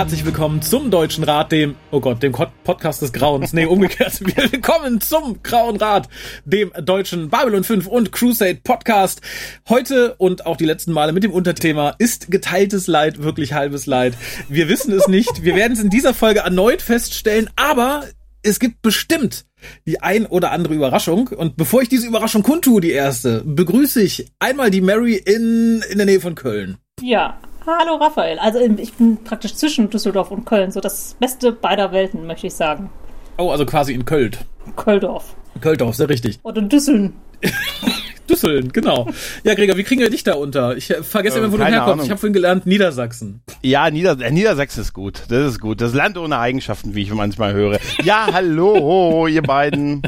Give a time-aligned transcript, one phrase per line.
[0.00, 3.52] Herzlich willkommen zum Deutschen Rat, dem, oh Gott, dem Podcast des Grauens.
[3.52, 4.18] Nee, umgekehrt.
[4.50, 6.08] Willkommen zum Grauen Rat,
[6.46, 9.20] dem deutschen Babylon 5 und Crusade Podcast.
[9.68, 14.14] Heute und auch die letzten Male mit dem Unterthema ist geteiltes Leid wirklich halbes Leid.
[14.48, 15.42] Wir wissen es nicht.
[15.42, 18.04] Wir werden es in dieser Folge erneut feststellen, aber
[18.42, 19.44] es gibt bestimmt
[19.84, 21.28] die ein oder andere Überraschung.
[21.28, 25.98] Und bevor ich diese Überraschung kundtue, die erste, begrüße ich einmal die Mary in, in
[25.98, 26.78] der Nähe von Köln.
[27.02, 28.38] Ja, Hallo Raphael.
[28.38, 32.54] Also ich bin praktisch zwischen Düsseldorf und Köln, so das Beste beider Welten, möchte ich
[32.54, 32.90] sagen.
[33.36, 34.36] Oh, also quasi in Köln.
[34.76, 35.34] Köldorf.
[35.60, 36.38] Köldorf, sehr richtig.
[36.42, 37.14] Oder Düsseln.
[38.28, 39.08] Düsseln, genau.
[39.44, 40.76] Ja, Gregor, wie kriegen wir dich da unter?
[40.76, 41.88] Ich äh, vergesse immer, wo du herkommst.
[41.92, 42.04] Ahnung.
[42.04, 43.42] Ich habe vorhin gelernt, Niedersachsen.
[43.62, 45.22] Ja, Nieder äh, Niedersachsen ist gut.
[45.28, 45.80] Das ist gut.
[45.80, 47.78] Das Land ohne Eigenschaften, wie ich manchmal höre.
[48.02, 50.02] Ja, hallo, ihr beiden.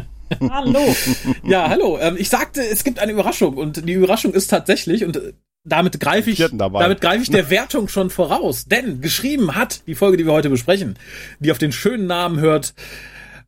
[0.50, 0.80] Hallo.
[1.44, 1.98] Ja, hallo.
[2.00, 5.32] Ähm, ich sagte, es gibt eine Überraschung und die Überraschung ist tatsächlich, und äh,
[5.64, 8.64] damit greife ich, damit greife ich der Wertung schon voraus.
[8.64, 10.98] Denn geschrieben hat die Folge, die wir heute besprechen,
[11.38, 12.74] die auf den schönen Namen hört,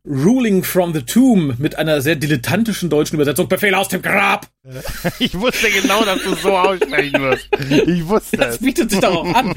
[0.06, 4.48] Ruling from the Tomb mit einer sehr dilettantischen deutschen Übersetzung, Befehl aus dem Grab.
[5.18, 7.48] Ich wusste genau, dass du so aussprechen wirst.
[7.70, 9.54] Ich wusste Das bietet sich darauf an.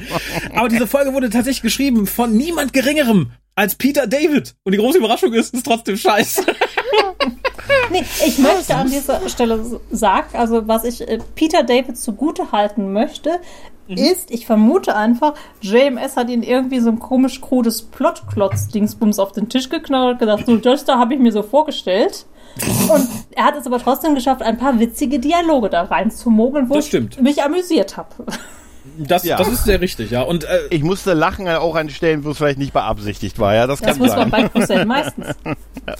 [0.54, 4.54] Aber diese Folge wurde tatsächlich geschrieben von niemand Geringerem als Peter David.
[4.64, 6.46] Und die große Überraschung ist, es ist trotzdem scheiße.
[7.90, 12.92] nee, ich möchte an dieser Stelle sagen, also was ich äh, Peter David zugute halten
[12.92, 13.40] möchte,
[13.88, 13.96] mhm.
[13.96, 19.48] ist, ich vermute einfach, JMS hat ihn irgendwie so ein komisch krudes Plotklotz-Dingsbums auf den
[19.48, 22.26] Tisch geknallt und gesagt, so, das da habe ich mir so vorgestellt.
[22.92, 26.92] Und er hat es aber trotzdem geschafft, ein paar witzige Dialoge da reinzumogeln, wo ich
[27.20, 28.24] mich amüsiert habe.
[28.96, 29.36] Das, ja.
[29.36, 30.22] das ist sehr richtig, ja.
[30.22, 33.66] Und äh, ich musste lachen auch an Stellen, wo es vielleicht nicht beabsichtigt war, ja.
[33.66, 34.18] Das, das muss sein.
[34.18, 35.26] man bei Crusade meistens.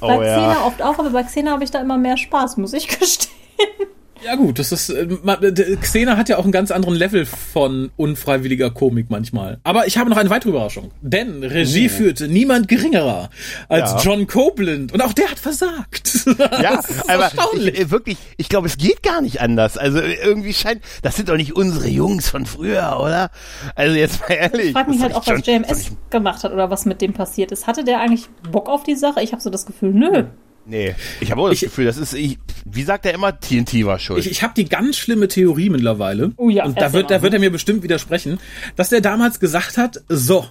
[0.01, 0.67] oh, bei Xena ja.
[0.67, 3.29] oft auch, aber bei Xena habe ich da immer mehr Spaß, muss ich gestehen.
[4.25, 5.07] Ja gut, das ist äh,
[5.81, 9.59] Xena hat ja auch einen ganz anderen Level von unfreiwilliger Komik manchmal.
[9.65, 11.97] Aber ich habe noch eine weitere Überraschung, denn Regie oh.
[11.97, 13.31] führte niemand geringerer
[13.69, 13.99] als ja.
[14.01, 16.27] John Copeland und auch der hat versagt.
[16.39, 19.77] Ja, aber ich, äh, wirklich, ich glaube, es geht gar nicht anders.
[19.77, 23.31] Also äh, irgendwie scheint, das sind doch nicht unsere Jungs von früher, oder?
[23.75, 24.67] Also jetzt mal ehrlich.
[24.67, 27.67] Ich frage mich halt auch, was JMS gemacht hat oder was mit dem passiert ist.
[27.67, 29.23] Hatte der eigentlich Bock auf die Sache?
[29.23, 30.25] Ich habe so das Gefühl, nö.
[30.69, 33.87] Nee, ich habe auch das ich, Gefühl, das ist, ich, wie sagt er immer, TNT
[33.87, 34.21] war schuld.
[34.21, 36.33] Ich, ich habe die ganz schlimme Theorie mittlerweile.
[36.37, 36.67] Oh ja.
[36.67, 38.39] Und da wird, da wird er mir bestimmt widersprechen,
[38.77, 40.47] dass der damals gesagt hat, so,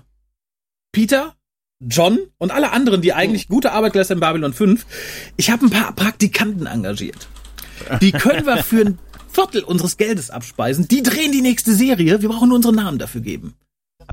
[0.92, 1.36] Peter,
[1.80, 3.50] John und alle anderen, die eigentlich hm.
[3.50, 4.88] gute Arbeit geleistet in Babylon 5,
[5.38, 7.28] ich habe ein paar Praktikanten engagiert.
[8.02, 9.00] Die können wir für ein
[9.32, 10.88] Viertel unseres Geldes abspeisen.
[10.88, 12.24] Die drehen die nächste Serie.
[12.24, 13.54] Wir brauchen nur unsere Namen dafür geben.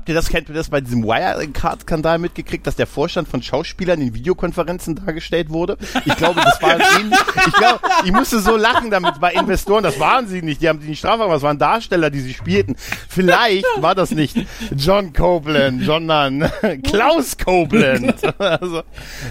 [0.05, 3.99] Habt ihr das, kennt ihr das bei diesem Wirecard-Skandal mitgekriegt, dass der Vorstand von Schauspielern
[3.99, 5.79] in Videokonferenzen dargestellt wurde?
[6.05, 7.17] Ich glaube, das war ähnlich.
[7.47, 9.81] Ich glaube, ich musste so lachen damit bei Investoren.
[9.81, 10.61] Das waren sie nicht.
[10.61, 12.75] Die haben sie nicht strafbar, das waren Darsteller, die sie spielten.
[13.09, 14.37] Vielleicht war das nicht
[14.77, 16.51] John Copeland, sondern
[16.83, 18.13] Klaus Copeland.
[18.37, 18.83] Also,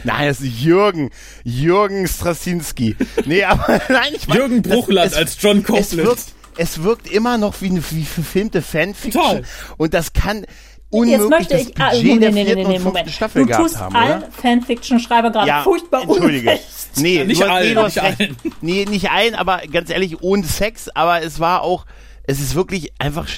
[0.02, 1.10] nein, das ist Jürgen.
[1.44, 2.96] Jürgen Strasinski.
[3.26, 6.18] Nee, aber nein, ich meine, Jürgen Bruchland als John Copeland
[6.56, 9.22] es wirkt immer noch wie eine wie verfilmte Fanfiction.
[9.22, 9.42] Total.
[9.76, 10.46] Und das kann
[10.90, 13.10] unmöglich Jetzt möchte ich, das Budget ah, nee, nee, nee, nee, Moment.
[13.10, 16.50] Staffel du tust haben, allen Fanfiction-Schreiber gerade ja, furchtbar Entschuldige.
[16.50, 16.64] Unrecht.
[16.96, 18.36] Nee, nicht allen, nicht allen.
[18.60, 21.86] Nee, nicht allen, aber ganz ehrlich, ohne Sex, aber es war auch
[22.26, 23.28] es ist wirklich einfach,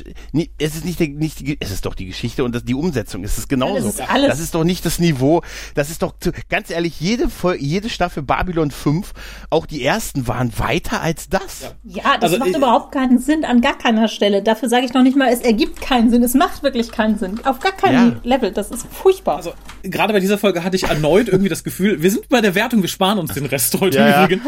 [0.59, 3.39] es ist nicht, nicht die, es ist doch die Geschichte und das, die Umsetzung, es
[3.39, 3.87] ist genauso.
[3.87, 4.29] das, ist alles.
[4.29, 5.43] das ist doch nicht das Niveau,
[5.75, 6.15] das ist doch,
[6.49, 9.13] ganz ehrlich, jede, jede Staffel Babylon 5,
[9.51, 11.75] auch die ersten waren weiter als das.
[11.85, 14.43] Ja, ja das also, macht ich, überhaupt keinen Sinn an gar keiner Stelle.
[14.43, 17.41] Dafür sage ich noch nicht mal, es ergibt keinen Sinn, es macht wirklich keinen Sinn.
[17.45, 18.37] Auf gar keinem ja.
[18.37, 19.37] Level, das ist furchtbar.
[19.37, 22.55] Also, gerade bei dieser Folge hatte ich erneut irgendwie das Gefühl, wir sind bei der
[22.55, 24.45] Wertung, wir sparen uns den Rest heute ja, übrigens.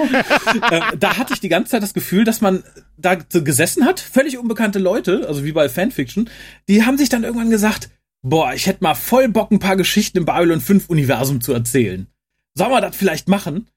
[0.70, 2.62] äh, da hatte ich die ganze Zeit das Gefühl, dass man
[2.98, 6.28] da gesessen hat, völlig unbekannte Leute, also wie bei Fanfiction,
[6.68, 7.90] die haben sich dann irgendwann gesagt,
[8.22, 12.08] boah, ich hätte mal voll Bock, ein paar Geschichten im Babylon 5 Universum zu erzählen.
[12.54, 13.68] Sollen wir das vielleicht machen?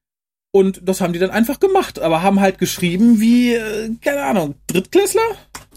[0.54, 4.56] Und das haben die dann einfach gemacht, aber haben halt geschrieben wie, äh, keine Ahnung,
[4.68, 5.22] Drittklässler?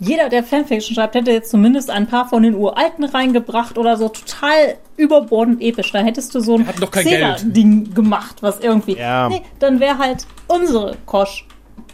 [0.00, 4.08] Jeder, der Fanfiction schreibt, hätte jetzt zumindest ein paar von den Uralten reingebracht oder so
[4.08, 5.92] total überbordend episch.
[5.92, 8.96] Da hättest du so ein Ding gemacht, was irgendwie.
[8.96, 9.28] Ja.
[9.28, 11.46] Nee, dann wäre halt unsere Kosch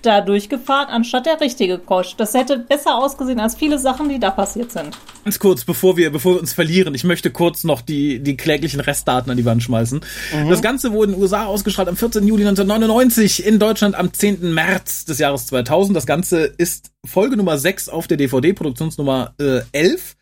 [0.02, 2.16] da durchgefahren, anstatt der richtige Kosch.
[2.16, 4.96] Das hätte besser ausgesehen als viele Sachen, die da passiert sind.
[5.24, 8.80] Ganz kurz, bevor wir, bevor wir uns verlieren, ich möchte kurz noch die, die kläglichen
[8.80, 10.00] Restdaten an die Wand schmeißen.
[10.00, 10.48] Mhm.
[10.48, 12.26] Das Ganze wurde in den USA ausgestrahlt am 14.
[12.26, 14.54] Juli 1999, in Deutschland am 10.
[14.54, 15.94] März des Jahres 2000.
[15.96, 20.16] Das Ganze ist Folge Nummer 6 auf der DVD, Produktionsnummer äh, 11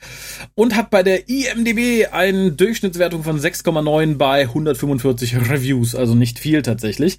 [0.55, 6.63] und hat bei der IMDB eine Durchschnittswertung von 6,9 bei 145 Reviews, also nicht viel
[6.63, 7.19] tatsächlich.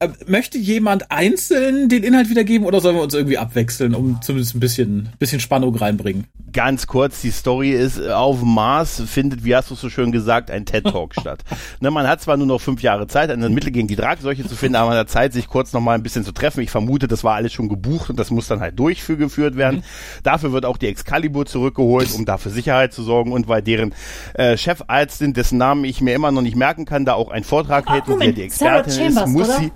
[0.00, 4.54] Äh, möchte jemand einzeln den Inhalt wiedergeben oder sollen wir uns irgendwie abwechseln, um zumindest
[4.54, 6.28] ein bisschen, bisschen Spannung reinbringen?
[6.52, 10.66] Ganz kurz, die Story ist, auf Mars findet, wie hast du so schön gesagt, ein
[10.66, 11.42] TED-Talk statt.
[11.80, 14.54] Ne, man hat zwar nur noch fünf Jahre Zeit, ein Mittel gegen die Dragseuche zu
[14.54, 16.60] finden, aber man hat Zeit, sich kurz noch mal ein bisschen zu treffen.
[16.60, 19.80] Ich vermute, das war alles schon gebucht und das muss dann halt durchgeführt werden.
[19.80, 20.22] Mhm.
[20.22, 23.92] Dafür wird auch die Excalibur zurückgeholt, um dafür Sicherheit zu sorgen und weil deren
[24.34, 27.86] äh, Chefärztin, dessen Namen ich mir immer noch nicht merken kann, da auch einen Vortrag
[27.88, 29.58] oh, hält und die Expertin ist, muss oder?
[29.58, 29.72] sie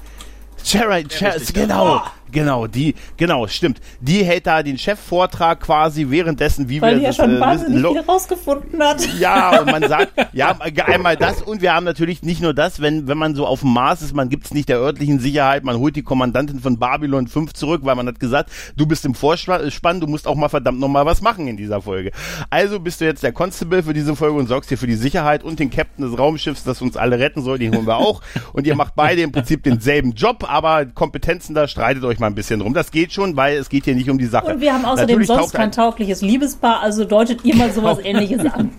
[0.64, 1.96] Gerald, Gerald genau.
[1.96, 2.12] Ah!
[2.32, 3.80] Genau, die, genau, stimmt.
[4.00, 7.40] Die hält da den Chefvortrag quasi währenddessen, wie Weil wir die das ja schon äh,
[7.40, 9.06] wahnsinnig viel rausgefunden hat.
[9.18, 10.56] Ja, und man sagt, ja,
[10.86, 13.72] einmal das und wir haben natürlich nicht nur das, wenn, wenn man so auf dem
[13.72, 17.28] Mars ist, man gibt es nicht der örtlichen Sicherheit, man holt die Kommandantin von Babylon
[17.28, 20.80] 5 zurück, weil man hat gesagt, du bist im Vorspann, du musst auch mal verdammt
[20.80, 22.12] nochmal was machen in dieser Folge.
[22.48, 25.44] Also bist du jetzt der Constable für diese Folge und sorgst dir für die Sicherheit
[25.44, 28.22] und den Captain des Raumschiffs, das uns alle retten soll, den holen wir auch.
[28.54, 32.34] Und ihr macht beide im Prinzip denselben Job, aber Kompetenzen da streitet euch mal ein
[32.34, 32.72] bisschen drum.
[32.72, 34.46] Das geht schon, weil es geht hier nicht um die Sache.
[34.46, 38.46] Und wir haben außerdem Natürlich sonst kein taugliches Liebespaar, also deutet ihr mal sowas ähnliches
[38.46, 38.70] an.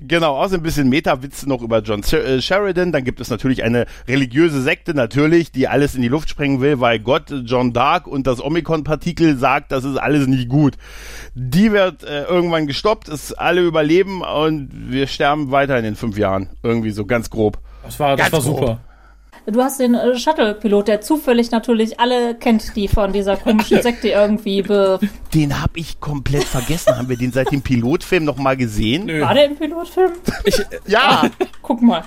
[0.00, 2.92] Genau, außerdem ein bisschen Meta-Witze noch über John äh, Sheridan.
[2.92, 6.80] Dann gibt es natürlich eine religiöse Sekte, natürlich, die alles in die Luft sprengen will,
[6.80, 10.74] weil Gott, John Dark und das Omikron-Partikel sagt, das ist alles nicht gut.
[11.34, 16.18] Die wird äh, irgendwann gestoppt, es alle überleben und wir sterben weiter in den fünf
[16.18, 16.50] Jahren.
[16.62, 17.58] Irgendwie so ganz grob.
[17.84, 18.80] Das war, das ganz war super.
[19.46, 24.08] Du hast den äh, Shuttle-Pilot, der zufällig natürlich alle kennt, die von dieser komischen Sekte
[24.08, 24.98] irgendwie be.
[25.34, 26.96] Den hab ich komplett vergessen.
[26.96, 29.06] Haben wir den seit dem Pilotfilm noch mal gesehen?
[29.06, 29.20] Nö.
[29.20, 30.12] War der im Pilotfilm?
[30.44, 31.30] Ich, ja.
[31.62, 32.04] Guck mal.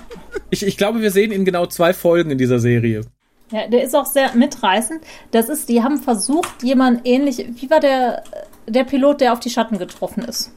[0.50, 3.02] Ich, ich glaube, wir sehen ihn genau zwei Folgen in dieser Serie.
[3.50, 5.00] Ja, der ist auch sehr mitreißend.
[5.30, 8.22] Das ist, die haben versucht, jemand ähnlich, wie war der,
[8.68, 10.52] der Pilot, der auf die Schatten getroffen ist?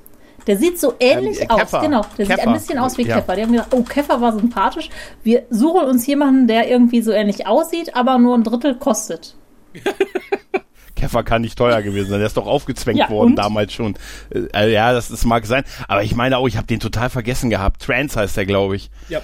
[0.47, 2.05] Der sieht so ähnlich ähm, aus, genau.
[2.17, 2.37] Der Keffer.
[2.37, 3.15] sieht ein bisschen aus wie ja.
[3.15, 3.35] Keffer.
[3.35, 4.89] Die haben gesagt, oh, Keffer war sympathisch.
[5.23, 9.35] Wir suchen uns jemanden, der irgendwie so ähnlich aussieht, aber nur ein Drittel kostet.
[10.95, 12.19] Keffer kann nicht teuer gewesen sein.
[12.19, 13.35] Der ist doch aufgezwängt ja, worden und?
[13.35, 13.95] damals schon.
[14.53, 15.63] Äh, ja, das, das mag sein.
[15.87, 17.81] Aber ich meine auch, ich habe den total vergessen gehabt.
[17.81, 18.89] Trans heißt der, glaube ich.
[19.09, 19.21] Ja.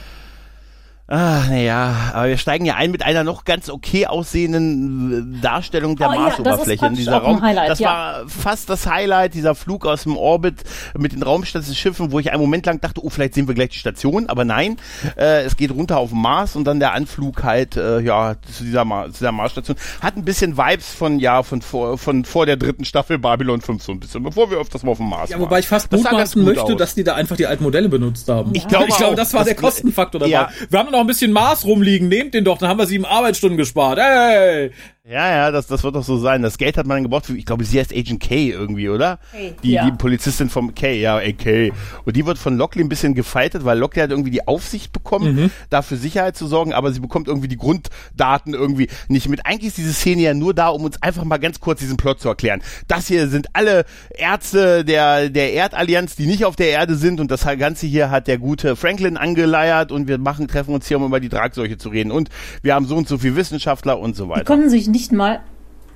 [1.11, 5.95] Ah, naja, aber wir steigen ja ein mit einer noch ganz okay aussehenden äh, Darstellung
[5.95, 7.41] der oh, Marsoberfläche ja, in dieser Raum.
[7.41, 7.89] Das ja.
[7.89, 10.63] war fast das Highlight, dieser Flug aus dem Orbit
[10.95, 13.79] mit den Raumstationsschiffen, wo ich einen Moment lang dachte, oh, vielleicht sehen wir gleich die
[13.79, 14.77] Station, aber nein,
[15.17, 18.63] äh, es geht runter auf den Mars und dann der Anflug halt, äh, ja, zu
[18.63, 19.77] dieser, Mar zu dieser Marsstation.
[20.01, 23.81] Hat ein bisschen Vibes von, ja, von vor, von vor der dritten Staffel Babylon 5
[23.81, 26.43] so ein bisschen, bevor wir öfters mal auf dem Mars Ja, wobei ich fast mutmaßen
[26.43, 26.77] möchte, aus.
[26.77, 28.51] dass die da einfach die alten Modelle benutzt haben.
[28.53, 30.31] Ich glaube, ich glaube, das war der Kostenfaktor dabei.
[30.31, 30.49] Ja.
[30.69, 33.57] Wir haben noch ein bisschen Mars rumliegen, nehmt den doch, dann haben wir sieben Arbeitsstunden
[33.57, 33.99] gespart.
[33.99, 34.71] Hey!
[35.09, 36.43] Ja, ja, das, das wird doch so sein.
[36.43, 39.17] Das Geld hat man dann gebraucht für, ich glaube, sie heißt Agent K irgendwie, oder?
[39.31, 39.83] Hey, die, ja.
[39.83, 41.71] die Polizistin vom K, ja, ey, K.
[42.05, 45.35] Und die wird von Lockley ein bisschen gefeitet, weil Lockley hat irgendwie die Aufsicht bekommen,
[45.35, 45.51] mhm.
[45.71, 49.47] dafür Sicherheit zu sorgen, aber sie bekommt irgendwie die Grunddaten irgendwie nicht mit.
[49.47, 52.21] Eigentlich ist diese Szene ja nur da, um uns einfach mal ganz kurz diesen Plot
[52.21, 52.61] zu erklären.
[52.87, 57.31] Das hier sind alle Ärzte der, der Erdallianz, die nicht auf der Erde sind und
[57.31, 61.05] das Ganze hier hat der gute Franklin angeleiert und wir machen, treffen uns hier, um
[61.05, 62.29] über die Tragseuche zu reden und
[62.61, 64.41] wir haben so und so viele Wissenschaftler und so weiter.
[64.41, 65.39] Die konnten sich nicht nicht mal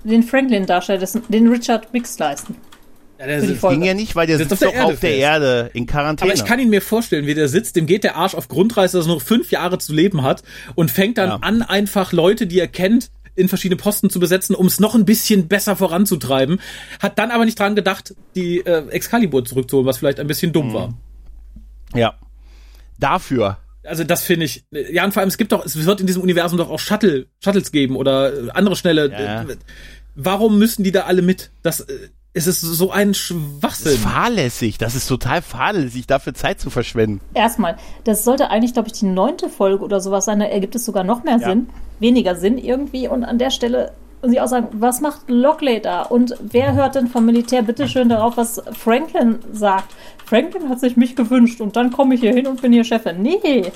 [0.04, 2.56] den Franklin-Darsteller, den Richard Wicks leisten.
[3.20, 5.86] Ja, der sitzt, ging ja nicht, weil der sitzt, sitzt doch auf der Erde in
[5.86, 6.32] Quarantäne.
[6.32, 8.98] Aber ich kann ihn mir vorstellen, wie der sitzt, dem geht der Arsch auf Grundreise,
[8.98, 10.44] dass er noch fünf Jahre zu leben hat
[10.76, 11.38] und fängt dann ja.
[11.42, 15.06] an, einfach Leute, die er kennt, in verschiedene Posten zu besetzen, um es noch ein
[15.06, 16.60] bisschen besser voranzutreiben.
[17.00, 20.70] Hat dann aber nicht dran gedacht, die äh, Excalibur zurückzuholen, was vielleicht ein bisschen dumm
[20.70, 20.74] mhm.
[20.74, 20.94] war.
[21.94, 22.16] Ja.
[23.00, 26.08] Dafür also das finde ich, ja, und vor allem, es gibt doch, es wird in
[26.08, 29.12] diesem Universum doch auch Shuttle, Shuttles geben oder andere schnelle.
[29.12, 29.46] Ja.
[30.16, 31.52] Warum müssen die da alle mit?
[31.64, 33.62] Das äh, es ist so ein Schwachsinn.
[33.62, 34.78] Das ist fahrlässig.
[34.80, 37.22] Das ist total fahrlässig, dafür Zeit zu verschwenden.
[37.36, 40.40] Erstmal, das sollte eigentlich, glaube ich, die neunte Folge oder sowas sein.
[40.40, 41.50] Da ergibt es sogar noch mehr ja.
[41.50, 43.08] Sinn, weniger Sinn irgendwie.
[43.08, 43.92] Und an der Stelle
[44.24, 46.02] muss ich auch sagen, was macht Lockley da?
[46.02, 49.94] Und wer hört denn vom Militär bitteschön darauf, was Franklin sagt?
[50.34, 53.22] Franklin hat sich mich gewünscht und dann komme ich hier hin und bin hier Chefin.
[53.22, 53.72] Nee,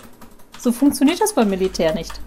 [0.57, 2.19] so funktioniert das beim Militär nicht.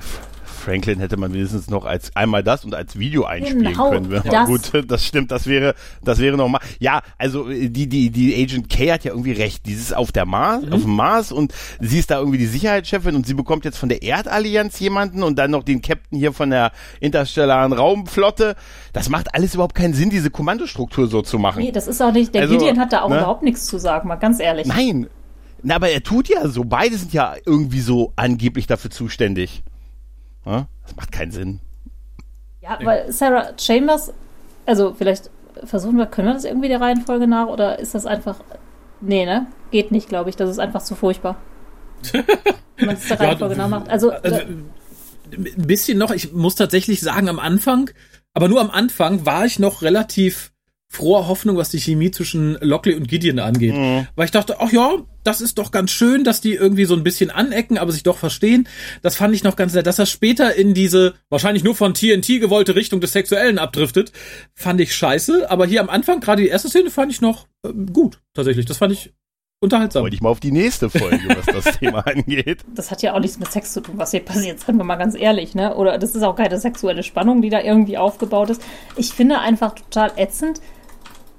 [0.71, 4.23] Franklin hätte man wenigstens noch als einmal das und als Video einspielen genau, können.
[4.25, 4.47] Das.
[4.47, 6.61] Gut, das stimmt, das wäre, das wäre nochmal.
[6.79, 9.67] Ja, also die, die, die Agent K hat ja irgendwie recht.
[9.67, 10.73] Die ist auf der Mars, mhm.
[10.73, 13.89] auf dem Mars und sie ist da irgendwie die Sicherheitschefin und sie bekommt jetzt von
[13.89, 18.55] der Erdallianz jemanden und dann noch den Captain hier von der interstellaren Raumflotte.
[18.93, 21.61] Das macht alles überhaupt keinen Sinn, diese Kommandostruktur so zu machen.
[21.61, 23.19] Nee, das ist auch nicht, der also, Gideon hat da auch ne?
[23.19, 24.69] überhaupt nichts zu sagen, mal ganz ehrlich.
[24.69, 25.09] Nein,
[25.65, 26.63] na, aber er tut ja so.
[26.65, 29.65] Beide sind ja irgendwie so angeblich dafür zuständig.
[30.45, 30.69] Ja?
[30.83, 31.61] Das macht keinen Sinn.
[32.61, 34.13] Ja, weil Sarah Chambers,
[34.67, 35.31] also vielleicht
[35.65, 38.41] versuchen wir, können wir das irgendwie der Reihenfolge nach oder ist das einfach.
[39.01, 39.47] Nee, ne?
[39.71, 40.37] Geht nicht, glaube ich.
[40.37, 41.37] Das ist einfach zu furchtbar.
[42.13, 43.89] Wenn man es der Reihenfolge ja, nach macht.
[43.89, 44.11] Also.
[44.11, 44.41] also
[45.33, 47.91] ein bisschen noch, ich muss tatsächlich sagen, am Anfang,
[48.35, 50.53] aber nur am Anfang war ich noch relativ
[50.93, 53.77] froher Hoffnung, was die Chemie zwischen Lockley und Gideon angeht.
[53.77, 54.09] Mhm.
[54.17, 54.91] Weil ich dachte, ach ja,
[55.23, 58.19] das ist doch ganz schön, dass die irgendwie so ein bisschen anecken, aber sich doch
[58.19, 58.67] verstehen.
[59.01, 59.87] Das fand ich noch ganz nett.
[59.87, 64.11] Dass er später in diese, wahrscheinlich nur von TNT gewollte Richtung des Sexuellen abdriftet,
[64.55, 65.49] fand ich scheiße.
[65.49, 68.67] Aber hier am Anfang, gerade die erste Szene, fand ich noch äh, gut, tatsächlich.
[68.67, 69.13] Das fand ich
[69.61, 70.03] unterhaltsam.
[70.03, 72.65] Wollte ich mal auf die nächste Folge, was das Thema angeht.
[72.75, 74.97] Das hat ja auch nichts mit Sex zu tun, was hier passiert, sind wir mal
[74.97, 75.77] ganz ehrlich, ne?
[75.77, 78.63] Oder das ist auch keine sexuelle Spannung, die da irgendwie aufgebaut ist.
[78.97, 80.61] Ich finde einfach total ätzend,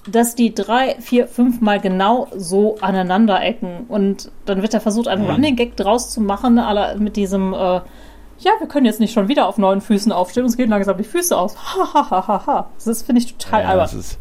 [0.07, 3.85] dass die drei, vier, fünf Mal genau so aneinander ecken.
[3.87, 5.31] Und dann wird da versucht, einen mhm.
[5.31, 6.59] Running Gag draus zu machen,
[6.97, 7.81] mit diesem, äh,
[8.39, 11.03] ja, wir können jetzt nicht schon wieder auf neuen Füßen aufstehen, uns gehen langsam die
[11.03, 11.55] Füße aus.
[11.57, 12.69] Ha, ha, ha, ha, ha.
[12.83, 13.85] Das finde ich total ja, albern.
[13.85, 14.19] Das ist,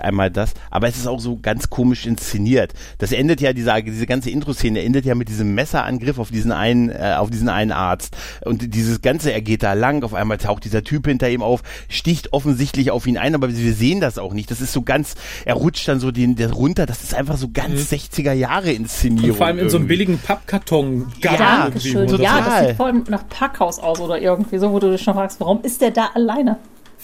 [0.00, 2.72] einmal das, aber es ist auch so ganz komisch inszeniert.
[2.98, 6.90] Das endet ja diese diese ganze Intro-Szene endet ja mit diesem Messerangriff auf diesen einen
[6.90, 10.64] äh, auf diesen einen Arzt und dieses ganze er geht da lang, auf einmal taucht
[10.64, 14.32] dieser Typ hinter ihm auf, sticht offensichtlich auf ihn ein, aber wir sehen das auch
[14.32, 14.50] nicht.
[14.50, 15.14] Das ist so ganz
[15.44, 17.96] er rutscht dann so den der runter, das ist einfach so ganz mhm.
[17.96, 19.30] 60er Jahre Inszenierung.
[19.30, 19.72] Und vor allem in irgendwie.
[19.72, 21.06] so einem billigen Pappkarton.
[21.22, 22.08] Ja, Dankeschön.
[22.20, 25.14] Ja, das sieht vor allem nach Packhaus aus oder irgendwie so, wo du dich schon
[25.14, 26.56] fragst, warum ist der da alleine?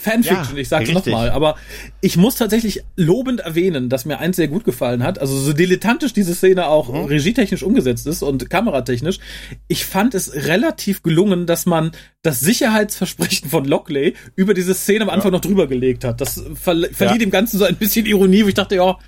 [0.04, 1.30] Fanfiction, ja, ich sag's nochmal.
[1.30, 1.56] Aber
[2.02, 5.18] ich muss tatsächlich lobend erwähnen, dass mir eins sehr gut gefallen hat.
[5.18, 7.06] Also so dilettantisch diese Szene auch mhm.
[7.06, 9.18] regietechnisch umgesetzt ist und kameratechnisch.
[9.66, 11.92] Ich fand es relativ gelungen, dass man
[12.22, 15.38] das Sicherheitsversprechen von Lockley über diese Szene am Anfang ja.
[15.38, 16.20] noch drüber gelegt hat.
[16.20, 17.18] Das ver verlieh ja.
[17.18, 18.98] dem Ganzen so ein bisschen Ironie, wo ich dachte, ja,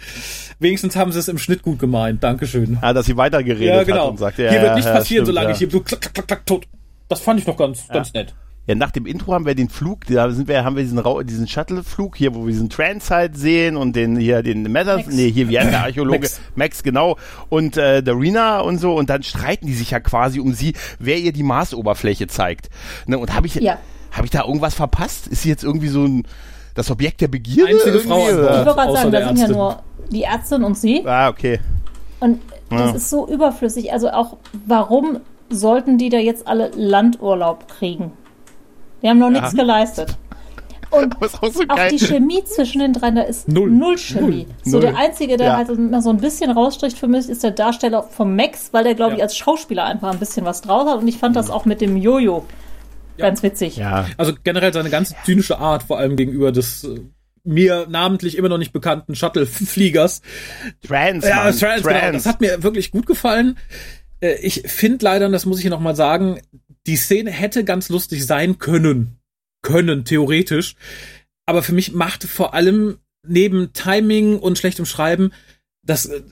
[0.58, 2.24] wenigstens haben sie es im Schnitt gut gemeint.
[2.24, 2.78] Dankeschön.
[2.80, 4.04] Ja, dass sie weitergeredet ja, genau.
[4.04, 6.14] hat und sagt, ja, Hier wird nicht passieren, stimmt, solange ich hier so klack, klack,
[6.14, 6.66] klack, klack, tot.
[7.08, 8.34] Das fand ich noch ganz, ganz nett.
[8.66, 11.46] Ja, nach dem Intro haben wir den Flug, da sind wir, haben wir diesen, diesen
[11.46, 15.58] Shuttle-Flug hier, wo wir diesen Transite sehen und den hier, den Mathers, nee, hier, wie
[15.58, 16.18] heißt der Archäologe?
[16.18, 16.40] Max.
[16.56, 17.16] Max, genau.
[17.48, 18.94] Und äh, der Rina und so.
[18.94, 22.68] Und dann streiten die sich ja quasi um sie, wer ihr die Marsoberfläche zeigt.
[23.06, 23.78] Ne, und habe ich, ja.
[24.10, 25.28] habe ich da irgendwas verpasst?
[25.28, 26.26] Ist sie jetzt irgendwie so ein,
[26.74, 27.70] das Objekt der Begierde?
[27.70, 28.28] Einzige Frau.
[28.28, 31.06] Ich wollte gerade sagen, da sind ja nur die Ärztin und sie.
[31.06, 31.60] Ah, okay.
[32.18, 32.96] Und das ja.
[32.96, 33.92] ist so überflüssig.
[33.92, 35.20] Also auch, warum
[35.50, 38.10] sollten die da jetzt alle Landurlaub kriegen?
[39.00, 39.40] Wir haben noch ja.
[39.40, 40.16] nichts geleistet.
[40.90, 44.46] Und auch, so auch, die Chemie zwischen den dreien, da ist null, null Chemie.
[44.46, 44.72] Null.
[44.72, 45.56] So der Einzige, der ja.
[45.56, 48.94] halt immer so ein bisschen rausstricht für mich, ist der Darsteller von Max, weil der,
[48.94, 49.16] glaube ja.
[49.18, 51.00] ich, als Schauspieler einfach ein bisschen was draus hat.
[51.00, 52.44] Und ich fand das auch mit dem Jojo
[53.18, 53.76] ganz witzig.
[53.76, 54.06] Ja.
[54.16, 57.00] Also generell seine ganz zynische Art, vor allem gegenüber des äh,
[57.44, 60.20] mir namentlich immer noch nicht bekannten Shuttle-Fliegers.
[60.86, 62.12] Trans, ja, Trans, Trans, genau.
[62.12, 63.56] Das hat mir wirklich gut gefallen.
[64.20, 66.40] Äh, ich finde leider, und das muss ich hier nochmal sagen,
[66.86, 69.18] die Szene hätte ganz lustig sein können.
[69.62, 70.76] Können, theoretisch.
[71.46, 75.32] Aber für mich machte vor allem neben Timing und schlechtem Schreiben
[75.82, 76.22] das äh,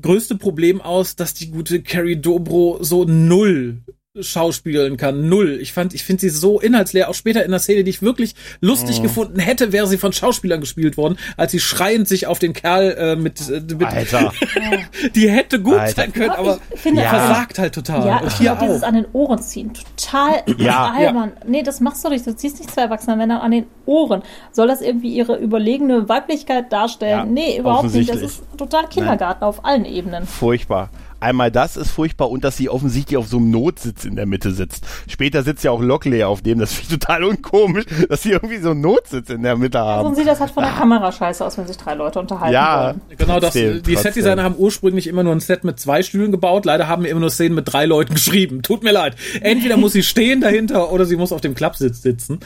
[0.00, 3.82] größte Problem aus, dass die gute Carrie Dobro so null
[4.20, 5.26] schauspielen kann.
[5.30, 5.58] Null.
[5.62, 7.08] Ich fand, ich finde sie so inhaltsleer.
[7.08, 9.02] Auch später in der Szene, die ich wirklich lustig oh.
[9.02, 12.94] gefunden hätte, wäre sie von Schauspielern gespielt worden, als sie schreiend sich auf den Kerl
[12.98, 14.34] äh, mit, äh, mit Alter.
[15.14, 15.94] die hätte gut Alter.
[15.94, 17.08] sein können, aber ich finde, ja.
[17.08, 18.06] versagt halt total.
[18.06, 20.92] Ja, ich finde dieses an den Ohren ziehen total ja.
[20.92, 21.32] albern.
[21.40, 21.46] Ja.
[21.46, 22.26] Nee, das machst du nicht.
[22.26, 24.22] Du ziehst nicht zwei erwachsene Männer an den Ohren.
[24.50, 27.18] Soll das irgendwie ihre überlegene Weiblichkeit darstellen?
[27.18, 28.10] Ja, nee, überhaupt nicht.
[28.10, 29.48] Das ist total Kindergarten Nein.
[29.48, 30.26] auf allen Ebenen.
[30.26, 30.90] Furchtbar.
[31.22, 34.50] Einmal das ist furchtbar und dass sie offensichtlich auf so einem Notsitz in der Mitte
[34.50, 34.84] sitzt.
[35.06, 38.58] Später sitzt ja auch Lockley auf dem, das finde ich total unkomisch, dass sie irgendwie
[38.58, 40.08] so einen Notsitz in der Mitte haben.
[40.08, 40.78] So sieht das halt von der ah.
[40.78, 43.00] Kamera scheiße aus, wenn sich drei Leute unterhalten ja, wollen.
[43.16, 46.88] Genau, das, die Setdesigner haben ursprünglich immer nur ein Set mit zwei Stühlen gebaut, leider
[46.88, 48.62] haben wir immer nur Szenen mit drei Leuten geschrieben.
[48.62, 49.14] Tut mir leid.
[49.42, 52.40] Entweder muss sie stehen dahinter oder sie muss auf dem Klappsitz sitzen.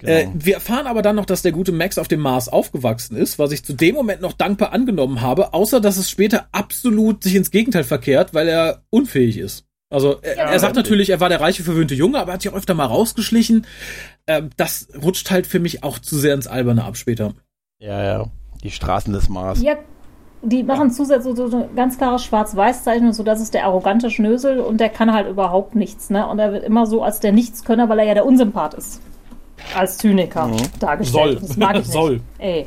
[0.00, 0.12] Genau.
[0.12, 3.38] Äh, wir erfahren aber dann noch, dass der gute Max auf dem Mars aufgewachsen ist,
[3.38, 7.34] was ich zu dem Moment noch dankbar angenommen habe, außer dass es später absolut sich
[7.34, 9.66] ins Gegenteil verkehrt, weil er unfähig ist.
[9.90, 12.42] Also er, ja, er sagt natürlich, er war der reiche, verwöhnte Junge, aber er hat
[12.42, 13.66] sich auch öfter mal rausgeschlichen.
[14.26, 17.34] Ähm, das rutscht halt für mich auch zu sehr ins Alberne ab später.
[17.78, 18.26] Ja, ja.
[18.62, 19.60] Die Straßen des Mars.
[19.60, 19.74] Ja,
[20.42, 24.60] die machen zusätzlich so, so eine ganz klare Schwarz-Weiß-Zeichnung, so das ist der arrogante Schnösel
[24.60, 26.26] und der kann halt überhaupt nichts, ne?
[26.26, 29.02] Und er wird immer so als der Nichtskönner, weil er ja der Unsympath ist
[29.74, 30.58] als Zyniker mhm.
[30.78, 31.40] dargestellt.
[31.40, 31.48] Soll.
[31.48, 32.20] Das mag ich Soll.
[32.38, 32.66] Ey.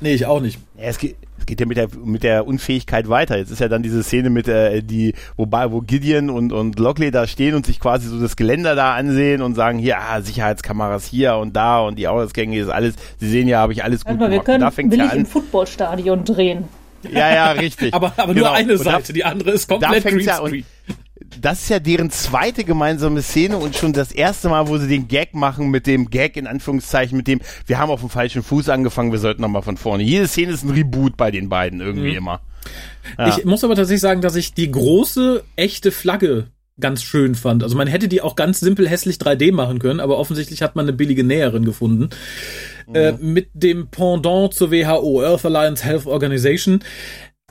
[0.00, 0.58] Nee, ich auch nicht.
[0.76, 3.36] Ja, es geht, es geht ja mit der, mit der Unfähigkeit weiter.
[3.36, 7.10] Jetzt ist ja dann diese Szene mit äh, die, wobei, wo Gideon und, und Lockley
[7.10, 11.06] da stehen und sich quasi so das Geländer da ansehen und sagen, hier, ah, Sicherheitskameras
[11.06, 14.14] hier und da und die Ausgänge ist alles, sie sehen ja, habe ich alles gut
[14.14, 14.32] aber gemacht.
[14.32, 15.18] Wir können, da fängt will ja ich an.
[15.18, 16.64] im Footballstadion drehen.
[17.12, 17.92] Ja, ja, richtig.
[17.94, 18.46] aber aber genau.
[18.46, 20.64] nur eine Seite, da, die andere ist komplett Greenscreen.
[20.88, 20.94] Ja,
[21.40, 25.08] das ist ja deren zweite gemeinsame Szene und schon das erste Mal, wo sie den
[25.08, 28.68] Gag machen mit dem Gag in Anführungszeichen, mit dem, wir haben auf dem falschen Fuß
[28.68, 30.02] angefangen, wir sollten nochmal von vorne.
[30.02, 32.16] Jede Szene ist ein Reboot bei den beiden irgendwie mhm.
[32.16, 32.40] immer.
[33.18, 33.28] Ja.
[33.28, 36.48] Ich muss aber tatsächlich sagen, dass ich die große, echte Flagge
[36.80, 37.62] ganz schön fand.
[37.62, 40.86] Also man hätte die auch ganz simpel hässlich 3D machen können, aber offensichtlich hat man
[40.86, 42.10] eine billige Näherin gefunden.
[42.88, 42.94] Mhm.
[42.94, 46.80] Äh, mit dem Pendant zur WHO, Earth Alliance Health Organization.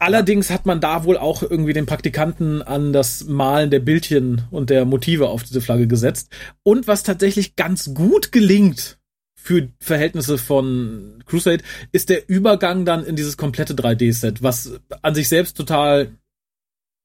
[0.03, 4.69] Allerdings hat man da wohl auch irgendwie den Praktikanten an das Malen der Bildchen und
[4.69, 6.29] der Motive auf diese Flagge gesetzt.
[6.62, 8.98] Und was tatsächlich ganz gut gelingt
[9.33, 15.29] für Verhältnisse von Crusade, ist der Übergang dann in dieses komplette 3D-Set, was an sich
[15.29, 16.10] selbst total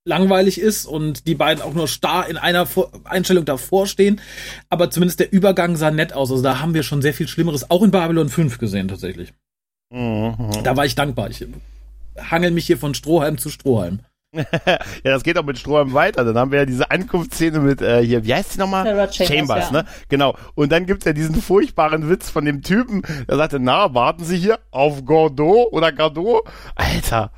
[0.04, 2.66] langweilig ist und die beiden auch nur starr in einer
[3.04, 4.20] Einstellung davor stehen.
[4.70, 6.32] Aber zumindest der Übergang sah nett aus.
[6.32, 9.32] Also da haben wir schon sehr viel Schlimmeres auch in Babylon 5 gesehen tatsächlich.
[9.90, 10.64] Mhm.
[10.64, 11.30] Da war ich dankbar.
[11.30, 11.46] Ich
[12.30, 14.00] hangel mich hier von Strohhalm zu Strohhalm.
[14.34, 16.24] ja, das geht auch mit Strohhalm weiter.
[16.24, 18.84] Dann haben wir ja diese Ankunftsszene mit, äh, hier, wie heißt die nochmal?
[18.84, 19.82] Sarah Chambers, Chambers ja.
[19.82, 19.88] ne?
[20.08, 20.36] Genau.
[20.54, 24.36] Und dann gibt's ja diesen furchtbaren Witz von dem Typen, der sagte, na, warten Sie
[24.36, 26.42] hier auf Gordeau oder Gardot?
[26.74, 27.30] Alter.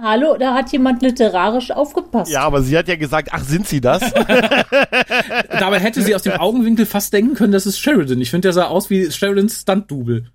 [0.00, 2.32] Hallo, da hat jemand literarisch aufgepasst.
[2.32, 4.00] Ja, aber sie hat ja gesagt, ach, sind Sie das?
[4.10, 8.20] Dabei hätte sie aus dem Augenwinkel fast denken können, das ist Sheridan.
[8.20, 10.30] Ich finde, der sah aus wie Sheridans Stunt-Double.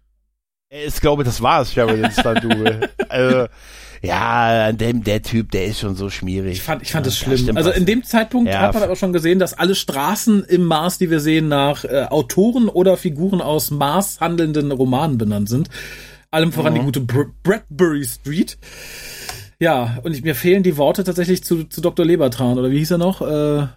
[0.70, 2.89] Ich glaube, das war es, Sheridans Stunt-Double.
[3.10, 3.48] also,
[4.01, 6.54] ja, dem, der Typ, der ist schon so schmierig.
[6.54, 7.58] Ich fand, ich fand ja, das schlimm.
[7.58, 8.62] Also in dem Zeitpunkt ja.
[8.62, 12.06] hat man aber schon gesehen, dass alle Straßen im Mars, die wir sehen, nach äh,
[12.10, 15.70] Autoren oder Figuren aus Mars handelnden Romanen benannt sind.
[16.32, 16.77] Allem voran mhm.
[16.80, 18.58] die gute Br Bradbury Street.
[19.60, 22.06] Ja, und ich, mir fehlen die Worte tatsächlich zu, zu Dr.
[22.06, 23.22] Lebertran, oder wie hieß er noch?
[23.22, 23.68] Äh,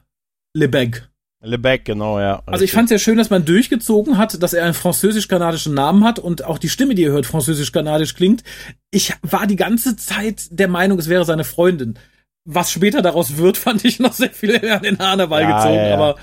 [0.54, 1.09] Lebec.
[1.42, 2.42] Lebec, genau, ja.
[2.44, 6.04] Also ich fand es ja schön, dass man durchgezogen hat, dass er einen französisch-kanadischen Namen
[6.04, 8.44] hat und auch die Stimme, die ihr hört, französisch-kanadisch klingt.
[8.90, 11.98] Ich war die ganze Zeit der Meinung, es wäre seine Freundin.
[12.44, 15.74] Was später daraus wird, fand ich noch sehr viel an den herbeigezogen.
[15.74, 15.94] Ja, ja, ja.
[15.94, 16.16] Aber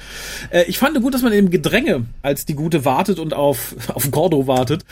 [0.52, 4.12] äh, ich fand gut, dass man im Gedränge, als die Gute wartet und auf, auf
[4.12, 4.86] Gordo wartet,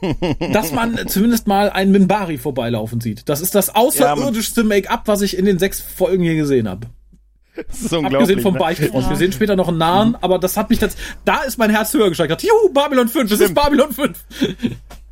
[0.52, 3.28] dass man zumindest mal einen Minbari vorbeilaufen sieht.
[3.28, 6.88] Das ist das außerirdischste Make-up, was ich in den sechs Folgen hier gesehen habe.
[7.68, 8.20] Das ist unglaublich.
[8.20, 8.60] Abgesehen vom ne?
[8.60, 9.04] Beichtfrosch.
[9.04, 9.10] Ja.
[9.10, 11.92] Wir sehen später noch einen Nahen, aber das hat mich jetzt, da ist mein Herz
[11.92, 12.42] höher gesteigert.
[12.42, 14.18] Juhu, Babylon 5, das ist Babylon 5.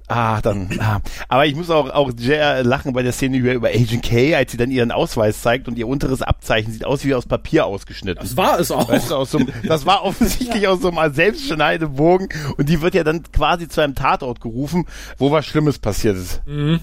[0.09, 0.69] Ah, dann.
[0.79, 1.01] Ah.
[1.29, 4.53] Aber ich muss auch, auch sehr lachen bei der Szene über, über Agent K, als
[4.53, 8.23] sie dann ihren Ausweis zeigt und ihr unteres Abzeichen sieht aus wie aus Papier ausgeschnitten.
[8.23, 8.89] Das war es auch.
[8.89, 10.71] Weißt du, aus so einem, das war offensichtlich ja.
[10.71, 14.87] aus so einem Selbstschneidebogen und die wird ja dann quasi zu einem Tatort gerufen,
[15.19, 16.41] wo was Schlimmes passiert ist.
[16.47, 16.81] Mhm.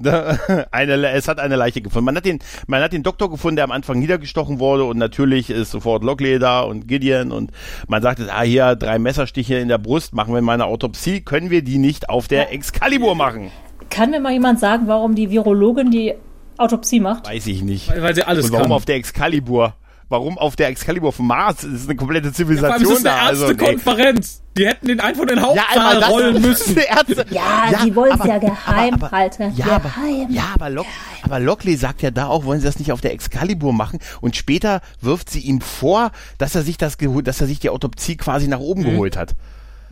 [0.70, 2.06] eine, es hat eine Leiche gefunden.
[2.06, 5.50] Man hat den, man hat den Doktor gefunden, der am Anfang niedergestochen wurde und natürlich
[5.50, 7.50] ist sofort Lockley da und Gideon und
[7.88, 11.50] man sagt, ah hier drei Messerstiche in der Brust, machen wir mal eine Autopsie, können
[11.50, 13.50] wir die nicht auf der Excalibur machen?
[13.90, 16.14] Kann mir mal jemand sagen, warum die Virologin die
[16.56, 17.28] Autopsie macht?
[17.28, 17.88] Weiß ich nicht.
[17.90, 18.72] Weil, weil sie alles und warum kann.
[18.72, 19.74] auf der Excalibur?
[20.10, 21.58] Warum auf der Excalibur auf Mars?
[21.58, 23.46] Das ist eine komplette Zivilisation ja, das ist eine da.
[23.46, 24.42] Ärztekonferenz.
[24.58, 26.76] Die hätten den einfach in den Hauptsaal ja, rollen müssen.
[26.76, 27.24] Ärzte.
[27.30, 29.52] Ja, ja, die wollen es ja geheim aber, aber, halten.
[29.54, 30.26] Ja, geheim.
[30.26, 30.86] aber, ja, aber, Lock,
[31.22, 34.00] aber Lockley sagt ja da auch, wollen sie das nicht auf der Excalibur machen?
[34.20, 37.70] Und später wirft sie ihm vor, dass er sich das geholt, dass er sich die
[37.70, 38.90] Autopsie quasi nach oben mhm.
[38.90, 39.36] geholt hat.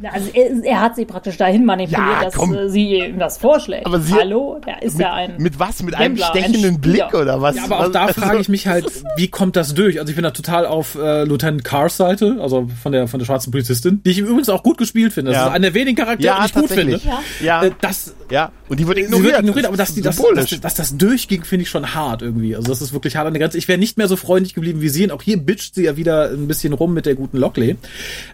[0.00, 3.84] Also er, er, hat sie praktisch dahin manipuliert, ja, dass äh, sie ihm das vorschlägt.
[3.84, 5.34] Aber sie, Hallo, der ist mit, ja ein.
[5.38, 5.82] Mit was?
[5.82, 7.56] Mit einem stechenden ein Blick oder was?
[7.56, 9.98] Ja, aber auch da frage ich mich halt, wie kommt das durch?
[9.98, 13.26] Also ich bin da total auf äh, Lieutenant Carrs Seite, also von der von der
[13.26, 15.32] schwarzen Polizistin, die ich übrigens auch gut gespielt finde.
[15.32, 15.46] Das ja.
[15.48, 17.00] ist einer der wenigen Charaktere, ja, die ich gut finde.
[17.04, 17.22] Ja.
[17.40, 17.64] ja.
[17.64, 18.52] Äh, das, ja.
[18.68, 19.18] Und die wird ignoriert.
[19.18, 22.22] Sie wird ignoriert, aber dass, die, dass, dass, dass das durchging, finde ich schon hart
[22.22, 22.54] irgendwie.
[22.54, 23.58] Also das ist wirklich hart an der Grenze.
[23.58, 25.04] Ich wäre nicht mehr so freundlich geblieben wie sie.
[25.04, 27.76] Und auch hier bitcht sie ja wieder ein bisschen rum mit der guten Lockley.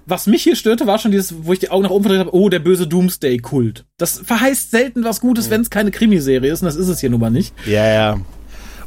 [0.04, 2.34] Was mich hier störte, war schon dieses, wo ich die Augen nach oben verdreht habe,
[2.34, 3.86] oh, der böse Doomsday-Kult.
[3.96, 5.50] Das verheißt selten was Gutes, mhm.
[5.52, 7.54] wenn es keine Krimiserie ist, und das ist es hier nun mal nicht.
[7.66, 8.20] Ja, ja.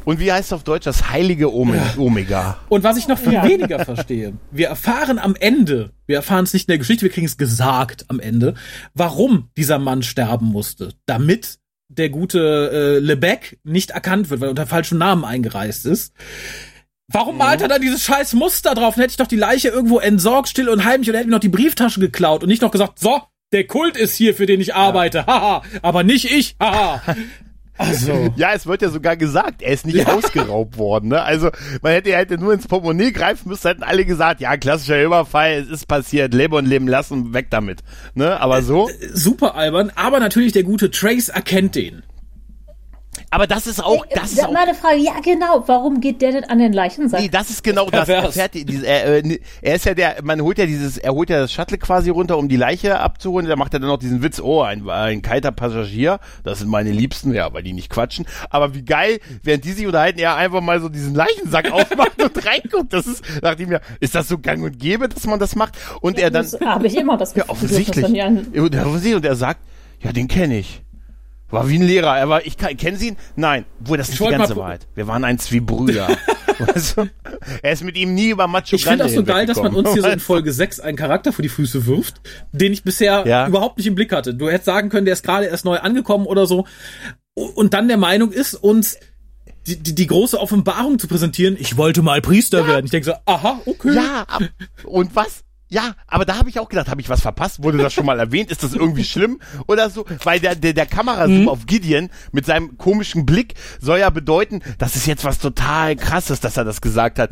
[0.04, 2.56] Und wie heißt es auf Deutsch das heilige Omega?
[2.70, 3.46] Und was ich noch viel ja.
[3.46, 7.26] weniger verstehe, wir erfahren am Ende, wir erfahren es nicht in der Geschichte, wir kriegen
[7.26, 8.54] es gesagt am Ende,
[8.94, 10.94] warum dieser Mann sterben musste.
[11.04, 16.14] Damit der gute äh, Lebec nicht erkannt wird, weil er unter falschem Namen eingereist ist.
[17.10, 17.38] Warum mhm.
[17.38, 18.94] malt er dann dieses scheiß Muster drauf?
[18.94, 21.40] Dann hätte ich doch die Leiche irgendwo entsorgt, still und heimlich und hätte mir noch
[21.40, 24.74] die Brieftasche geklaut und nicht noch gesagt, so, der Kult ist hier, für den ich
[24.74, 27.02] arbeite, haha, aber nicht ich, haha.
[27.80, 28.34] Also.
[28.34, 30.08] Ja, es wird ja sogar gesagt, er ist nicht ja.
[30.08, 31.10] ausgeraubt worden.
[31.10, 31.22] Ne?
[31.22, 35.52] Also man hätte hätte nur ins Portemonnaie greifen müssen, hätten alle gesagt, ja, klassischer Überfall,
[35.52, 37.84] es ist passiert, lebe und leben lassen, weg damit.
[38.14, 38.40] Ne?
[38.40, 38.88] Aber so.
[38.88, 42.02] Äh, super albern, aber natürlich der gute Trace erkennt den.
[43.30, 44.52] Aber das ist auch, äh, das ist auch.
[44.52, 47.20] Meine Frage, ja genau, warum geht der denn an den Leichensack?
[47.20, 48.08] Nee, das ist genau das.
[48.08, 51.40] Er, fährt, er, äh, er ist ja der, man holt ja dieses, er holt ja
[51.40, 53.48] das Shuttle quasi runter, um die Leiche abzuholen.
[53.48, 56.90] Da macht er dann noch diesen Witz, oh, ein, ein kalter Passagier, das sind meine
[56.90, 58.26] Liebsten, ja, weil die nicht quatschen.
[58.50, 62.46] Aber wie geil, während die sich unterhalten, er einfach mal so diesen Leichensack aufmacht und
[62.46, 62.92] reinguckt.
[62.92, 65.76] Das ist, dachte ich mir, ist das so gang und gäbe, dass man das macht?
[66.00, 66.46] Und ja, er dann.
[66.64, 68.04] Habe ich immer das Gefühl, ja, offensichtlich.
[68.04, 69.60] Und er sagt,
[70.00, 70.82] ja, den kenne ich.
[71.50, 72.16] War wie ein Lehrer.
[72.18, 73.16] Er war, ich kenne Sie ihn?
[73.36, 73.64] Nein.
[73.80, 74.86] Wo, das ist ich die ganze Wahrheit.
[74.94, 76.08] Wir waren eins wie Brüder.
[76.58, 77.08] Weißt du?
[77.62, 79.92] Er ist mit ihm nie über Macho Ich finde auch so geil, dass man uns
[79.92, 80.18] hier so in.
[80.20, 82.20] Folge 6 einen Charakter vor die Füße wirft,
[82.52, 83.46] den ich bisher Ja.
[83.46, 84.34] überhaupt nicht im Blick hatte.
[84.34, 86.66] Du hättest sagen können, der ist gerade erst neu angekommen oder so.
[87.34, 88.98] Und dann der Meinung ist, uns
[89.66, 92.86] die, die, die große Offenbarung zu präsentieren, ich wollte mal Priester werden.
[92.86, 93.94] Ich denke so, aha, okay.
[93.94, 94.26] Ja,
[94.84, 95.44] und was?
[95.70, 97.62] Ja, aber da habe ich auch gedacht, habe ich was verpasst?
[97.62, 98.50] Wurde das schon mal erwähnt?
[98.50, 100.04] Ist das irgendwie schlimm oder so?
[100.24, 101.48] Weil der, der, der Kamerazoom Mhm.
[101.48, 106.40] auf Gideon mit seinem komischen Blick soll ja bedeuten, das ist jetzt was total krasses,
[106.40, 107.30] dass er das gesagt hat.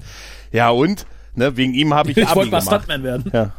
[0.52, 1.06] Ja, und?
[1.34, 2.74] Ne, wegen ihm habe ich, Ich Abi wollte mal gemacht.
[2.84, 3.30] Stuntman werden.
[3.32, 3.52] Ja.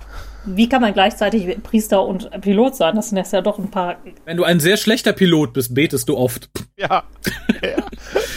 [0.46, 2.96] Wie kann man gleichzeitig Priester und Pilot sein?
[2.96, 3.98] Das sind jetzt ja doch ein paar.
[4.26, 6.50] Wenn du ein sehr schlechter Pilot bist, betest du oft.
[6.78, 7.04] ja.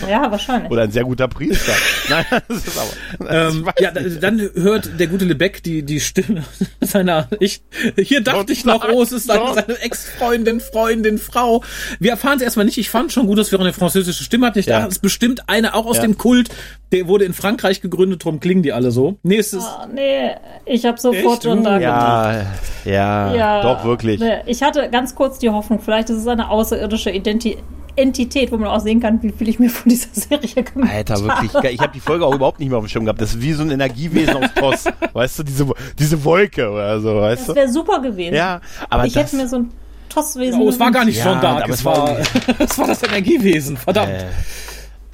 [0.09, 0.31] Ja.
[0.31, 0.71] Wahrscheinlich.
[0.71, 1.73] Oder ein sehr guter Priester.
[2.09, 3.31] Nein, das ist aber.
[3.31, 6.45] Ähm, ja, da- dann hört der gute Lebeck die, die Stimme
[6.81, 7.63] seiner, ich,
[7.97, 11.63] hier dachte Don't ich noch, oh, es ist seine, seine Ex-Freundin, Freundin, Frau.
[11.99, 12.79] Wir erfahren es erstmal nicht.
[12.79, 14.59] Ich fand schon gut, dass wir auch eine französische Stimme hatten.
[14.59, 14.77] Ich Ja.
[14.79, 16.03] dachte, es ist bestimmt eine auch aus Ja.
[16.03, 16.49] dem Kult.
[16.93, 19.17] Der wurde in Frankreich gegründet, drum klingen die alle so.
[19.23, 20.31] Nee, es ist, Ah, nee,
[20.67, 22.47] ich habe sofort schon da Ja,
[22.85, 24.19] ja, Ja, doch, wirklich.
[24.19, 27.59] ne, Ich hatte ganz kurz die Hoffnung, vielleicht ist es eine außerirdische Identi
[27.97, 31.23] Entität, wo man auch sehen kann, wie viel ich mir von dieser Serie gemacht Alter,
[31.25, 31.53] wirklich.
[31.75, 33.21] Ich habe die Folge auch überhaupt nicht mehr auf dem Schirm gehabt.
[33.21, 34.85] Das ist wie so ein Energiewesen aus TOS.
[35.13, 35.67] Weißt du, diese,
[35.99, 37.55] diese Wolke oder so, weißt Das du?
[37.55, 38.35] wäre super gewesen.
[38.35, 39.71] Ja, aber ich das, hätte mir so ein
[40.09, 40.61] Tosswesen.
[40.61, 42.17] oh, es war gar nicht Ja, Jean d'Arc, aber es war
[42.59, 44.11] es war das Energiewesen, verdammt.
[44.11, 44.25] äh,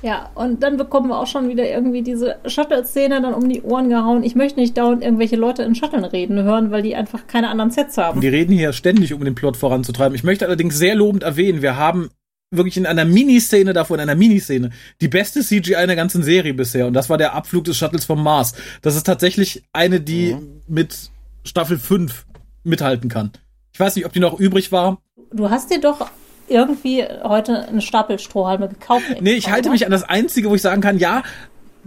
[0.02, 3.88] Ja, und dann bekommen wir auch schon wieder irgendwie diese Shuttle-Szene dann um die Ohren
[3.88, 4.22] gehauen.
[4.24, 7.70] Ich möchte nicht dauernd irgendwelche Leute in Shuttlen reden hören, weil die einfach keine anderen
[7.70, 8.20] Sets haben.
[8.20, 10.14] Die reden hier ständig, um den Plot voranzutreiben.
[10.14, 12.08] Ich möchte allerdings sehr lobend erwähnen, wir haben
[12.50, 16.54] wirklich in einer Miniszene davor, in einer Miniszene, die beste CGI in der ganzen Serie
[16.54, 16.86] bisher.
[16.86, 18.54] Und das war der Abflug des Shuttles vom Mars.
[18.82, 20.36] Das ist tatsächlich eine, die
[20.68, 21.10] mit
[21.44, 22.26] Staffel 5
[22.64, 23.32] mithalten kann.
[23.72, 24.98] Ich weiß nicht, ob die noch übrig war.
[25.32, 26.10] Du hast dir doch
[26.48, 29.04] irgendwie heute eine Stapel Strohhalme gekauft.
[29.20, 29.72] Nee, ich halte oder?
[29.72, 31.24] mich an das Einzige, wo ich sagen kann, ja,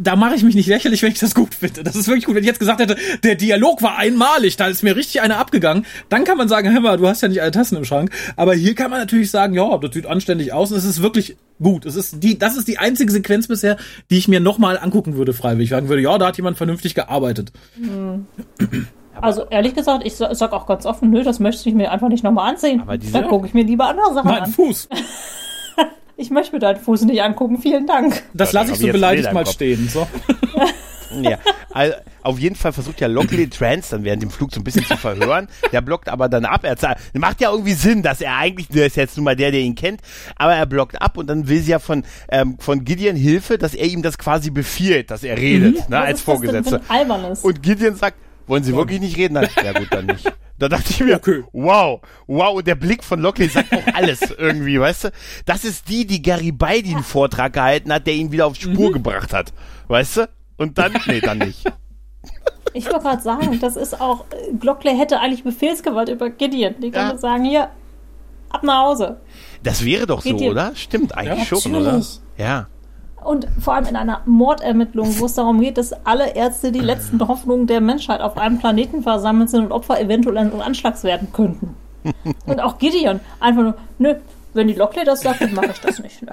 [0.02, 1.84] da mache ich mich nicht lächerlich, wenn ich das gut finde.
[1.84, 2.36] Das ist wirklich gut.
[2.36, 5.86] Wenn ich jetzt gesagt hätte, der Dialog war einmalig, da ist mir richtig einer abgegangen,
[6.10, 8.12] dann kann man sagen, hör mal, du hast ja nicht alle Tassen im Schrank.
[8.36, 11.36] Aber hier kann man natürlich sagen, ja, das sieht anständig aus und es ist wirklich
[11.62, 11.86] gut.
[11.86, 13.78] Es ist die, das ist die einzige Sequenz bisher,
[14.10, 15.70] die ich mir nochmal angucken würde, freiwillig.
[15.70, 17.52] Sagen würde, ja, da hat jemand vernünftig gearbeitet.
[19.22, 22.08] Also ehrlich gesagt, ich sa- sag auch ganz offen, nö, das möchte ich mir einfach
[22.08, 22.80] nicht nochmal ansehen.
[22.80, 24.52] Aber diese- da gucke ich mir lieber andere Sachen Mein an.
[24.52, 24.88] Fuß.
[26.20, 28.24] Ich möchte mir deinen Fuß nicht angucken, vielen Dank.
[28.34, 29.88] Das lasse ich so beleidigt mal stehen.
[29.88, 30.06] So.
[31.22, 31.38] ja.
[31.72, 34.84] Also, auf jeden Fall versucht ja Lockley Trance dann während dem Flug so ein bisschen
[34.84, 35.48] zu verhören.
[35.72, 36.66] Der blockt aber dann ab.
[36.66, 36.76] Er
[37.14, 39.76] macht ja irgendwie Sinn, dass er eigentlich, der ist jetzt nun mal der, der ihn
[39.76, 40.02] kennt,
[40.36, 43.74] aber er blockt ab und dann will sie ja von, ähm, von Gideon Hilfe, dass
[43.74, 46.80] er ihm das quasi befiehlt, dass er redet, ne, Was als ist das denn Vorgesetzter.
[46.82, 47.46] für ein Albernes?
[47.46, 49.36] Und Gideon sagt, wollen Sie wirklich nicht reden?
[49.36, 50.30] Dann, ja gut, dann nicht.
[50.60, 51.44] Da dachte ich mir, Okay.
[51.54, 55.12] wow, wow, und der Blick von Lockley sagt auch alles irgendwie, weißt du?
[55.46, 59.34] Das ist die, die Garibaldi einen Vortrag gehalten hat, der ihn wieder auf Spur gebracht
[59.34, 59.54] hat,
[59.88, 60.30] weißt du?
[60.58, 61.64] Und dann, nee, dann nicht.
[62.74, 64.26] Ich wollte gerade sagen, das ist auch,
[64.60, 66.76] Glockley hätte eigentlich Befehlsgewalt über Gideon.
[66.82, 67.08] Die Ja.
[67.08, 67.70] könnte sagen, hier,
[68.50, 69.22] ab nach Hause.
[69.64, 70.76] Das wäre doch so, Geht ihr- oder?
[70.76, 72.02] Stimmt eigentlich Ja, schon, oder?
[72.38, 72.68] Ja.
[73.24, 77.26] Und vor allem in einer Mordermittlung, wo es darum geht, dass alle Ärzte die letzten
[77.28, 81.76] Hoffnungen der Menschheit auf einem Planeten versammelt sind und Opfer eventuell eines Anschlags werden könnten.
[82.46, 84.16] Und auch Gideon einfach nur, nö,
[84.54, 86.22] wenn die Lockley das sagt, dann mache ich das nicht.
[86.22, 86.32] Nö.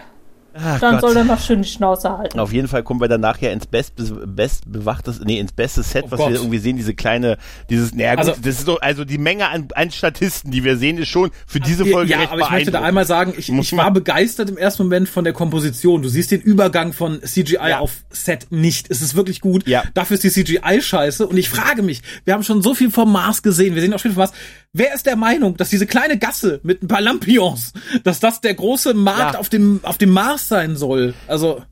[0.59, 1.01] Ach Dann Gott.
[1.03, 2.39] soll er mal schön die Schnauze halten.
[2.39, 3.95] Auf jeden Fall kommen wir dann nachher ins best,
[4.27, 6.31] best bewachtes, nee, ins beste Set, Oh was Gott.
[6.31, 7.37] wir irgendwie sehen, diese kleine,
[7.71, 10.77] dieses, naja gut, Also- das ist so, also die Menge an, an Statisten, die wir
[10.77, 13.49] sehen, ist schon für diese Folge ja, recht aber ich möchte da einmal sagen, ich,
[13.51, 16.03] Muss ich war begeistert im ersten Moment von der Komposition.
[16.03, 17.79] Du siehst den Übergang von CGI Ja.
[17.81, 18.91] auf Set nicht.
[18.91, 19.67] Es ist wirklich gut.
[19.67, 19.83] Ja.
[19.95, 21.27] Dafür ist die CGI scheiße.
[21.27, 23.75] Und ich frage mich, wir haben schon so viel vom Mars gesehen.
[23.75, 24.33] Wir sehen auch schon vom Mars.
[24.79, 27.73] Wer ist der Meinung, dass diese kleine Gasse mit ein paar Lampions,
[28.05, 29.41] dass das der große Markt Ja.
[29.41, 31.15] auf dem, auf dem Mars sein soll?
[31.27, 31.63] Also,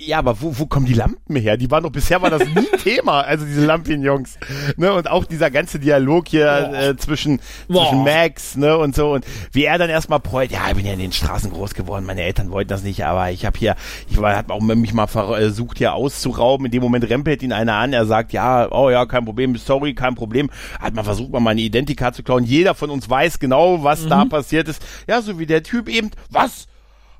[0.00, 1.56] Ja, aber wo, wo kommen die Lampen her?
[1.56, 4.38] Die waren doch bisher war das nie Thema, also diese Lampignons.
[4.76, 4.92] Ne?
[4.92, 7.82] Und auch dieser ganze Dialog hier äh, zwischen, Boah.
[7.82, 9.14] zwischen Max, ne, und so.
[9.14, 12.06] Und wie er dann erstmal freut, ja, ich bin ja in den Straßen groß geworden,
[12.06, 13.74] meine Eltern wollten das nicht, aber ich habe hier,
[14.08, 16.66] ich war, hat auch mich mal versucht, hier auszurauben.
[16.66, 19.94] In dem Moment rempelt ihn einer an, er sagt, ja, oh ja, kein Problem, sorry,
[19.94, 20.48] kein Problem.
[20.80, 22.44] Hat man versucht, mal meine Identikarte zu klauen.
[22.44, 24.80] Jeder von uns weiß genau, was da passiert ist.
[25.08, 26.68] Ja, so wie der Typ eben, was?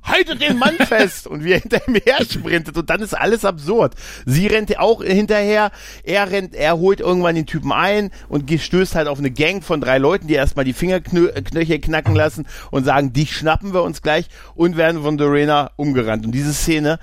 [0.09, 3.45] Haltet den Mann fest und wie er hinter ihm her sprintet und dann ist alles
[3.45, 3.95] absurd.
[4.27, 5.71] Sie rennt auch hinterher,
[6.05, 9.81] er rennt, er holt irgendwann den Typen ein und stößt halt auf eine Gang von
[9.81, 14.29] drei Leuten, die erstmal die Fingerknöchel knacken lassen und sagen, dich schnappen wir uns gleich
[14.55, 16.27] und werden von Dorena umgerannt.
[16.27, 16.99] Und diese Szene,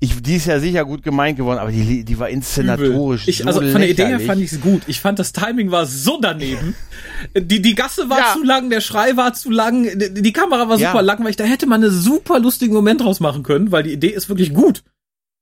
[0.00, 3.46] ich, die ist ja sicher gut gemeint geworden, aber die, die war inszenatorisch Ich, so
[3.46, 4.26] also von der Idee her lächerlich.
[4.26, 4.82] fand ich es gut.
[4.86, 6.74] Ich fand das Timing war so daneben.
[7.36, 8.32] Die, die Gasse war Ja.
[8.34, 10.90] zu lang, der Schrei war zu lang, die, die Kamera war Ja.
[10.92, 11.34] super langweilig.
[11.36, 14.54] Da hätte man einen super lustigen Moment draus machen können, weil die Idee ist wirklich
[14.54, 14.84] gut.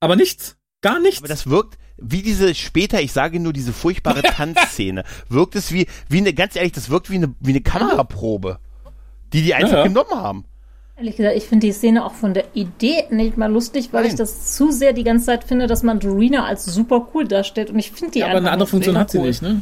[0.01, 0.57] Aber nichts.
[0.81, 1.19] Gar nichts.
[1.19, 5.87] Aber das wirkt wie diese später, ich sage nur diese furchtbare Tanzszene, wirkt es wie,
[6.09, 8.59] wie eine, ganz ehrlich, das wirkt wie eine, wie eine Kameraprobe,
[9.33, 9.83] die die einfach ja.
[9.85, 10.45] genommen haben.
[10.99, 14.13] Ehrlich gesagt, ich finde die Szene auch von der Idee nicht mal lustig, weil Nein.
[14.13, 17.69] ich das zu sehr die ganze Zeit finde, dass man Dorina als super cool darstellt
[17.71, 19.27] und ich finde die Ja, aber eine einfach andere Funktion hat sie cool.
[19.27, 19.61] nicht, ne?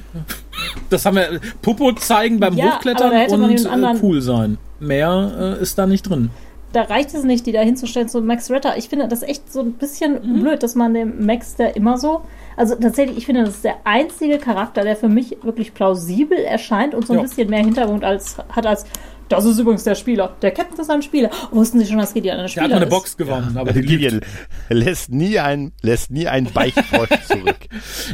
[0.90, 4.58] Das haben wir, Popo zeigen beim Ja, da Hochklettern und den anderen- äh, cool sein.
[4.78, 6.30] Mehr äh, ist da nicht drin.
[6.72, 8.76] Da reicht es nicht, die da hinzustellen zu Max Retter.
[8.76, 12.22] Ich finde das echt so ein bisschen blöd, dass man dem Max der immer so.
[12.56, 16.94] Also tatsächlich, ich finde, das ist der einzige Charakter, der für mich wirklich plausibel erscheint
[16.94, 17.22] und so ein Ja.
[17.22, 18.86] bisschen mehr Hintergrund als, hat als.
[19.28, 20.37] Das ist übrigens der Spieler.
[20.42, 21.30] Der Captain ist ein Spieler.
[21.50, 22.90] Wussten Sie schon, dass Gideon ein Der Spieler hat mal eine ist?
[22.90, 23.90] Box gewonnen, aber die lügt.
[23.90, 24.20] Gideon
[24.68, 27.56] lässt nie ein, lässt nie ein Beichtfrosch zurück.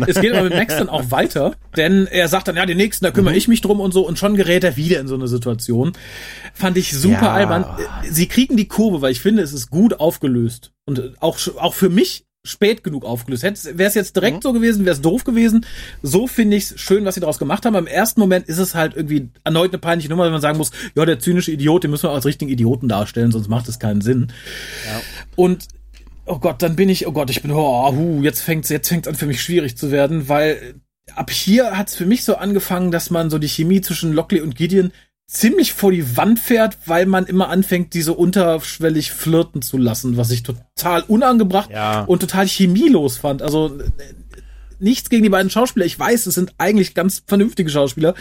[0.07, 3.05] Es geht aber mit Max dann auch weiter, denn er sagt dann, ja, den nächsten,
[3.05, 3.15] da Mhm.
[3.15, 5.93] kümmere ich mich drum und so und schon gerät er wieder in so eine Situation.
[6.55, 7.33] Fand ich super Ja.
[7.33, 7.65] albern.
[8.09, 11.89] Sie kriegen die Kurve, weil ich finde, es ist gut aufgelöst und auch, auch für
[11.89, 13.43] mich spät genug aufgelöst.
[13.43, 14.43] Wäre es jetzt direkt Mhm.
[14.43, 15.67] so gewesen, wäre es doof gewesen.
[16.03, 17.75] So finde ich es schön, was sie daraus gemacht haben.
[17.75, 20.71] Im ersten Moment ist es halt irgendwie erneut eine peinliche Nummer, wenn man sagen muss,
[20.95, 24.01] ja, der zynische Idiot, den müssen wir als richtigen Idioten darstellen, sonst macht es keinen
[24.01, 24.29] Sinn.
[25.37, 25.69] Und
[26.25, 29.09] oh Gott, dann bin ich, oh Gott, ich bin, oh, hu, jetzt fängt's, jetzt fängt's
[29.09, 30.75] an für mich schwierig zu werden, weil
[31.15, 34.55] ab hier hat's für mich so angefangen, dass man so die Chemie zwischen Lockley und
[34.55, 34.93] Gideon
[35.31, 40.31] ziemlich vor die Wand fährt, weil man immer anfängt, diese unterschwellig flirten zu lassen, was
[40.33, 42.03] ich total unangebracht Ja.
[42.03, 43.41] und total chemielos fand.
[43.41, 43.85] Also äh,
[44.81, 45.87] nichts gegen die beiden Schauspieler.
[45.87, 48.15] Ich weiß, es sind eigentlich ganz vernünftige Schauspieler,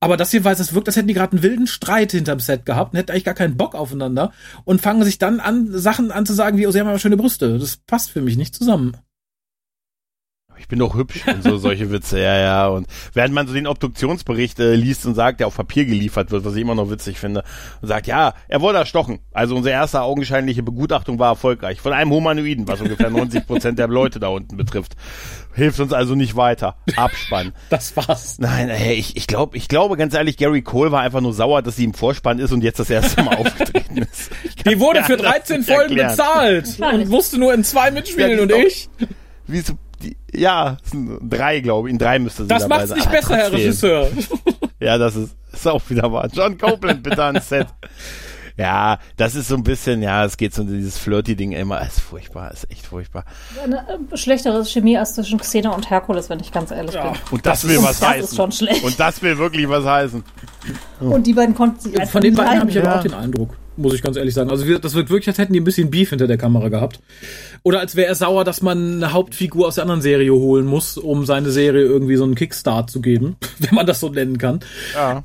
[0.00, 2.64] aber das hier weiß, es wirkt, als hätten die gerade einen wilden Streit hinterm Set
[2.64, 4.32] gehabt und hätten eigentlich gar keinen Bock aufeinander
[4.64, 7.18] und fangen sich dann an, Sachen an zu sagen wie, oh, sie haben aber schöne
[7.18, 7.58] Brüste.
[7.58, 8.96] Das passt für mich nicht zusammen.
[10.64, 12.66] Ich bin doch hübsch und so solche Witze, ja, ja.
[12.68, 16.46] Und während man so den Obduktionsbericht äh, liest und sagt, der auf Papier geliefert wird,
[16.46, 17.44] was ich immer noch witzig finde,
[17.82, 19.18] und sagt, ja, er wurde erstochen.
[19.34, 21.82] Also unsere erste augenscheinliche Begutachtung war erfolgreich.
[21.82, 24.96] Von einem Humanoiden, was ungefähr 90 Prozent der Leute da unten betrifft.
[25.52, 26.76] Hilft uns also nicht weiter.
[26.96, 27.52] Abspann.
[27.68, 28.38] Das war's.
[28.38, 31.60] Nein, ey, ich, ich glaube, ich glaube ganz ehrlich, Gary Cole war einfach nur sauer,
[31.60, 34.30] dass sie im Vorspann ist und jetzt das erste Mal aufgetreten ist.
[34.66, 36.62] Die wurde für anders 13 nicht Folgen erklären.
[36.62, 38.88] bezahlt und musste nur in zwei mitspielen Ja, und ich.
[39.46, 41.92] Wie so, die, ja, es sind drei, glaube ich.
[41.92, 42.98] In drei müsste sie Das dabei macht's sein.
[42.98, 43.60] nicht Aber besser, Herr trotzdem.
[43.60, 44.08] Regisseur.
[44.80, 46.28] Ja, das ist, ist auch wieder wahr.
[46.30, 47.68] John Copeland bitte ans Set.
[48.58, 51.80] Ja, das ist so ein bisschen, ja, es geht so dieses Flirty-Ding immer.
[51.80, 53.24] Es ist furchtbar, es ist echt furchtbar.
[53.62, 53.78] Eine
[54.12, 57.12] äh, schlechtere Chemie als zwischen Xena und Herkules, wenn ich ganz ehrlich Ja.
[57.12, 57.20] bin.
[57.30, 58.24] Und das, Das will ist- was das heißen.
[58.24, 58.84] ist schon schlecht.
[58.84, 60.22] Und das will wirklich was heißen.
[61.00, 62.98] Und die beiden konnten sich einfach Von den beiden habe ich aber Ja.
[62.98, 64.50] auch den Eindruck, muss ich ganz ehrlich sagen.
[64.50, 67.00] Also wir- das wirkt wirklich, als hätten die ein bisschen Beef hinter der Kamera gehabt.
[67.62, 70.96] Oder als wäre er sauer, dass man eine Hauptfigur aus der anderen Serie holen muss,
[70.98, 74.60] um seine Serie irgendwie so einen Kickstart zu geben, wenn man das so nennen kann.
[74.94, 75.24] Ja.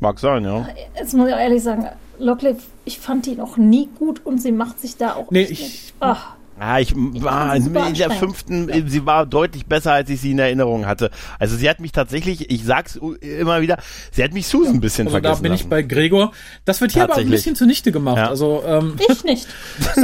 [0.00, 0.66] Mag sein, ja.
[0.98, 1.86] Jetzt muss ich auch ehrlich sagen,
[2.18, 5.50] Lockley, ich fand die noch nie gut und sie macht sich da auch Nee, echt
[5.52, 10.20] ich- nicht- Ach, Ah, ich war in der fünften, sie war deutlich besser, als ich
[10.20, 11.10] sie in Erinnerung hatte.
[11.38, 13.78] Also sie hat mich tatsächlich, ich sag's immer wieder,
[14.12, 15.70] sie hat mich Susan ein bisschen Also da vergessen bin ich lassen.
[15.70, 16.32] bei Gregor.
[16.66, 18.18] Das wird hier aber auch ein bisschen zunichte gemacht.
[18.18, 18.28] Ja.
[18.28, 19.46] Also ähm, ich nicht.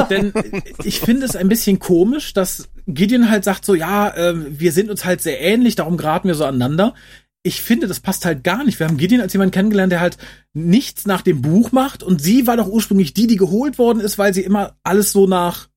[0.08, 0.32] Denn
[0.82, 4.88] ich finde es ein bisschen komisch, dass Gideon halt sagt so, ja, ähm, wir sind
[4.88, 6.94] uns halt sehr ähnlich, darum geraten wir so aneinander.
[7.42, 8.80] Ich finde, das passt halt gar nicht.
[8.80, 10.16] Wir haben Gideon als jemanden kennengelernt, der halt
[10.54, 14.16] nichts nach dem Buch macht und sie war doch ursprünglich die, die geholt worden ist,
[14.16, 15.68] weil sie immer alles so nach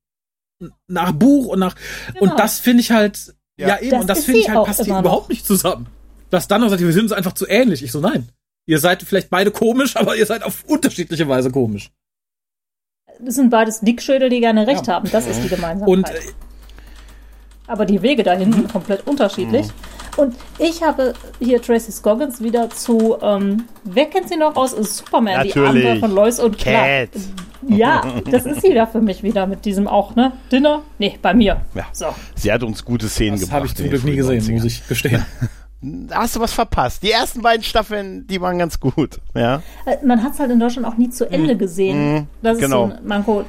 [0.87, 1.75] nach Buch und nach
[2.13, 2.31] Genau.
[2.31, 3.79] und das finde ich halt ja, Ja.
[3.79, 5.87] eben Das und das finde ich halt passt hier überhaupt nicht zusammen.
[6.29, 7.83] Dass dann noch sagt, wir sind uns einfach zu ähnlich.
[7.83, 8.29] Ich so nein.
[8.67, 11.89] Ihr seid vielleicht beide komisch, aber ihr seid auf unterschiedliche Weise komisch.
[13.19, 14.93] Das sind beides Dickschädel, die gerne recht Ja.
[14.93, 15.09] haben.
[15.11, 15.89] Das ist die Gemeinsamkeit.
[15.89, 16.19] Und äh,
[17.67, 19.67] Aber die Wege dahin sind komplett unterschiedlich.
[20.19, 25.43] Und ich habe hier Tracy Scoggins wieder zu, ähm, wer kennt sie noch aus Superman,
[25.43, 25.69] die Natürlich.
[25.69, 27.11] Abenteuer von Lois und Clark.
[27.13, 27.21] Cat.
[27.67, 28.01] Ja,
[28.31, 30.31] das ist sie da für mich wieder mit diesem auch, ne?
[30.51, 30.81] Dinner?
[30.97, 31.61] Nee, bei mir.
[31.75, 31.85] Ja.
[31.91, 32.05] So.
[32.35, 33.55] Sie hat uns gute Szenen das gebracht.
[33.55, 34.53] habe ich zum Glück nie gesehen, 90ern.
[34.53, 35.25] muss ich gestehen.
[35.81, 37.03] Da hast du was verpasst.
[37.03, 39.19] Die ersten beiden Staffeln, die waren ganz gut.
[39.35, 42.27] Ja, Äh, Man hat es halt in Deutschland auch nie zu Ende gesehen.
[42.41, 42.87] Das ist genau.
[42.87, 43.43] so ein Manko.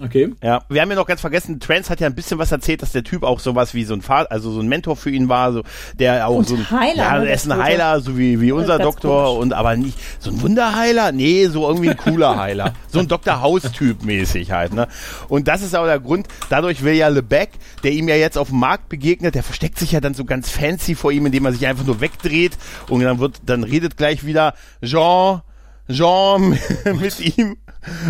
[0.00, 0.32] Okay.
[0.42, 0.62] ja.
[0.68, 3.02] Wir haben ja noch ganz vergessen, Trans hat ja ein bisschen was erzählt, dass der
[3.02, 5.62] Typ auch sowas wie so ein Vater, also so ein Mentor für ihn war, so
[5.98, 7.58] der auch Und so ein Heiler, ja, ne, er ist ein.
[7.58, 9.42] Heiler, so wie wie unser Doktor komisch.
[9.42, 13.40] und aber nicht so ein Wunderheiler, nee, so irgendwie ein cooler Heiler, so ein Dr.
[13.40, 14.86] House Typ mäßig halt, ne?
[15.28, 17.50] Und das ist auch der Grund, dadurch will ja LeBeck,
[17.82, 20.48] der ihm ja jetzt auf dem Markt begegnet, der versteckt sich ja dann so ganz
[20.48, 22.56] fancy vor ihm, indem er sich einfach nur wegdreht
[22.88, 25.42] und dann wird dann redet gleich wieder Jean
[25.90, 26.50] Jean
[27.00, 27.56] mit ihm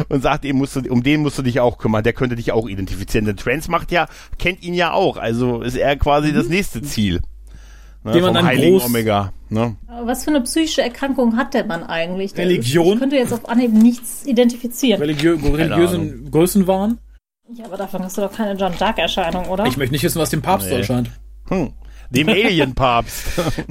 [0.09, 2.53] und sagt, ihm musst du, um den musst du dich auch kümmern, der könnte dich
[2.53, 3.25] auch identifizieren.
[3.27, 4.07] Denn Trans macht ja,
[4.39, 7.21] kennt ihn ja auch, also ist er quasi das nächste Ziel.
[8.05, 9.33] Ne, Den man dann Heiligen groß- Omega.
[9.51, 9.77] Ne?
[10.05, 12.37] Was für eine psychische Erkrankung hat der Mann eigentlich?
[12.37, 12.95] Religion?
[12.95, 15.01] Ich könnte jetzt auf Anhieb nichts identifizieren.
[15.01, 16.99] Religiö religiösen Größenwahn.
[17.55, 19.65] Ja, aber davon hast du doch keine John Dark-Erscheinung, oder?
[19.67, 20.77] Ich möchte nicht wissen, was dem Papst Nee.
[20.77, 21.11] erscheint.
[21.49, 21.73] Hm.
[22.11, 23.25] Dem Alien-Papst.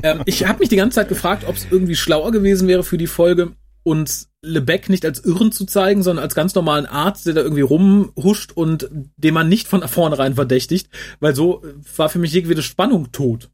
[0.04, 2.98] Ähm, ich habe mich die ganze Zeit gefragt, ob es irgendwie schlauer gewesen wäre für
[2.98, 3.54] die Folge,
[3.88, 7.62] uns Lebeck nicht als Irren zu zeigen, sondern als ganz normalen Arzt, der da irgendwie
[7.62, 12.62] rumhuscht und den man nicht von vornherein verdächtigt, weil so äh, war für mich jegliche
[12.62, 13.50] Spannung tot.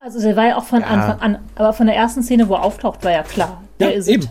[0.00, 0.86] Also der war ja auch von Ja.
[0.86, 3.62] Anfang an, aber von der ersten Szene, wo er auftaucht, war ja klar.
[3.80, 4.28] Der ist eben.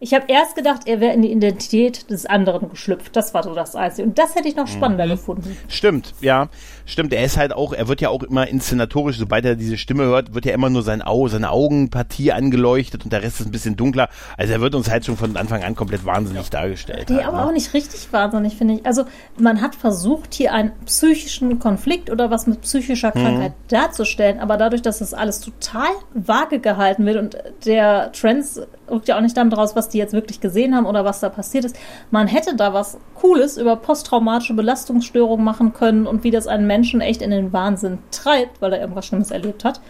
[0.00, 3.14] Ich habe erst gedacht, er wäre in die Identität des anderen geschlüpft.
[3.14, 4.08] Das war so das Einzige.
[4.08, 5.56] Und das hätte ich noch spannender gefunden.
[5.68, 6.48] Stimmt, ja.
[6.84, 10.04] Stimmt, er ist halt auch, er wird ja auch immer inszenatorisch, sobald er diese Stimme
[10.04, 13.52] hört, wird ja immer nur sein Au, seine Augenpartie angeleuchtet und der Rest ist ein
[13.52, 14.08] bisschen dunkler.
[14.36, 17.08] Also er wird uns halt schon von Anfang an komplett wahnsinnig dargestellt.
[17.10, 17.46] Nee, halt, aber ne?
[17.46, 18.86] auch nicht richtig wahnsinnig, finde ich.
[18.86, 19.04] Also
[19.38, 24.82] man hat versucht, hier einen psychischen Konflikt oder was mit psychischer Krankheit darzustellen, aber dadurch,
[24.82, 29.56] dass das alles total vage gehalten wird und der Trends rückt ja auch nicht damit
[29.56, 31.76] raus, was die jetzt wirklich gesehen haben oder was da passiert ist.
[32.10, 37.00] Man hätte da was Cooles über posttraumatische Belastungsstörungen machen können und wie das einen Menschen
[37.02, 39.80] echt in den Wahnsinn treibt, weil er irgendwas Schlimmes erlebt hat.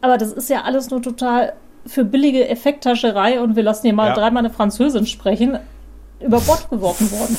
[0.00, 1.52] Aber das ist ja alles nur total
[1.86, 4.14] für billige Effekttascherei und wir lassen hier mal Ja.
[4.14, 5.58] dreimal eine Französin sprechen,
[6.20, 7.36] über Bord geworfen worden.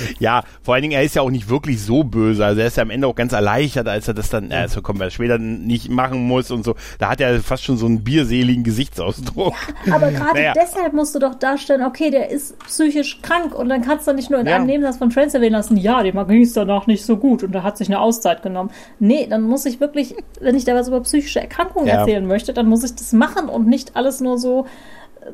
[0.18, 2.44] Ja, vor allen Dingen, er ist ja auch nicht wirklich so böse.
[2.44, 4.82] Also er ist ja am Ende auch ganz erleichtert, als er das dann, äh, so
[4.82, 6.74] kommen wir später nicht machen muss und so.
[6.98, 9.54] Da hat er fast schon so einen bierseligen Gesichtsausdruck.
[9.92, 10.52] Aber gerade Naja.
[10.54, 14.30] deshalb musst du doch darstellen, okay, der ist psychisch krank und dann kannst du nicht
[14.30, 14.56] nur in Ja.
[14.56, 17.54] einem Nebensatz von Trans erwähnen lassen, ja, dem ging es danach nicht so gut und
[17.54, 18.70] er hat sich eine Auszeit genommen.
[18.98, 22.00] Nee, dann muss ich wirklich, wenn ich da was über psychische Erkrankungen Ja.
[22.00, 24.66] erzählen möchte, dann muss ich das machen und nicht alles nur so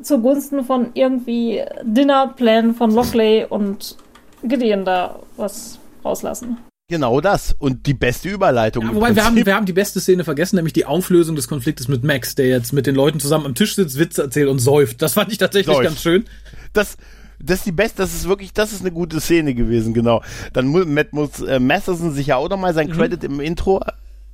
[0.01, 3.95] zugunsten von irgendwie Dinnerplänen von Lockley und
[4.43, 6.57] Gideon da was rauslassen.
[6.89, 7.55] Genau das.
[7.57, 8.83] Und die beste Überleitung.
[8.83, 11.47] Ja, im wobei wir haben, wir haben die beste Szene vergessen, nämlich die Auflösung des
[11.47, 14.59] Konfliktes mit Max, der jetzt mit den Leuten zusammen am Tisch sitzt, Witze erzählt und
[14.59, 15.01] säuft.
[15.01, 15.87] Das fand ich tatsächlich Säuft.
[15.87, 16.25] ganz schön.
[16.73, 16.97] das,
[17.39, 20.21] das ist die beste, das ist wirklich, das ist eine gute Szene gewesen, genau.
[20.53, 22.75] Dann mu- Matt muss äh, Masterson sich ja auch nochmal Mhm.
[22.75, 23.81] sein Credit im Intro,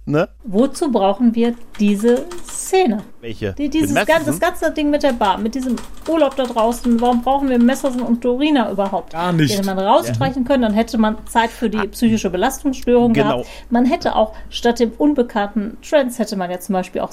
[0.10, 0.30] ne?
[0.43, 3.04] Wozu brauchen wir diese Szene?
[3.22, 3.54] Welche?
[3.54, 5.76] Die, dieses Mit ganze, das ganze Ding mit der Bar, mit diesem
[6.08, 9.13] Urlaub da draußen, warum brauchen wir Messersen und Dorina überhaupt?
[9.13, 9.54] Gar nicht.
[9.54, 13.38] Hätte man rausstreichen können, dann hätte man Zeit für die psychische Belastungsstörung Genau.
[13.38, 13.50] gehabt.
[13.69, 17.12] Man hätte auch statt dem unbekannten Trends hätte man ja zum Beispiel auch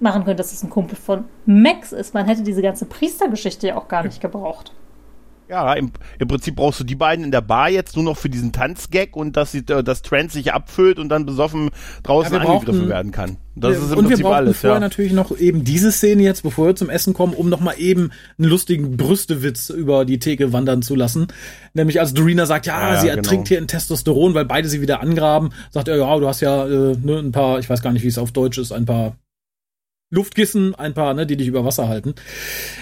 [0.00, 2.14] machen können, dass es ein Kumpel von Max ist.
[2.14, 4.72] Man hätte diese ganze Priestergeschichte ja auch gar nicht gebraucht.
[5.50, 8.28] Ja, im, im Prinzip brauchst du die beiden in der Bar jetzt nur noch für
[8.28, 11.70] diesen Tanzgag und dass, sie, äh, dass Trent sich abfüllt und dann besoffen
[12.04, 13.36] draußen Ja, wir brauchten- angegriffen werden kann.
[13.56, 14.80] Das ist im und wir Prinzip brauchten alles, vorher ja.
[14.80, 18.12] natürlich noch eben diese Szene jetzt, bevor wir zum Essen kommen, um noch mal eben
[18.38, 21.26] einen lustigen Brüstewitz über die Theke wandern zu lassen.
[21.74, 23.16] Nämlich als Dorina sagt, ja, Ja, ja, sie genau.
[23.18, 26.64] ertrinkt hier in Testosteron, weil beide sie wieder angraben, sagt er, ja, du hast ja
[26.64, 29.16] äh, ne, ein paar, ich weiß gar nicht, wie es auf Deutsch ist, ein paar
[30.10, 32.14] Luftkissen, ein paar, ne, die dich über Wasser halten.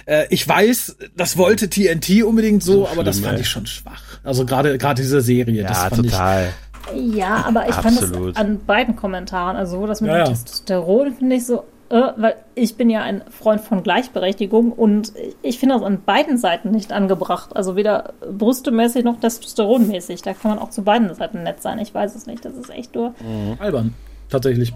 [0.07, 3.41] Äh, ich weiß, das wollte TNT unbedingt so, So aber das fand ey.
[3.43, 4.03] ich schon schwach.
[4.25, 6.49] Also gerade gerade diese Serie, das Ja, fand total.
[6.95, 8.31] Ja, aber ich fand Absolut.
[8.31, 10.29] es an beiden Kommentaren, also sowohl das mit Ja, dem ja.
[10.31, 15.13] Testosteron finde ich so, äh, weil ich bin ja ein Freund von Gleichberechtigung und
[15.43, 17.55] ich finde das an beiden Seiten nicht angebracht.
[17.55, 20.23] Also weder brüstemäßig noch testosteronmäßig.
[20.23, 21.79] Da kann man auch zu beiden Seiten nett sein.
[21.79, 22.43] Ich weiß es nicht.
[22.43, 23.15] Das ist echt nur.
[23.55, 23.93] ich albern,
[24.31, 24.73] tatsächlich.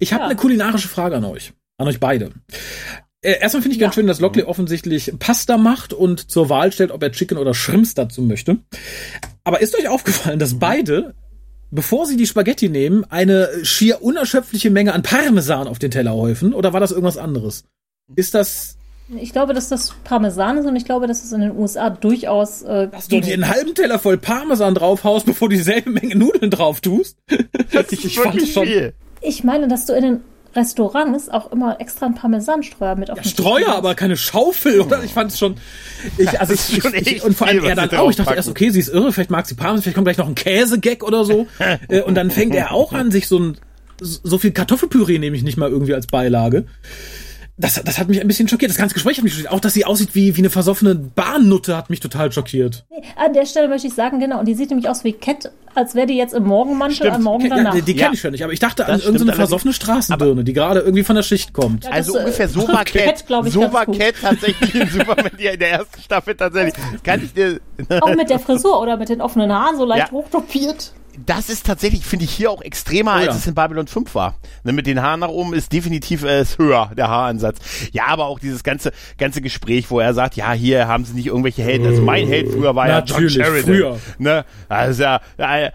[0.00, 0.28] Ich habe Ja.
[0.28, 2.30] eine kulinarische Frage an euch, an euch beide.
[3.22, 4.00] Äh, erstmal finde ich ganz Ja.
[4.00, 7.94] schön, dass Lockley offensichtlich Pasta macht und zur Wahl stellt, ob er Chicken oder Shrimps
[7.94, 8.58] dazu möchte.
[9.44, 11.14] Aber ist euch aufgefallen, dass beide,
[11.70, 16.52] bevor sie die Spaghetti nehmen, eine schier unerschöpfliche Menge an Parmesan auf den Teller häufen?
[16.54, 17.64] Oder war das irgendwas anderes?
[18.14, 18.76] Ist das,
[19.16, 22.62] Ich glaube, dass das Parmesan ist und ich glaube, dass es in den USA durchaus.
[22.62, 26.50] Äh, dass du dir einen halben Teller voll Parmesan draufhaust, bevor du dieselbe Menge Nudeln
[26.50, 27.16] drauf tust?
[27.72, 28.92] Das ist ich fand schon- viel.
[29.22, 30.20] Ich meine, dass du in den
[30.54, 33.70] Restaurants auch immer extra einen Parmesanstreuer mit auf Ja, den Tisch Streuer, legst.
[33.70, 35.04] aber keine Schaufel, oder?
[35.04, 35.56] Ich fand es schon.
[36.16, 38.10] Ich, also ich, schon ich, und vor allem viel, er dann auch.
[38.10, 40.28] Ich dachte erst, okay, sie ist irre, vielleicht mag sie Parmesan, vielleicht kommt gleich noch
[40.28, 41.46] ein Käsegag oder so.
[41.88, 43.58] Äh, und dann fängt er auch an, sich so ein
[44.00, 46.64] so viel Kartoffelpüree nehme ich nicht mal irgendwie als Beilage.
[47.60, 48.70] Das, das hat mich ein bisschen schockiert.
[48.70, 49.52] Das ganze Gespräch hat mich schockiert.
[49.52, 52.84] Auch, dass sie aussieht wie, wie eine versoffene Bahnnutte, hat mich total schockiert.
[52.90, 55.50] Nee, an der Stelle möchte ich sagen, genau, und die sieht nämlich aus wie Cat,
[55.74, 57.14] als wäre die jetzt im Morgenmantel Stimmt.
[57.16, 57.74] am Morgen Ja, danach.
[57.74, 58.04] die die Ja.
[58.04, 60.80] kenne ich schon nicht, aber ich dachte an Das stimmt irgendeine versoffene Straßenbirne, die gerade
[60.80, 61.84] irgendwie von der Schicht kommt.
[61.84, 63.26] Ja, Also äh, ungefähr so war Cat.
[63.28, 63.86] Cat, ich, so war.
[63.86, 66.74] Cat tatsächlich in Superman die in der ersten Staffel tatsächlich.
[67.02, 67.60] Kann ich dir.
[68.00, 70.12] Auch mit der Frisur oder mit den offenen Haaren so leicht Ja.
[70.12, 70.92] hochtopiert.
[71.26, 73.26] Das ist tatsächlich, finde ich, hier auch extremer, Oh ja.
[73.28, 74.36] als es in Babylon 5 war.
[74.64, 77.58] Ne, mit den Haaren nach oben ist definitiv äh, ist höher, der Haaransatz.
[77.92, 81.26] Ja, aber auch dieses ganze, ganze Gespräch, wo er sagt, ja, hier haben sie nicht
[81.26, 81.86] irgendwelche Helden.
[81.86, 83.62] Also mein Held früher war ja John Natürlich, Sheridan.
[83.64, 83.98] früher.
[84.18, 84.44] Ne?
[84.68, 85.20] Also ja,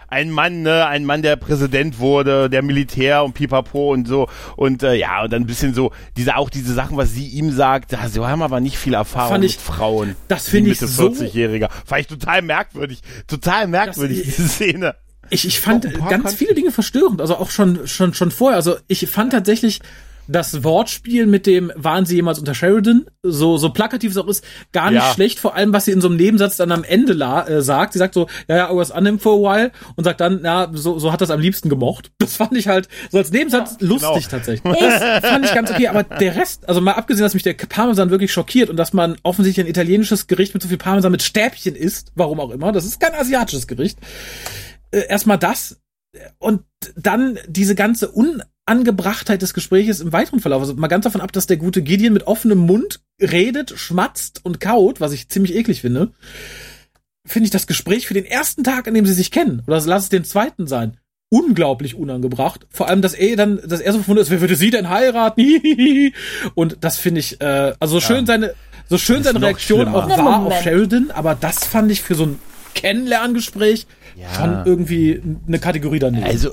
[0.08, 4.28] ein- Mann, ne, ein Mann, der Präsident wurde, der Militär und pipapo und so.
[4.56, 7.50] Und äh, ja, und dann ein bisschen so, diese, auch diese Sachen, was sie ihm
[7.52, 10.16] sagt, ja, sie haben aber nicht viel Erfahrung ich- mit Frauen.
[10.28, 11.68] das finde ich Mitte so- 40-Jähriger.
[11.84, 13.00] Fand ich total merkwürdig.
[13.26, 14.94] Total merkwürdig, diese Szene.
[15.30, 18.56] Ich, ich fand ganz viele Dinge verstörend, also auch schon, schon, schon vorher.
[18.56, 19.80] Also ich fand tatsächlich
[20.26, 24.44] das Wortspiel mit dem waren sie jemals unter Sheridan, so, so plakativ es auch ist,
[24.72, 25.12] gar nicht Ja.
[25.12, 27.92] schlecht, vor allem was sie in so einem Nebensatz dann am Ende la, äh, sagt.
[27.92, 30.42] Sie sagt so, ja, ja, I was on him for a while und sagt dann,
[30.42, 32.10] ja, so, so hat das am liebsten gemocht.
[32.18, 34.20] Das fand ich halt so als Nebensatz lustig genau.
[34.30, 34.74] tatsächlich.
[34.80, 38.08] Das fand ich ganz okay, aber der Rest, also mal abgesehen, dass mich der Parmesan
[38.08, 41.76] wirklich schockiert und dass man offensichtlich ein italienisches Gericht mit so viel Parmesan mit Stäbchen
[41.76, 43.98] isst, warum auch immer, das ist kein asiatisches Gericht.
[44.94, 45.80] Äh, erstmal das
[46.38, 46.62] und
[46.96, 50.62] dann diese ganze Unangebrachtheit des Gespräches im weiteren Verlauf.
[50.62, 54.60] Also mal ganz davon ab, dass der gute Gideon mit offenem Mund redet, schmatzt und
[54.60, 56.12] kaut, was ich ziemlich eklig finde.
[57.26, 60.04] Finde ich das Gespräch für den ersten Tag, an dem sie sich kennen, oder lass
[60.04, 60.98] es den zweiten sein,
[61.30, 62.66] unglaublich unangebracht.
[62.70, 65.42] Vor allem, dass er dann, dass er so gefunden ist, wer würde sie denn heiraten?
[66.54, 68.54] und das finde ich, äh, also so schön seine,
[68.90, 72.38] so schön seine Reaktion auch war auf Sheridan, aber das fand ich für so ein
[72.74, 74.34] Kennenlerngespräch Ja.
[74.34, 76.24] schon irgendwie eine Kategorie daneben.
[76.24, 76.50] Also,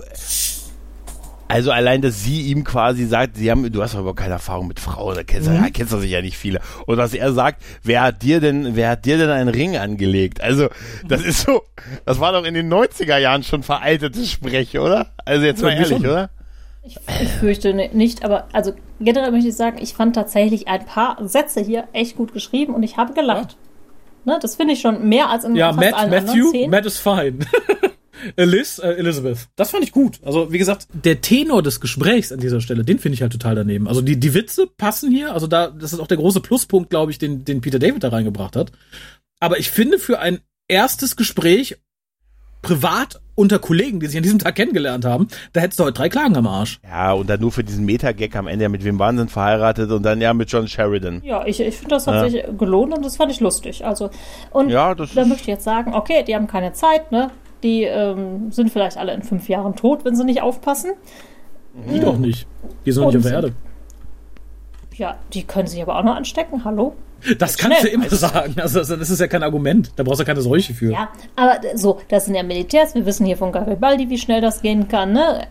[1.47, 4.79] also allein, dass sie ihm quasi sagt, sie haben, du hast überhaupt keine Erfahrung mit
[4.79, 6.61] Frauen, da kennst du ja, kennst du sicher nicht viele.
[6.85, 10.39] Und dass er sagt, wer hat dir denn, wer hat dir denn einen Ring angelegt?
[10.39, 10.69] Also,
[11.05, 11.63] das ist so,
[12.05, 15.07] das war doch in den 90er Jahren schon veraltetes Sprech, oder?
[15.25, 16.29] Also jetzt mal ehrlich, oder?
[16.83, 21.17] Ich, ich fürchte nicht, aber also generell möchte ich sagen, ich fand tatsächlich ein paar
[21.27, 23.57] Sätze hier echt gut geschrieben und ich habe gelacht.
[24.25, 26.67] Ne, das finde ich schon mehr als in ja, fast Matt, allen Matthew.
[26.67, 27.39] Matt is fine.
[28.37, 29.47] Liz, äh, Elizabeth.
[29.55, 30.19] Das fand ich gut.
[30.23, 33.55] Also, wie gesagt, der Tenor des Gesprächs an dieser Stelle, den finde ich halt total
[33.55, 33.87] daneben.
[33.87, 35.33] Also, die, die Witze passen hier.
[35.33, 38.09] Also, da, das ist auch der große Pluspunkt, glaube ich, den, den Peter David da
[38.09, 38.71] reingebracht hat.
[39.39, 41.77] Aber ich finde, für ein erstes Gespräch
[42.61, 46.09] privat unter Kollegen, die sich an diesem Tag kennengelernt haben, da hättest du heute drei
[46.09, 46.79] Klagen am Arsch.
[46.87, 49.29] Ja, und dann nur für diesen Meta-Gag am Ende, ja, mit wem waren sie denn
[49.29, 51.21] verheiratet und dann ja mit John Sheridan.
[51.25, 52.29] Ja, ich, ich finde, das hat Ja.
[52.29, 53.85] sich gelohnt und das fand ich lustig.
[53.85, 54.09] Also,
[54.51, 57.31] und Ja, das da möchte ich jetzt sagen, okay, die haben keine Zeit, ne?
[57.63, 60.91] Die ähm, sind vielleicht alle in fünf Jahren tot, wenn sie nicht aufpassen.
[61.91, 62.47] Die doch nicht.
[62.85, 63.51] Die sind noch nicht auf der Erde.
[64.95, 66.95] Ja, die können sich aber auch noch anstecken, hallo?
[67.37, 67.91] Das kannst schnell.
[67.91, 68.55] du immer sagen.
[68.59, 69.91] Also, das das ist ja kein Argument.
[69.95, 70.91] Da brauchst du keine Seuche für.
[70.91, 74.61] Ja, aber so, das sind ja Militärs, wir wissen hier von Garibaldi, wie schnell das
[74.61, 75.47] gehen kann, ne?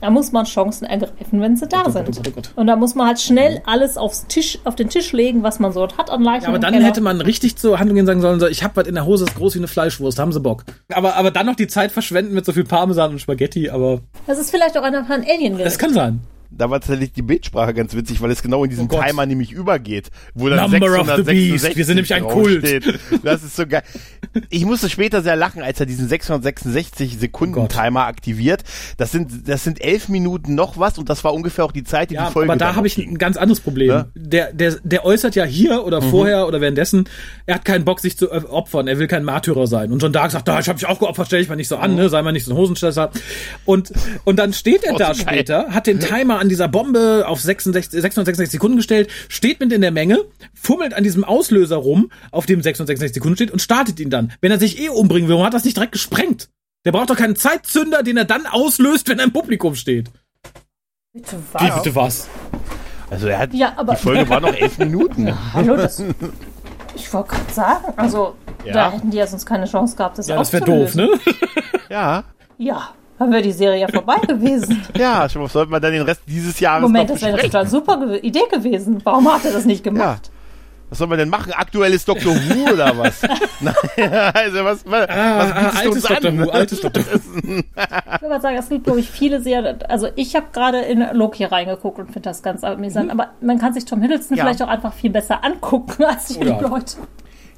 [0.00, 2.28] Da muss man Chancen ergreifen, wenn sie da Oh Gott, sind.
[2.28, 2.60] oh oh.
[2.60, 5.72] Und da muss man halt schnell alles aufs Tisch, auf den Tisch legen, was man
[5.72, 6.44] so hat an Leichen.
[6.44, 6.86] Ja, aber dann Keller.
[6.86, 9.24] hätte man richtig zur Handlung gehen sagen sollen, so, ich hab was in der Hose,
[9.24, 10.62] das ist groß wie eine Fleischwurst, haben sie Bock.
[10.92, 14.38] Aber, aber dann noch die Zeit verschwenden mit so viel Parmesan und Spaghetti, aber Das
[14.38, 16.20] ist vielleicht auch einer von Alien das kann sein.
[16.50, 19.00] Da war tatsächlich die Bildsprache ganz witzig, weil es genau in diesen Oh.
[19.02, 21.76] Timer nämlich übergeht, wo dann Number of the 666 Beast.
[21.76, 22.62] Wir sind nämlich ein Kult.
[22.62, 22.98] draufsteht.
[23.22, 23.82] Das ist so geil.
[24.48, 27.66] Ich musste später sehr lachen, als er diesen 666 Sekunden Oh.
[27.66, 28.64] Timer aktiviert.
[28.96, 32.10] Das sind das sind elf Minuten noch was und das war ungefähr auch die Zeit,
[32.10, 33.10] die Ja, die Folge aber da habe ich ging.
[33.10, 33.88] ein ganz anderes Problem.
[33.90, 34.06] Ja.
[34.14, 36.10] Der, der, der äußert ja hier oder Mhm.
[36.10, 37.08] vorher oder währenddessen,
[37.46, 38.88] er hat keinen Bock, sich zu opfern.
[38.88, 39.92] Er will kein Märtyrer sein.
[39.92, 41.76] Und John Dark sagt, da, ich habe mich auch geopfert, stell dich mal nicht so
[41.76, 42.08] an, ne?
[42.08, 43.10] sei mal nicht so ein Hosenstesser.
[43.64, 43.92] Und,
[44.24, 45.16] und dann steht er Oh, da geil.
[45.16, 49.80] später, hat den Timer an dieser Bombe auf 66, 666 Sekunden gestellt, steht mit in
[49.80, 50.18] der Menge,
[50.54, 54.32] fummelt an diesem Auslöser rum, auf dem 666 Sekunden steht und startet ihn dann.
[54.40, 56.48] Wenn er sich eh umbringen will, warum hat er das nicht direkt gesprengt?
[56.84, 60.10] Der braucht doch keinen Zeitzünder, den er dann auslöst, wenn er im Publikum steht.
[61.12, 61.82] Bitte Wie was?
[61.82, 62.28] bitte was?
[63.10, 65.32] Also er hat Ja, aber- die Folge war noch elf Minuten.
[65.54, 66.02] Hallo, das.
[66.94, 68.34] Ich wollte gerade sagen, also
[68.64, 68.72] Ja.
[68.72, 71.08] da hätten die ja sonst keine Chance gehabt, das Ja, das wäre doof, ne?
[71.88, 72.24] Ja.
[72.58, 74.82] Ja, dann wäre die Serie ja vorbei gewesen.
[74.96, 77.42] Ja, schon mal sollten wir dann den Rest dieses Jahres Moment, noch das wäre eine
[77.42, 79.00] total super Ge Idee gewesen.
[79.04, 79.92] Warum hat er das nicht Ja.
[79.92, 80.30] gemacht?
[80.90, 81.52] Was soll man denn machen?
[81.52, 83.20] Aktuelles Doctor Who oder was?
[83.60, 83.74] Nein,
[84.32, 86.30] also was, was, Ah, was ah, bietest du altes uns Dr.
[86.30, 86.38] an?
[86.38, 87.02] Who, altes Dr.
[87.04, 87.18] Who.
[88.14, 89.78] Ich würde mal sagen, es gibt, glaube ich, viele Serien.
[89.86, 93.10] Also, ich habe gerade in Loki reingeguckt und finde das ganz amüsant.
[93.10, 94.44] Aber man kann sich Tom Hiddleston Ja.
[94.44, 96.58] vielleicht auch einfach viel besser angucken als die Oh ja.
[96.58, 96.96] Leute.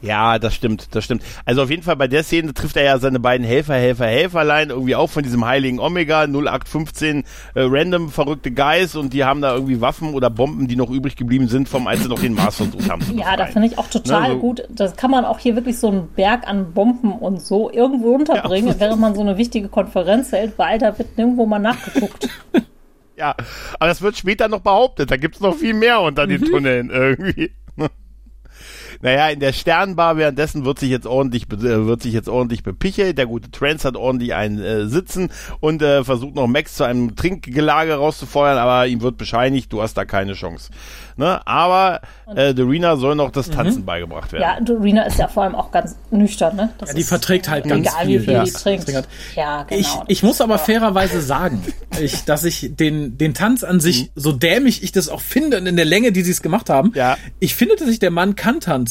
[0.03, 1.23] Ja, das stimmt, das stimmt.
[1.45, 4.71] Also auf jeden Fall bei der Szene trifft er ja seine beiden Helfer, Helfer, Helferlein
[4.71, 7.25] irgendwie auch von diesem heiligen Omega 0815 äh,
[7.65, 11.49] random verrückte Guys und die haben da irgendwie Waffen oder Bomben, die noch übrig geblieben
[11.49, 13.03] sind vom als sie noch den Mars versucht haben.
[13.03, 13.53] zu Ja, da befreien.
[13.53, 14.63] finde ich auch total Ne, so- gut.
[14.71, 18.75] Das kann man auch hier wirklich so einen Berg an Bomben und so irgendwo unterbringen,
[18.79, 22.29] während man so eine wichtige Konferenz hält, weil da wird nirgendwo mal nachgeguckt.
[23.17, 23.35] Ja,
[23.79, 25.11] aber das wird später noch behauptet.
[25.11, 26.31] Da gibt's noch viel mehr unter Mhm.
[26.31, 27.51] den Tunneln irgendwie.
[29.03, 33.17] Naja, in der Sternbar währenddessen wird sich jetzt ordentlich, äh, wird sich jetzt ordentlich bepichelt.
[33.19, 35.31] Der gute Trance hat ordentlich einen äh, Sitzen
[35.61, 39.95] und äh, versucht noch Max zu einem Trinkgelage rauszufeuern, aber ihm wird bescheinigt, du hast
[39.95, 40.71] da keine Chance.
[41.17, 41.47] Ne?
[41.47, 42.01] Aber
[42.35, 44.43] äh, Dorina soll noch das Tanzen beigebracht werden.
[44.43, 46.71] Ja, und Rina ist ja vor allem auch ganz nüchtern, ne?
[46.79, 48.21] Das Ja, die ist, verträgt halt ganz egal, viel.
[48.21, 48.45] wie viel ja.
[48.45, 48.89] die trinkt.
[49.37, 49.81] Ja, genau.
[49.81, 51.63] Ich, ich muss aber fairerweise sagen,
[52.01, 55.67] ich, dass ich den, den Tanz an sich, so dämlich ich das auch finde und
[55.67, 57.19] in der Länge, die sie es gemacht haben, Ja.
[57.39, 58.90] ich finde, dass sich der Mann kann tanzen.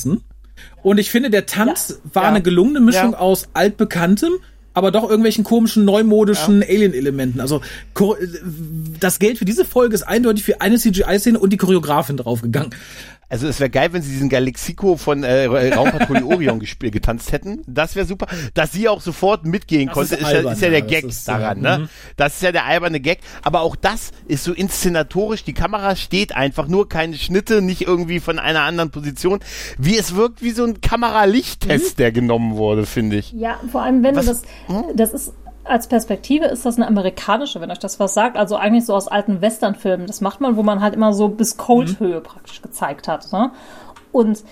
[0.83, 2.29] Und ich finde, der Tanz war Ja.
[2.29, 3.19] eine gelungene Mischung Ja.
[3.19, 4.33] aus altbekanntem,
[4.73, 7.39] aber doch irgendwelchen komischen, neumodischen Alien-Elementen.
[7.41, 7.61] Also
[8.99, 12.71] das Geld für diese Folge ist eindeutig für eine CGI-Szene und die Choreografin draufgegangen.
[13.29, 17.61] Also es wäre geil, wenn sie diesen Galaxico von äh, Raumpatrouille Orion gespielt, getanzt hätten.
[17.67, 18.25] Das wäre super.
[18.55, 20.85] Dass sie auch sofort mitgehen Das konnte, ist ist, ja, albern, ist ja der ja,
[20.85, 21.57] das Gag ist, daran.
[21.59, 21.77] äh, Ne?
[21.83, 21.89] mhm.
[22.17, 23.19] Das ist ja der alberne Gag.
[23.43, 25.43] Aber auch das ist so inszenatorisch.
[25.43, 29.39] Die Kamera steht einfach nur, keine Schnitte, nicht irgendwie von einer anderen Position.
[29.77, 33.31] Wie es wirkt wie so ein Kameralichttest, der genommen wurde, finde ich.
[33.33, 34.43] Ja, vor allem, wenn Was- du das,
[34.95, 35.33] das ist,
[35.63, 39.07] als Perspektive ist das eine amerikanische, wenn euch das was sagt, also eigentlich so aus
[39.07, 40.07] alten Westernfilmen.
[40.07, 43.51] Das macht man, wo man halt immer so bis Cold-Höhe praktisch gezeigt hat, ne?
[44.11, 44.43] Und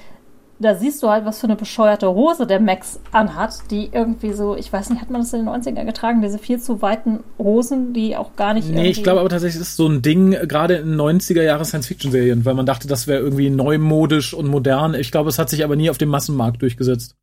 [0.60, 4.56] da siehst du halt, was für eine bescheuerte Hose der Max anhat, die irgendwie so,
[4.56, 7.94] ich weiß nicht, hat man das in den 90ern getragen, diese viel zu weiten Hosen,
[7.94, 10.96] die auch gar nicht Nee, ich glaube aber tatsächlich ist so ein Ding, gerade in
[10.96, 14.96] 90er Jahre Science-Fiction-Serien, weil man dachte, das wäre irgendwie neumodisch und modern.
[14.96, 17.16] Ich glaube, es hat sich aber nie auf dem Massenmarkt durchgesetzt.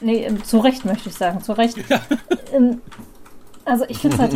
[0.00, 1.76] Nee, ähm, zu Recht möchte ich sagen, zu Recht.
[2.50, 2.80] Ähm,
[3.68, 4.34] also ich finde es halt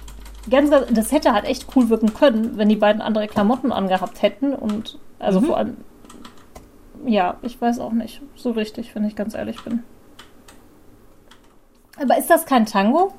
[0.50, 4.52] ganz, das hätte halt echt cool wirken können, wenn die beiden andere Klamotten angehabt hätten
[4.54, 5.44] und also Mhm.
[5.46, 5.76] vor allem,
[7.06, 9.82] ja, ich weiß auch nicht so richtig, wenn ich ganz ehrlich bin.
[12.00, 13.12] Aber ist das kein Tango?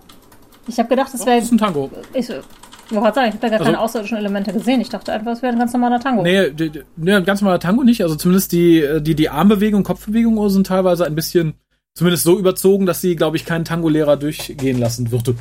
[0.67, 1.89] Ich habe gedacht, das wäre, Das ist ein Tango.
[2.13, 2.45] ich, ich wollte
[2.91, 4.81] gerade sagen, ich habe da gar Also- keine außerirdischen Elemente gesehen.
[4.81, 6.23] Ich dachte einfach, es wäre ein ganz normaler Tango.
[6.23, 6.51] Nee,
[6.95, 8.01] nee, ganz normaler Tango nicht.
[8.01, 11.53] Also zumindest die, äh, die, die Armbewegung, Kopfbewegung sind teilweise ein bisschen,
[11.93, 15.35] zumindest so überzogen, dass sie, glaube ich, keinen Tango-Lehrer durchgehen lassen würde.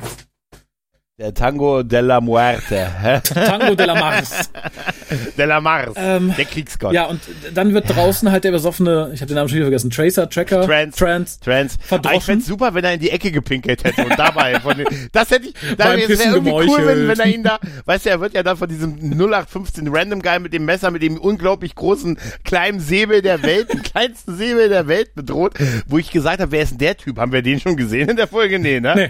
[1.19, 2.87] Der Tango della Muerte.
[3.35, 4.49] Tango de la Mars.
[5.37, 5.93] della Mars.
[5.95, 6.91] Ähm, der Kriegsgott.
[6.91, 7.21] Ja, und
[7.53, 10.65] dann wird draußen halt der besoffene, ich habe den Namen schon wieder vergessen, Tracer, Tracker,
[10.65, 10.95] Trans.
[10.95, 11.39] Trans.
[11.39, 11.77] Trans.
[11.79, 12.07] Verdroschen.
[12.07, 14.87] Aber ich fänd's super, wenn er in die Ecke gepinkelt hätte und dabei von den,
[15.11, 18.19] das hätte ich, da wäre irgendwie cool, wenn, wenn er ihn da, weißt du, er
[18.19, 22.17] wird ja dann von diesem 0815 Random Guy mit dem Messer, mit dem unglaublich großen
[22.43, 25.53] kleinen Säbel der Welt, dem kleinsten Säbel der Welt bedroht,
[25.85, 27.19] wo ich gesagt habe, wer ist denn der Typ?
[27.19, 28.57] Haben wir den schon gesehen in der Folge?
[28.57, 28.93] Nee, ne?
[28.95, 29.09] Nee.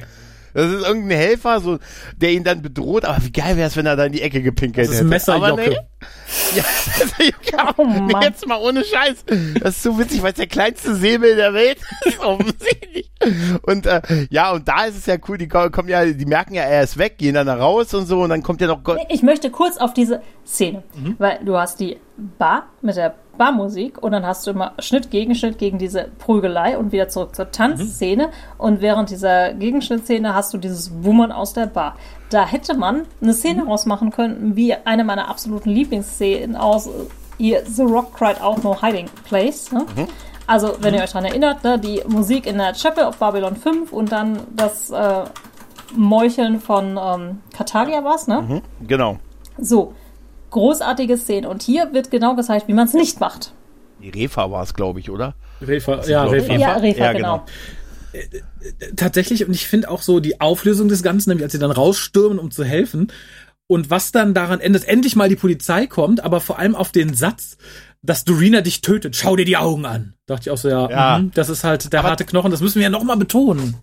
[0.54, 1.80] Das ist irgendein Helfer, so,
[2.18, 4.42] der ihn dann bedroht, aber wie geil wäre es, wenn er da in die Ecke
[4.42, 5.08] gepinkelt Das ist hätte.
[5.08, 5.78] ein Messerjocke.
[6.56, 6.64] Ja.
[7.78, 8.22] Oh Mann.
[8.24, 9.26] Jetzt mal ohne Scheiß.
[9.62, 13.12] Das ist so witzig, weil es der kleinste Säbel der Welt ist, offensichtlich.
[13.62, 16.56] Und äh, ja, und da ist es ja cool, die ko- kommen ja, die merken
[16.56, 18.84] ja, er ist weg, gehen dann da raus und so und dann kommt ja noch
[18.84, 19.00] Gott.
[19.10, 21.16] Ich möchte kurz auf diese Szene, Mhm.
[21.20, 21.98] weil du hast die
[22.38, 26.92] Bar mit der Barmusik und dann hast du immer Schnitt, Gegenschnitt gegen diese Prügelei und
[26.92, 31.96] wieder zurück zur Tanzszene und während dieser Gegenschnittszene hast du dieses Wummern aus der Bar.
[32.34, 36.90] Da hätte man eine Szene rausmachen können, wie eine meiner absoluten Lieblingsszenen aus
[37.38, 39.72] äh, The Rock Cried Out No Hiding Place.
[39.72, 39.86] Ne?
[40.48, 43.94] Also, wenn ihr euch daran erinnert, ne, die Musik in der Chapel of Babylon 5
[43.94, 45.26] und dann das äh,
[45.96, 48.64] Meucheln von ähm, Katalia war ne?
[48.88, 49.20] Genau.
[49.60, 49.94] So,
[50.50, 51.48] großartige Szene.
[51.48, 53.54] Und hier wird genau gezeigt, wie man es nicht macht.
[54.02, 55.36] Die Refa war es, glaube ich, oder?
[55.62, 56.24] Refa, ja.
[56.24, 56.54] Refa.
[56.54, 57.44] Ja, Refa, Ja, genau.
[58.96, 62.40] Tatsächlich, und ich finde auch so die Auflösung des Ganzen, nämlich als sie dann rausstürmen,
[62.40, 63.12] um zu helfen,
[63.68, 67.14] und was dann daran endet, endlich mal die Polizei kommt, aber vor allem auf den
[67.14, 67.58] Satz,
[68.02, 70.14] dass Dorina dich tötet, schau dir die Augen an.
[70.26, 71.20] Dachte ich auch so, ja, Ja.
[71.20, 73.76] mhm, das ist halt der Aber- harte Knochen, das müssen wir ja nochmal betonen.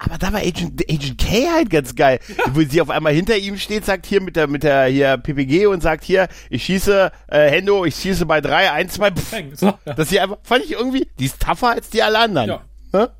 [0.00, 2.20] Aber da war Agent, Agent K halt ganz geil.
[2.54, 5.66] Wo sie auf einmal hinter ihm steht, sagt hier mit der, mit der, hier PPG
[5.66, 9.34] und sagt hier, ich schieße, äh, Hendo, ich schieße bei drei, eins, zwei, pff.
[9.54, 9.94] So, ja.
[9.94, 12.48] Das sie einfach, fand ich irgendwie, die ist tougher als die alle anderen.
[12.48, 12.60] Ja.
[12.92, 13.10] Ne?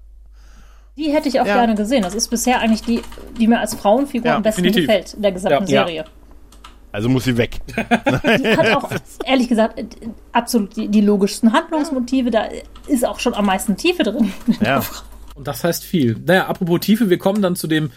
[0.99, 1.55] Die hätte ich auch Ja.
[1.55, 2.03] gerne gesehen.
[2.03, 3.01] Das ist bisher eigentlich die,
[3.39, 4.87] die mir als Frauenfigur Ja, am besten definitiv.
[4.89, 5.85] gefällt in der gesamten Ja.
[5.87, 6.05] Serie.
[6.91, 7.59] Also muss sie weg.
[7.77, 8.91] Die hat auch,
[9.27, 9.85] ehrlich gesagt, äh,
[10.33, 12.31] absolut die, die logischsten Handlungsmotive.
[12.31, 12.49] Da
[12.87, 14.33] ist auch schon am meisten Tiefe drin.
[14.65, 14.83] Ja.
[15.35, 16.17] Und das heißt viel.
[16.27, 17.91] Naja, apropos Tiefe, wir kommen dann zu dem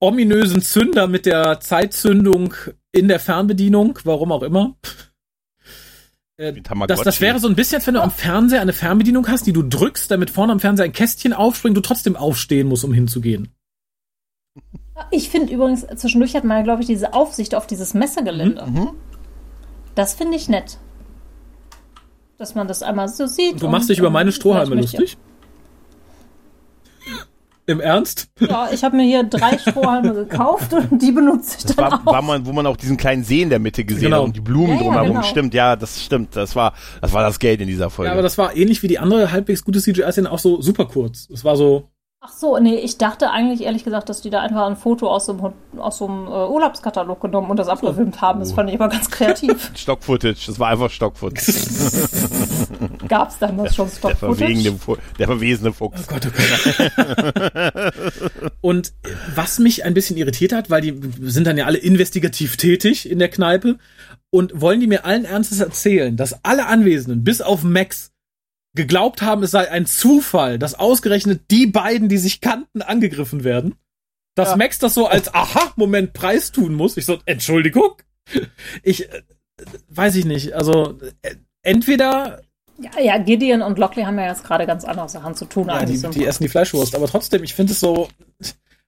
[0.00, 2.54] ominösen Zünder mit der Zeitzündung
[2.92, 4.76] in der Fernbedienung, warum auch immer.
[6.38, 6.52] Äh,
[6.86, 9.52] Das, das wäre so ein bisschen, als wenn du am Fernseher eine Fernbedienung hast, die
[9.52, 13.48] du drückst, damit vorne am Fernseher ein Kästchen aufspringt, du trotzdem aufstehen musst, um hinzugehen.
[15.10, 18.64] Ich finde übrigens, zwischendurch hat man ja, glaube ich, diese Aufsicht auf dieses Messergelände.
[18.66, 18.90] Mhm.
[19.96, 20.78] Das finde ich nett.
[22.36, 23.60] Dass man das einmal so sieht.
[23.60, 25.16] Du machst dich über meine Strohhalme lustig.
[27.68, 28.28] Im Ernst?
[28.40, 32.00] Ja, ich habe mir hier drei Strohhalme gekauft und die benutze ich Das dann war,
[32.00, 32.06] auch.
[32.06, 34.18] war man, wo man auch diesen kleinen See in der Mitte gesehen Genau.
[34.20, 35.08] hat und die Blumen Ja, ja, drumherum.
[35.10, 35.22] genau.
[35.22, 36.34] Stimmt, ja, das stimmt.
[36.34, 38.06] Das war, das war das Geld in dieser Folge.
[38.08, 41.28] Ja, aber das war ähnlich wie die andere halbwegs gute CGI-Szene auch so super kurz.
[41.30, 41.90] Es war so,
[42.20, 45.26] Ach so, nee, ich dachte eigentlich ehrlich gesagt, dass die da einfach ein Foto aus
[45.26, 48.40] so einem, aus so einem äh, Urlaubskatalog genommen und das abgefilmt haben.
[48.40, 49.70] Das fand ich aber ganz kreativ.
[49.76, 51.52] Stock-Footage, das war einfach Stock-Footage.
[53.08, 54.72] Gab es damals schon Der Stock-Footage?
[54.72, 56.00] Fu- der verwesene Fuchs.
[56.02, 56.30] Oh Gott, oh
[57.54, 57.92] Gott.
[58.62, 58.92] und
[59.36, 63.20] was mich ein bisschen irritiert hat, weil die sind dann ja alle investigativ tätig in
[63.20, 63.78] der Kneipe
[64.30, 68.10] und wollen die mir allen Ernstes erzählen, dass alle Anwesenden, bis auf Max,
[68.78, 73.74] geglaubt haben, es sei ein Zufall, dass ausgerechnet die beiden, die sich kannten, angegriffen werden.
[74.34, 74.56] Dass Ja.
[74.56, 76.96] Max das so als Aha-Moment preistun muss.
[76.96, 77.92] Ich so, Entschuldigung?
[78.82, 79.22] Ich, äh,
[79.88, 80.52] weiß ich nicht.
[80.54, 82.40] Also, äh, entweder
[82.78, 85.66] Ja, ja, Gideon und Lockley haben ja jetzt gerade ganz andere Sachen zu tun.
[85.66, 86.94] Ja, die, die essen die Fleischwurst.
[86.94, 88.08] Aber trotzdem, ich finde es so,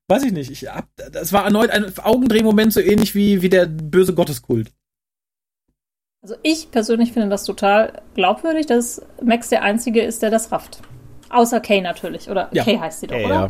[0.07, 0.51] weiß ich nicht.
[0.53, 4.71] Ich hab, das war erneut ein Augendrehmoment, so ähnlich wie, wie der böse Gotteskult.
[6.23, 10.83] Also ich persönlich finde das total glaubwürdig, dass Max der Einzige ist, der das rafft.
[11.31, 12.29] Außer Kay natürlich.
[12.31, 12.63] Oder Ja.
[12.63, 13.35] Kay heißt sie doch, Ja, oder?
[13.35, 13.49] ja.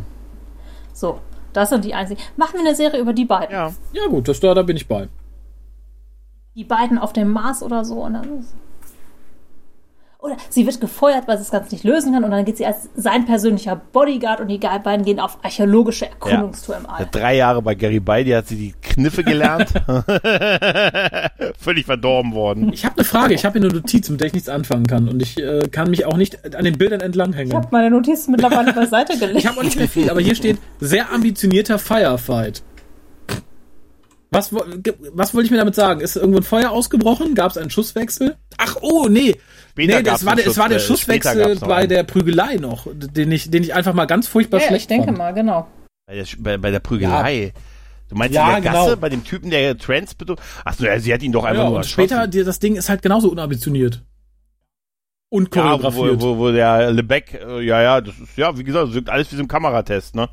[0.93, 1.19] So,
[1.51, 2.21] das sind die Einzigen.
[2.37, 3.51] Machen wir eine Serie über die beiden.
[3.53, 3.73] ja.
[3.91, 5.09] Ja, gut, das, da, da bin ich bei.
[6.55, 8.03] Die beiden auf dem Mars oder so.
[8.03, 8.45] Und dann
[10.19, 12.23] oder sie wird gefeuert, weil sie es ganz nicht lösen kann.
[12.23, 16.77] Und dann geht sie als sein persönlicher Bodyguard und die beiden gehen auf archäologische Erkundungstour
[16.77, 17.07] im All.
[17.11, 19.69] Drei Jahre bei Gary Beide hat sie die Kniffe gelernt.
[21.59, 22.71] Völlig verdorben worden.
[22.73, 23.33] Ich habe eine Frage.
[23.33, 25.07] Ich habe hier eine Notiz, mit der ich nichts anfangen kann.
[25.07, 27.53] Und ich äh, kann mich auch nicht an den Bildern Ich entlanghängen.
[27.53, 29.39] habe meine Notizen mittlerweile beiseite gelegt.
[29.39, 32.63] Ich habe auch nicht mehr viel, aber hier steht sehr ambitionierter Firefight.
[34.33, 35.99] Was, was wollte ich mir damit sagen?
[35.99, 37.35] Ist irgendwo ein Feuer ausgebrochen?
[37.35, 38.37] Gab es einen Schusswechsel?
[38.57, 39.35] Ach, oh, nee.
[39.71, 41.89] Später nee, das war der, es war der äh, Schusswechsel bei einen.
[41.89, 44.87] der Prügelei noch, den ich, den ich einfach mal ganz furchtbar ja, ja, schlecht ich
[44.87, 45.17] denke fand.
[45.17, 45.67] mal, genau.
[46.05, 47.51] Bei der, bei, bei der Prügelei.
[48.11, 48.85] Du meinst Ja, in der genau.
[48.85, 50.39] Gasse bei dem Typen, der Trans betont?
[50.65, 52.31] Achso, ja, sie hat ihn doch einfach Ja, nur und später, erschossen.
[52.31, 54.03] die, das Ding ist halt genauso unambitioniert.
[55.29, 56.21] Und Ja, wo, choreografiert.
[56.21, 59.31] wo, wo der Lebeck, äh, ja, ja, das ist, ja, wie gesagt, das wirkt alles
[59.31, 60.27] wie so ein Kameratest, ne?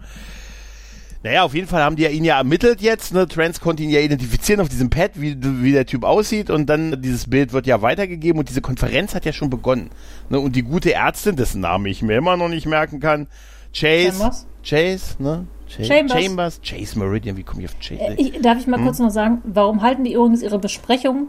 [1.23, 3.27] Naja, auf jeden Fall haben die ja ihn ja ermittelt jetzt, ne?
[3.29, 7.01] Trans konnte ihn ja identifizieren auf diesem Pad, wie, wie der Typ aussieht und dann
[7.03, 9.91] dieses Bild wird ja weitergegeben und diese Konferenz hat ja schon begonnen.
[10.31, 10.39] Ne?
[10.41, 13.27] Und die gute Ärztin, dessen Name ich mir immer noch nicht merken kann,
[13.73, 14.31] Chase?
[14.65, 15.47] Chase, ne?
[15.69, 16.21] Chambers.
[16.23, 18.01] Chambers, Chase Meridian, wie komme ich auf Chase?
[18.01, 18.71] Äh, Ich, darf ich Hm?
[18.73, 21.29] mal kurz noch sagen, warum halten die übrigens ihre Besprechung,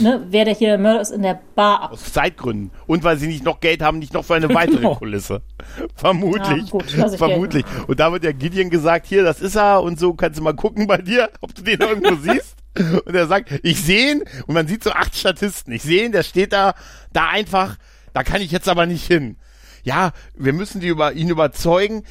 [0.00, 1.92] ne, wer der hier der Mörder ist, in der Bar ab?
[1.92, 2.70] Aus Zeitgründen.
[2.86, 4.94] Und weil sie nicht noch Geld haben, nicht noch für eine weitere Genau.
[4.96, 5.42] Kulisse.
[5.94, 6.64] Vermutlich.
[6.66, 6.84] Ja, gut,
[7.16, 7.64] Vermutlich.
[7.86, 10.54] Und da wird ja Gideon gesagt, hier, das ist er und so, kannst du mal
[10.54, 12.56] gucken bei dir, ob du den irgendwo siehst.
[13.04, 15.72] Und er sagt, ich sehe ihn und man sieht so acht Statisten.
[15.72, 16.74] Ich sehe ihn, der steht da,
[17.12, 17.76] da einfach,
[18.12, 19.36] da kann ich jetzt aber nicht hin.
[19.84, 22.02] Ja, wir müssen die über ihn überzeugen,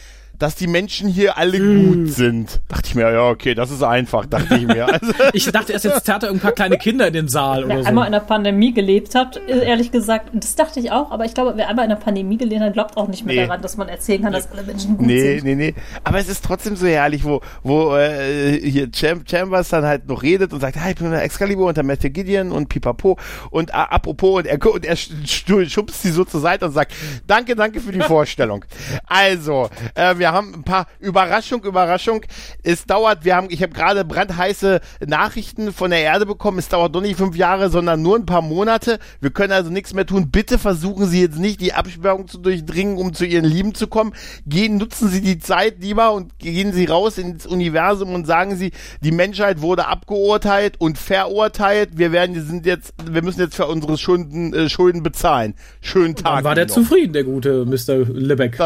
[0.44, 1.88] dass die Menschen hier alle Hm.
[2.04, 2.60] gut sind.
[2.68, 4.86] Dachte ich mir, ja, okay, das ist einfach, dachte ich mir.
[4.94, 7.80] Also, Ich dachte erst, jetzt zerrt er ein paar kleine Kinder in den Saal Wer
[7.80, 8.08] oder einmal so.
[8.08, 11.70] in der Pandemie gelebt hat, ehrlich gesagt, das dachte ich auch, aber ich glaube, wer
[11.70, 13.46] einmal in der Pandemie gelebt hat, glaubt auch nicht mehr Nee.
[13.48, 15.46] daran, dass man erzählen kann, dass alle Menschen gut Nee, sind.
[15.46, 15.74] nee, nee.
[16.04, 20.22] Aber es ist trotzdem so herrlich, wo, wo äh, hier Cham Chambers dann halt noch
[20.24, 23.18] redet und sagt, ah, ich bin der Excalibur und der Matthew Gideon und pipapo.
[23.50, 26.74] Und äh, apropos, und er, und er sch- sch- schubst sie so zur Seite und
[26.74, 26.92] sagt,
[27.28, 28.66] danke, danke für die Vorstellung.
[29.08, 32.26] Also, äh, wir haben ein paar Überraschung, Überraschung.
[32.64, 36.60] Es dauert, wir haben, ich habe gerade brandheiße Nachrichten von der Erde bekommen.
[36.60, 39.00] Es dauert doch nicht fünf Jahre, sondern nur ein paar Monate.
[39.22, 40.30] Wir können also nichts mehr tun.
[40.32, 44.14] Bitte versuchen Sie jetzt nicht, die Absperrung zu durchdringen, um zu Ihren Lieben zu kommen.
[44.46, 48.72] Gehen, nutzen Sie die Zeit lieber und gehen Sie raus ins Universum und sagen Sie,
[49.02, 51.92] die Menschheit wurde abgeurteilt und verurteilt.
[51.98, 55.56] Wir werden, sind jetzt, wir müssen jetzt für unsere Schulden, äh, Schulden bezahlen.
[55.82, 56.36] Schönen Tag.
[56.36, 56.74] Dann war der noch.
[56.74, 58.06] zufrieden, der gute Mr.
[58.14, 58.60] Lebeck.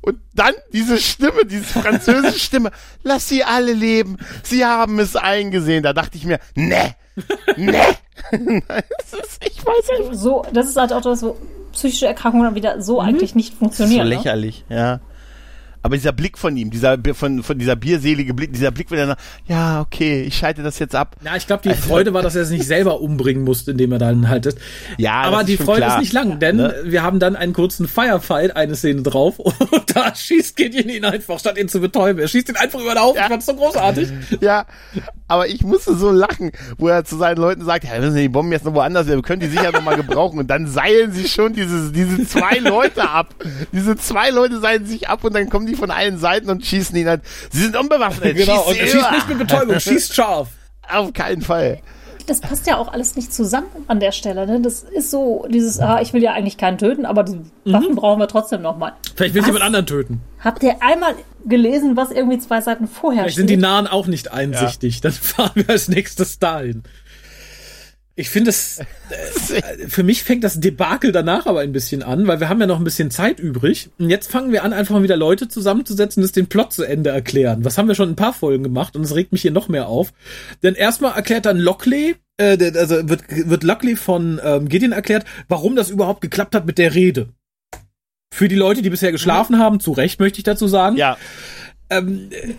[0.00, 2.70] Und dann diese Stimme, diese französische Stimme.
[3.02, 4.16] Lass sie alle leben.
[4.42, 5.82] Sie haben es eingesehen.
[5.82, 6.94] Da dachte ich mir, ne,
[7.56, 7.80] ne.
[8.70, 10.14] Das ist- ich weiß einfach.
[10.14, 11.36] So, das ist halt auch das, wo
[11.72, 14.08] psychische Erkrankungen dann wieder so eigentlich nicht So funktionieren.
[14.08, 14.14] ne?
[14.16, 15.00] lächerlich, ja.
[15.82, 19.06] Aber dieser Blick von ihm, dieser von, von dieser bierselige Blick, dieser Blick, wenn er
[19.08, 21.16] sagt, ja, okay, ich schalte das jetzt ab.
[21.24, 23.92] Ja, ich glaube, die Also- Freude war, dass er es nicht selber umbringen musste, indem
[23.92, 24.58] er dann halt ist.
[24.98, 25.96] Ja, Aber die Freude klar.
[25.96, 26.74] ist nicht lang, denn Ne?
[26.84, 29.56] wir haben dann einen kurzen Firefight, eine Szene drauf, und
[29.96, 32.20] da schießt Gideon ihn einfach, statt ihn zu betäuben.
[32.20, 33.16] Er schießt ihn einfach über den Haufen.
[33.16, 33.24] Ja.
[33.24, 34.08] Ich fand's so großartig.
[34.40, 34.66] Ja,
[35.28, 38.28] aber ich musste so lachen, wo er zu seinen Leuten sagt, ja, wir müssen die
[38.28, 40.38] Bomben jetzt noch woanders, wir können die sicher noch mal gebrauchen.
[40.38, 43.34] Und dann seilen sie schon diese, diese zwei Leute ab.
[43.72, 46.96] Diese zwei Leute seilen sich ab und dann kommen die von allen Seiten und schießen
[46.96, 47.22] ihn halt.
[47.50, 48.36] Sie sind unbewaffnet.
[48.36, 50.48] Genau, Schieß und sie schießt nicht mit Betäubung, schießt scharf.
[50.88, 51.78] Auf keinen Fall.
[52.26, 54.46] das passt ja auch alles nicht zusammen an der Stelle.
[54.46, 54.60] Ne?
[54.60, 58.20] Das ist so dieses, ah, ich will ja eigentlich keinen töten, aber die Waffen brauchen
[58.20, 58.92] wir trotzdem noch mal.
[59.16, 59.46] Vielleicht will Was?
[59.46, 60.20] sie jemand anderen töten.
[60.40, 61.14] Habt ihr einmal
[61.46, 63.62] gelesen, was irgendwie zwei Seiten vorher Vielleicht sind die steht?
[63.62, 65.00] Nahen auch nicht einsichtig.
[65.00, 66.82] Dann fahren wir als nächstes dahin.
[68.14, 68.78] Ich finde es,
[69.50, 72.66] äh, für mich fängt das Debakel danach aber ein bisschen an, weil wir haben ja
[72.66, 73.90] noch ein bisschen Zeit übrig.
[73.98, 76.84] Und jetzt fangen wir an, einfach mal wieder Leute zusammenzusetzen und es den Plot zu
[76.84, 77.64] Ende erklären.
[77.64, 79.68] Was haben wir schon in ein paar Folgen gemacht und es regt mich hier noch
[79.68, 80.12] mehr auf.
[80.62, 85.76] Denn erstmal erklärt dann Lockley, äh, also wird, wird Lockley von ähm, Gideon erklärt, warum
[85.76, 87.30] das überhaupt geklappt hat mit der Rede.
[88.34, 90.96] Für die Leute, die bisher geschlafen haben, zu Recht möchte ich dazu sagen.
[90.96, 91.16] Ja,
[91.90, 92.54] Ähm, äh,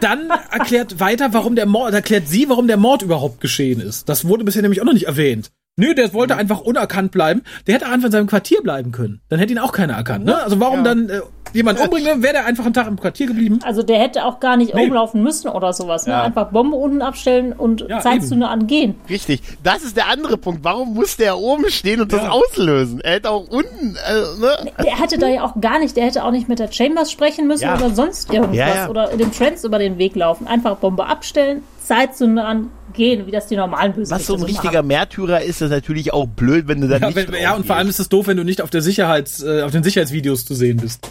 [0.00, 4.08] dann erklärt weiter, warum der Mord, erklärt sie, warum der Mord überhaupt geschehen ist.
[4.08, 5.50] Das wurde bisher nämlich auch noch nicht erwähnt.
[5.76, 7.42] Nö, der wollte einfach unerkannt bleiben.
[7.66, 9.20] Der hätte einfach in seinem Quartier bleiben können.
[9.28, 10.24] Dann hätte ihn auch keiner erkannt.
[10.26, 10.36] Ne?
[10.42, 10.82] Also warum Ja.
[10.84, 11.20] dann äh,
[11.52, 13.58] jemand umbringen, wäre der einfach einen Tag im Quartier geblieben.
[13.64, 14.82] Also der hätte auch gar nicht Nee.
[14.84, 16.06] rumlaufen müssen oder sowas.
[16.06, 16.12] Ne?
[16.12, 16.22] Ja.
[16.22, 18.26] Einfach Bombe unten abstellen und Ja, Zeit eben.
[18.26, 18.94] zu nur angehen.
[19.08, 19.42] richtig.
[19.62, 20.64] Das ist der andere Punkt.
[20.64, 22.30] Warum musste er oben stehen und das Ja.
[22.30, 23.00] auslösen?
[23.00, 24.70] Er hätte auch unten, äh, ne?
[24.84, 27.46] Der hätte da ja auch gar nicht, der hätte auch nicht mit der Chambers sprechen
[27.46, 27.76] müssen Ja.
[27.76, 28.88] oder sonst irgendwas Ja, ja.
[28.88, 30.46] oder dem Trends über den Weg laufen.
[30.46, 34.40] Einfach Bombe abstellen, Zeit zu nur angehen, wie das die normalen Bösewichte Was so ein
[34.40, 34.50] machen.
[34.52, 37.66] richtiger Märtyrer ist, ist natürlich auch blöd, wenn du dann Ja, nicht wenn, ja, und
[37.66, 40.44] vor allem ist es doof, wenn du nicht auf der Sicherheits, äh, auf den Sicherheitsvideos
[40.44, 41.10] zu sehen bist.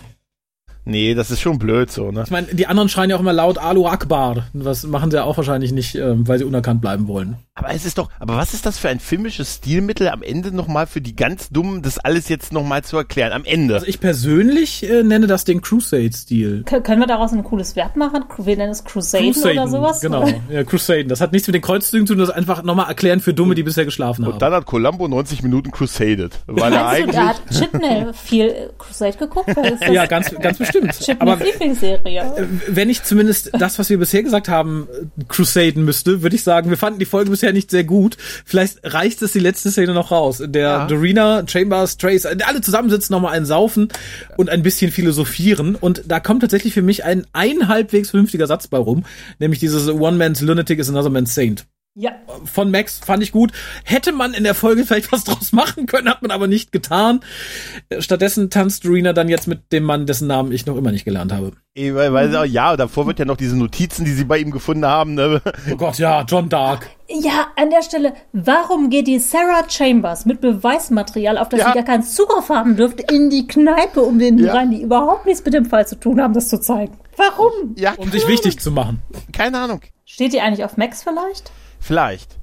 [0.89, 2.23] Nee, das ist schon blöd so, ne?
[2.25, 4.47] Ich meine, die anderen schreien ja auch immer laut Alu Akbar.
[4.53, 7.35] Was machen sie ja auch wahrscheinlich nicht, ähm, weil sie unerkannt bleiben wollen.
[7.55, 10.87] Aber es ist doch, aber was ist das für ein filmisches Stilmittel am Ende nochmal
[10.87, 13.33] für die ganz Dummen, das alles jetzt nochmal zu erklären?
[13.33, 13.73] Am Ende.
[13.75, 16.63] Also ich persönlich äh, nenne das den Crusade-Stil.
[16.65, 18.23] Kö- Können wir daraus ein cooles Verb machen?
[18.37, 19.99] Wir nennen es Crusaden oder sowas?
[20.01, 21.09] Genau, ja, Crusaden.
[21.09, 23.63] Das hat nichts mit den Kreuzzügen zu tun, das einfach nochmal erklären für Dumme, die
[23.63, 24.33] bisher geschlafen haben.
[24.33, 26.39] Und dann hat Columbo 90 Minuten crusaded.
[26.47, 27.15] Weil er Meinst du, eigentlich.
[27.15, 29.55] da hat Chipnell viel äh, Crusade geguckt?
[29.55, 30.78] Weil das ist ja, ganz, ganz bestimmt.
[30.88, 32.47] Chipnells Aber Lieblingsserie.
[32.67, 34.88] wenn ich zumindest das, was wir bisher gesagt haben,
[35.27, 38.17] Crusaden müsste, würde ich sagen, wir fanden die Folge bisher nicht sehr gut.
[38.45, 40.88] Vielleicht reicht es die letzte Szene noch raus, in der Ja.
[40.88, 43.89] Dorina, Chambers, Trace, äh, alle zusammensitzen, nochmal einen saufen
[44.38, 45.75] und ein bisschen philosophieren.
[45.75, 49.05] Und da kommt tatsächlich für mich ein, ein halbwegs vernünftiger Satz bei rum,
[49.39, 51.65] nämlich dieses One Man's Lunatic is another man's saint.
[52.02, 52.12] Ja,
[52.45, 53.52] von Max fand ich gut.
[53.84, 57.20] Hätte man in der Folge vielleicht was draus machen können, hat man aber nicht getan.
[57.89, 61.04] Äh, Stattdessen tanzt Rena dann jetzt mit dem Mann, dessen Namen ich noch immer nicht
[61.04, 61.52] gelernt habe.
[61.76, 64.86] Weil, sie auch- ja, davor wird ja noch diese Notizen, die sie bei ihm gefunden
[64.86, 65.41] haben, ne?
[65.72, 66.89] Oh Gott, ja, John Dark.
[67.10, 71.68] ja, an der Stelle, warum geht die Sarah Chambers mit Beweismaterial, auf das Ja.
[71.68, 74.54] sie gar keinen Zugriff haben dürfte, in die Kneipe, um den Ja.
[74.54, 76.97] rein, die überhaupt nichts mit dem Fall zu tun haben, das zu zeigen?
[77.18, 77.76] Warum?
[77.78, 79.00] Ja, Um sich wichtig zu machen.
[79.34, 79.82] keine Ahnung.
[80.06, 81.52] Steht die eigentlich auf Max vielleicht?
[81.80, 82.38] Vielleicht.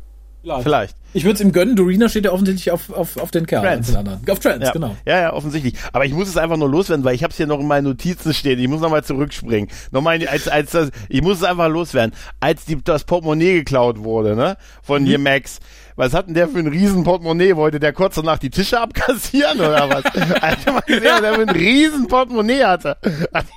[0.62, 0.94] Vielleicht.
[1.12, 3.80] Ich würde es ihm gönnen, Dorina steht ja offensichtlich auf, auf, auf den Kerl.
[3.80, 4.20] Den anderen.
[4.30, 4.70] Auf Trans, Ja.
[4.70, 4.94] genau.
[5.04, 5.74] ja, ja, offensichtlich.
[5.92, 7.82] Aber ich muss es einfach nur loswerden, weil ich habe es hier noch in meinen
[7.84, 8.60] Notizen stehen.
[8.60, 9.68] Ich muss nochmal zurückspringen.
[9.90, 12.14] Nochmal, als, als das, ich muss es einfach loswerden.
[12.38, 15.06] Als die, das Portemonnaie geklaut wurde, ne, von Mhm.
[15.06, 15.58] hier Max.
[15.98, 17.56] Was hat denn der für ein riesen Portemonnaie?
[17.56, 20.04] Wollte der kurz danach die Tische abkassieren oder was?
[20.42, 22.98] Alter, mal gesehen, was der für ein riesen Portemonnaie hatte.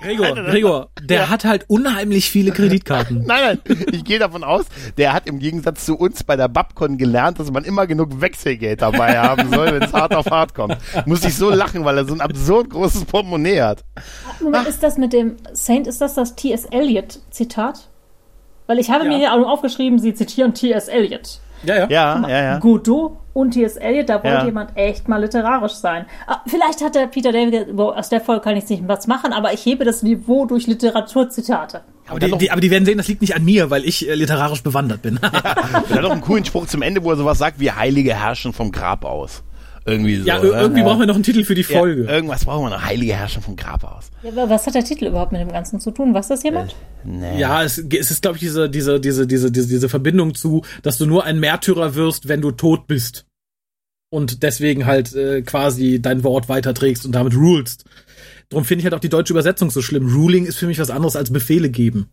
[0.01, 3.23] Gregor, Gregor, der hat halt unheimlich viele Kreditkarten.
[3.27, 4.65] Nein, nein, ich gehe davon aus,
[4.97, 8.81] der hat im Gegensatz zu uns bei der Babcon gelernt, dass man immer genug Wechselgeld
[8.81, 10.77] dabei haben soll, wenn es hart auf hart kommt.
[11.05, 13.83] Muss ich so lachen, weil er so ein absurd großes Portemonnaie hat.
[14.39, 16.63] Moment, ist das mit dem Saint, ist das das T.S.
[16.65, 17.89] Eliot Zitat?
[18.67, 19.09] Weil ich habe Ja.
[19.09, 20.87] mir hier auch aufgeschrieben, sie zitieren T.S.
[20.87, 21.41] Eliot.
[21.63, 21.87] Ja, ja.
[21.89, 22.57] Ja, ja, ja.
[22.59, 23.75] Godot und T.S.
[23.77, 24.45] Eliot, da wollte Ja.
[24.45, 26.05] jemand echt mal literarisch sein.
[26.27, 29.53] Ah, Vielleicht hat der Peter David aus der Folge kann ich nicht was machen, aber
[29.53, 31.81] ich hebe das Niveau durch Literaturzitate.
[32.07, 34.15] Aber die, die, aber die werden sehen, das liegt nicht an mir, weil ich äh,
[34.15, 35.19] literarisch bewandert bin.
[35.31, 38.51] Er hat auch einen coolen Spruch zum Ende, wo er sowas sagt wie Heilige herrschen
[38.53, 39.43] vom Grab aus.
[39.89, 40.25] Irgendwie so.
[40.25, 40.47] ja, ne?
[40.49, 42.03] irgendwie brauchen wir noch einen Titel für die Ja, Folge.
[42.03, 42.83] irgendwas brauchen wir noch.
[42.83, 44.11] Heilige herrschen vom Grab aus.
[44.23, 46.13] Ja, aber was hat der Titel überhaupt mit dem Ganzen zu tun?
[46.13, 46.75] Was das jemand?
[47.03, 47.39] Nee.
[47.39, 50.97] Ja, es, es ist, glaube ich, diese, diese, diese, diese, diese, diese Verbindung zu, dass
[50.97, 53.25] du nur ein Märtyrer wirst, wenn du tot bist.
[54.11, 57.85] Und deswegen halt äh, quasi dein Wort weiterträgst und damit rulst.
[58.49, 60.11] Drum finde ich halt auch die deutsche Übersetzung so schlimm.
[60.11, 62.09] Ruling ist für mich was anderes als Befehle geben.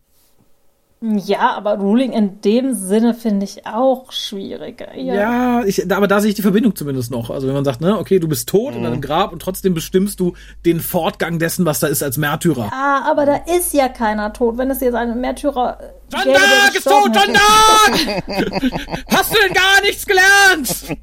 [0.99, 4.83] Ja, aber Ruling in dem Sinne finde ich auch schwierig.
[4.95, 5.13] Ja.
[5.13, 7.29] Ja, ich, aber da sehe ich die Verbindung zumindest noch.
[7.29, 10.19] Also wenn man sagt, ne, okay, du bist tot in deinem Grab und trotzdem bestimmst
[10.19, 10.33] du
[10.65, 12.71] den Fortgang dessen, was da ist als Märtyrer.
[12.73, 14.57] Ah, aber da ist ja keiner tot.
[14.57, 15.77] Wenn es jetzt einen Märtyrer
[16.11, 17.33] John gäbe, Dark ist gestorben tot, John.
[17.35, 19.03] Dark!
[19.11, 20.97] Hast du denn gar nichts gelernt?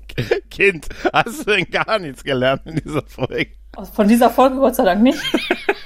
[0.51, 3.49] Kind, hast du denn gar nichts gelernt in dieser Folge?
[3.93, 5.19] Von dieser Folge Gott sei Dank nicht.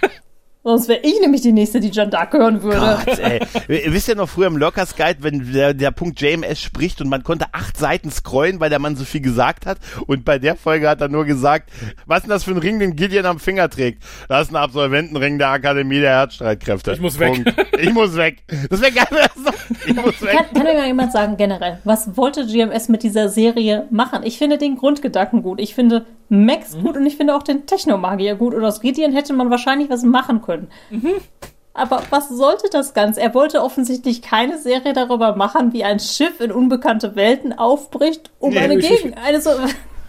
[0.65, 2.99] Sonst wäre ich nämlich die nächste, die John Dark hören würde.
[3.07, 3.41] Gott, ey.
[3.85, 7.09] Ihr wisst ja noch früher im Lurkers Guide, wenn der, der Punkt JMS spricht und
[7.09, 9.79] man konnte acht Seiten scrollen, weil der Mann so viel gesagt hat.
[10.07, 11.71] Und bei der Folge hat er nur gesagt,
[12.07, 14.03] was ist denn das für ein Ring, den Gideon am Finger trägt?
[14.29, 16.93] Das ist ein Absolventenring der Akademie der Herzstreitkräfte.
[16.93, 17.33] Ich muss weg.
[17.45, 17.55] Punkt.
[17.79, 18.43] Ich muss weg.
[18.69, 19.07] Das wäre geil.
[19.11, 19.31] er
[19.87, 20.37] Ich muss weg.
[20.37, 24.23] Kann, kann mir mal jemand sagen, generell, was wollte GMS mit dieser Serie machen?
[24.25, 25.61] Ich finde den Grundgedanken gut.
[25.61, 26.83] Ich finde Max Mhm.
[26.83, 28.55] gut und ich finde auch den Technomagier gut.
[28.55, 30.48] Und aus Gideon hätte man wahrscheinlich was machen können.
[30.91, 31.13] Mhm.
[31.75, 33.21] Aber was sollte das Ganze?
[33.21, 38.51] Er wollte offensichtlich keine Serie darüber machen, wie ein Schiff in unbekannte Welten aufbricht, um
[38.51, 39.17] Nee, eine ich- ich-.
[39.17, 39.51] Eine so,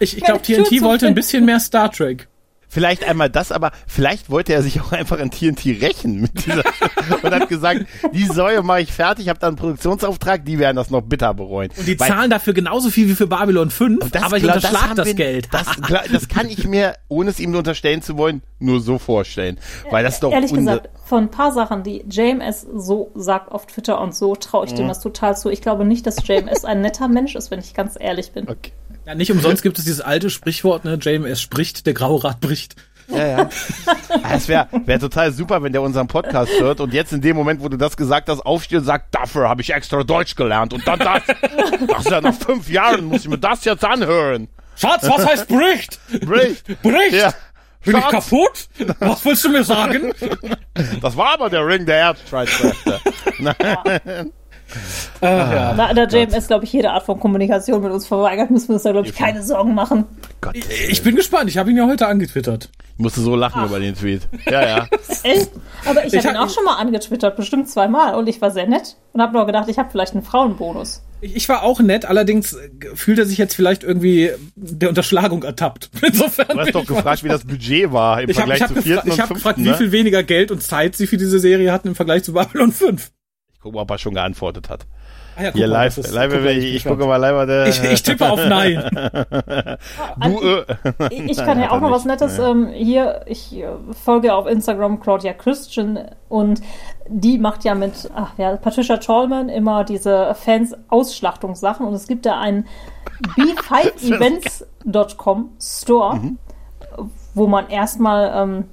[0.00, 2.26] Ich, ich glaube, TNT wollte ein bisschen mehr Star Trek.
[2.72, 6.62] Vielleicht einmal das, aber vielleicht wollte er sich auch einfach an TNT rächen mit dieser
[7.22, 10.88] und hat gesagt, die Säue mache ich fertig, habe da einen Produktionsauftrag, die werden das
[10.88, 11.70] noch bitter bereuen.
[11.76, 14.44] Und die Weil- zahlen dafür genauso viel wie für Babylon 5, Und das aber ich
[14.44, 15.48] glaub- unterschlag das, wir- Geld.
[15.50, 15.66] Das,
[16.12, 19.58] das kann ich mir, ohne es ihm unterstellen zu wollen, nur so vorstellen.
[19.90, 23.66] Weil das ist doch Ehrlich gesagt, von ein paar Sachen, die JMS so sagt auf
[23.66, 25.50] Twitter und so, traue ich dem das total zu.
[25.50, 28.48] Ich glaube nicht, dass JMS ein netter Mensch ist, wenn ich ganz ehrlich bin.
[28.48, 28.72] Okay.
[29.06, 32.76] Ja, nicht umsonst gibt es dieses alte Sprichwort, ne, JMS spricht, der Graue Rat bricht.
[33.08, 33.48] Ja, ja.
[34.32, 37.60] Es wäre wär total super, wenn der unseren Podcast hört und jetzt in dem Moment,
[37.60, 40.86] wo du das gesagt hast, aufsteht und sagt, dafür habe ich extra Deutsch gelernt und
[40.86, 41.22] dann das.
[41.92, 44.46] Ach ja, nach fünf Jahren muss ich mir das jetzt anhören.
[44.76, 45.98] Schatz, was heißt bricht?
[46.24, 46.82] Bricht.
[46.82, 47.14] Bricht?
[47.14, 47.34] Ja.
[47.84, 48.68] Bin ich kaputt?
[48.98, 50.12] Was willst du mir sagen?
[51.00, 53.00] Das war aber der Ring der Erzstreitkräfte.
[55.20, 58.74] Ah, Na, da JMS, glaube ich, jede Art von Kommunikation mit uns verweigert, müssen wir
[58.74, 60.04] uns da, glaube ich, keine Sorgen machen.
[60.40, 62.70] Gott, ich, ich bin gespannt, ich habe ihn ja heute angetwittert.
[62.94, 64.22] ich musste so lachen über den Tweet.
[64.50, 64.86] Ja, ja.
[65.22, 65.50] Echt?
[65.84, 68.14] Aber ich, Ich habe ihn hab- auch schon mal angetwittert, bestimmt zweimal.
[68.14, 71.02] Und ich war sehr nett und habe nur gedacht, ich habe vielleicht einen Frauenbonus.
[71.22, 75.42] Ich, ich war auch nett, allerdings äh, fühlt er sich jetzt vielleicht irgendwie der Unterschlagung
[75.42, 75.90] ertappt.
[76.02, 78.74] Insofern Du hast doch gefragt, wie das Budget war im Ich habe Vergleich ich hab
[78.76, 79.34] zu vierten ich und hab fünften.
[79.34, 79.72] gefragt, ne?
[79.72, 82.72] wie viel weniger Geld und Zeit sie für diese Serie hatten im Vergleich zu Babylon
[82.72, 83.10] 5.
[83.60, 84.86] Ich gucke mal, ob er schon geantwortet hat.
[85.36, 87.46] Ah ja, guck Hier mal, live, ist- live guck mal, ich, ich gucke mal live.
[87.46, 88.82] Der, Ich, ich tippe auf Nein.
[90.22, 90.64] du, äh,
[91.10, 92.06] Ich, ich kann ja auch noch was.
[92.06, 92.38] Nettes.
[92.38, 93.66] Ähm, hier, ich äh,
[94.02, 95.98] folge auf Instagram Claudia Christian
[96.30, 96.62] und
[97.06, 102.40] die macht ja mit ach, ja, Patricia Tallman immer diese Fans-Ausschlachtungssachen und es gibt da
[102.40, 102.66] einen
[103.36, 106.38] b5events.com Store, Mhm.
[107.34, 108.64] wo man erstmal ähm,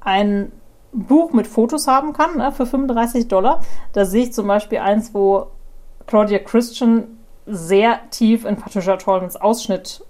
[0.00, 0.50] ein
[0.94, 3.60] Buch mit Fotos haben kann ne, für 35 Dollar.
[3.92, 5.48] Da sehe ich zum Beispiel eins, wo
[6.06, 10.02] Claudia Christian sehr tief in Patricia Tallmans Ausschnitt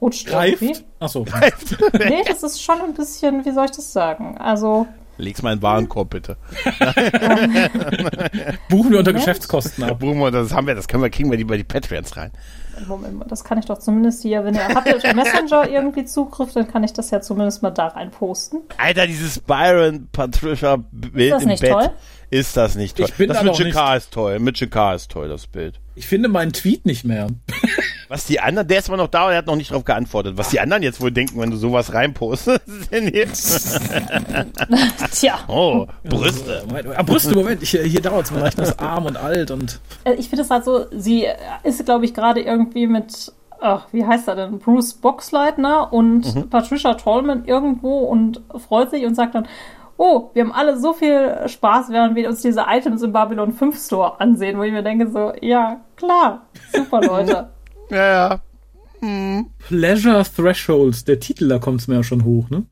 [0.00, 0.28] rutscht.
[0.28, 0.84] Greift.
[1.00, 1.24] Achso.
[1.92, 4.38] Nee, das ist schon ein bisschen, wie soll ich das sagen?
[4.38, 4.86] Also,
[5.18, 6.36] leg's mal in den Warenkorb, bitte.
[8.68, 9.16] Buchen wir unter Moment.
[9.16, 9.98] Geschäftskosten ab.
[9.98, 12.30] Buchen wir, das haben wir, das können wir, kriegen wir die bei die Patreons rein.
[12.86, 16.04] Moment mal, das kann ich doch zumindest hier, wenn ihr habt ihr auf Messenger irgendwie
[16.04, 18.58] Zugriff, dann kann ich das ja zumindest mal da rein posten.
[18.76, 21.72] Alter, dieses Byron Patricia Bild das im nicht Bett.
[21.72, 21.90] toll?
[22.30, 23.06] Ist das nicht toll?
[23.08, 23.58] Ich bin das da mit.
[23.58, 24.38] Jakar ist toll.
[24.38, 25.80] Mit Jakar ist toll, das Bild.
[25.94, 27.28] Ich finde meinen Tweet nicht mehr.
[28.08, 30.38] Was die anderen, der ist immer noch da und er hat noch nicht drauf geantwortet.
[30.38, 32.62] Was die anderen jetzt wohl denken, wenn du sowas reinpostest.
[32.90, 33.80] denn jetzt?
[35.12, 36.64] Tja, oh, Brüste.
[36.66, 39.80] Moment, ah, Brüste, Moment, ich, hier dauert es bin das arm und alt und.
[40.04, 41.26] äh, ich finde es halt so, sie
[41.64, 46.94] ist, glaube ich, gerade irgendwie mit, ach, wie heißt er denn, Bruce Boxleitner und Patricia
[46.94, 49.46] Tallman irgendwo und freut sich und sagt dann,
[49.98, 53.78] oh, wir haben alle so viel Spaß, während wir uns diese Items im Babylon 5
[53.78, 57.50] Store ansehen, wo ich mir denke so, ja, klar, super Leute.
[57.90, 58.40] Ja,
[59.00, 59.44] ja.
[59.66, 62.66] Pleasure Thresholds, der Titel, da kommt es mir ja schon hoch, ne?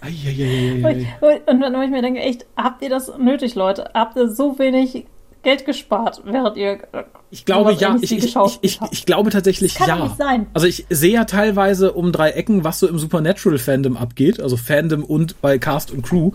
[0.00, 1.14] Eieieiei.
[1.20, 3.90] Und, und wenn ich mir denke, echt, habt ihr das nötig, Leute?
[3.94, 5.06] Habt ihr so wenig
[5.44, 6.80] Geld gespart, während ihr.
[6.92, 10.04] äh, Ich glaube ja, ich, ich, ich, ich, glaube tatsächlich Das kann ja.
[10.04, 10.46] nicht sein.
[10.54, 15.04] Also ich sehe ja teilweise um drei Ecken, was so im Supernatural-Fandom abgeht, also Fandom
[15.04, 16.32] und bei Cast und Crew.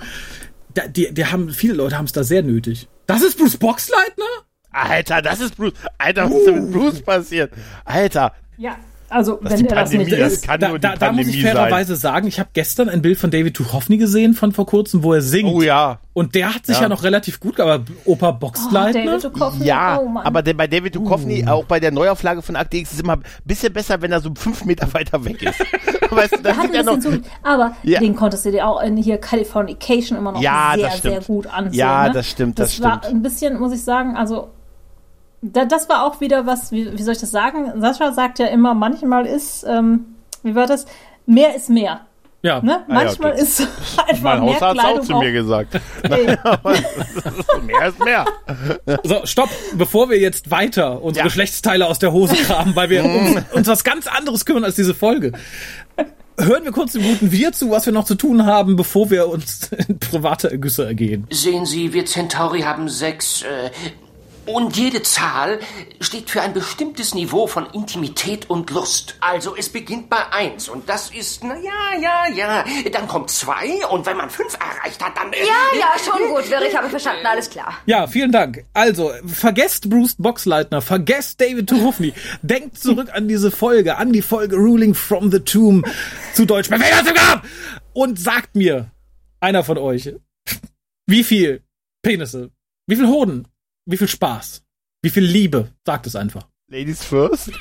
[0.74, 2.88] Da, die, die haben, viele Leute haben es da sehr nötig.
[3.08, 4.26] Das ist Bruce Boxleitner?
[4.72, 5.74] Alter, das ist Bruce.
[5.98, 7.52] Alter, was ist denn mit Bruce passiert?
[7.86, 8.78] Alter, Ja,
[9.10, 10.44] also, Das wenn die der das nicht Pandemie, das ist.
[10.48, 11.52] kann da, nur die da, da muss ich Pandemie sein.
[11.56, 15.14] fairerweise sagen, ich habe gestern ein Bild von David Duchovny gesehen von vor kurzem, wo
[15.14, 15.50] er singt.
[15.54, 16.00] Oh ja.
[16.14, 16.90] Und der hat sich ja, Ja.
[16.90, 19.18] noch relativ gut, aber Opa Oh, Boxleitner?
[19.20, 20.26] David Duchovny, Ja, oh Mann.
[20.26, 21.50] aber bei David Duchovny, Uh.
[21.52, 24.32] auch bei der Neuauflage von Akte X, ist immer ein bisschen besser, wenn er so
[24.36, 25.60] fünf Meter weiter weg ist.
[26.12, 27.24] weißt du, da hat sind ein ja noch.
[27.44, 28.00] aber Ja.
[28.00, 31.48] den konntest du dir auch in hier Californication immer noch Ja, sehr, das sehr gut
[31.48, 31.80] ansehen.
[31.80, 32.12] Ja, ne?
[32.14, 33.16] das stimmt, das war stimmt.
[33.16, 34.50] ein bisschen, muss ich sagen, also
[35.42, 37.80] da, das war auch wieder was, wie, wie soll ich das sagen?
[37.80, 40.86] Sascha sagt ja immer, manchmal ist, ähm, wie war das?
[41.26, 42.02] Mehr ist mehr.
[42.42, 42.62] Ja.
[42.62, 42.78] Ne?
[42.78, 43.42] Ah, ja, Manchmal okay.
[43.42, 43.62] ist
[44.08, 45.74] einfach Mein mehr Hausarzt auch Kleidung zu mir gesagt.
[47.66, 48.26] Mehr ist mehr.
[49.04, 51.28] So, stopp, bevor wir jetzt weiter unsere Ja.
[51.28, 54.94] Geschlechtsteile aus der Hose kramen, weil wir uns, uns was ganz anderes kümmern als diese
[54.94, 55.34] Folge.
[56.40, 59.28] Hören wir kurz dem guten Wir zu, was wir noch zu tun haben, bevor wir
[59.28, 61.28] uns in private Ergüsse ergehen.
[61.30, 63.70] Sehen Sie, wir Centauri haben sechs, äh,
[64.50, 65.60] Und jede Zahl
[66.02, 69.16] steht für ein bestimmtes Niveau von Intimität und Lust.
[69.20, 72.66] Also es beginnt bei eins und das ist, na ja, ja, ja.
[72.92, 75.32] Dann kommt zwei und wenn man fünf erreicht hat, dann...
[75.34, 77.78] Ja, ja, schon gut, Wirr, ich habe verstanden, alles klar.
[77.86, 78.66] Ja, vielen Dank.
[78.74, 82.14] Also, vergesst Bruce Boxleitner, vergesst David Tuchofny.
[82.42, 85.86] Denkt zurück an diese Folge, an die Folge Ruling from the Tomb,
[86.34, 86.70] zu Deutsch!
[87.94, 88.90] Und sagt mir,
[89.40, 90.16] einer von euch,
[91.06, 91.62] wie viel
[92.02, 92.50] Penisse,
[92.88, 93.48] wie viel Hoden,
[93.90, 94.62] wie viel Spaß,
[95.02, 96.48] wie viel Liebe, sagt es einfach.
[96.68, 97.52] Ladies first.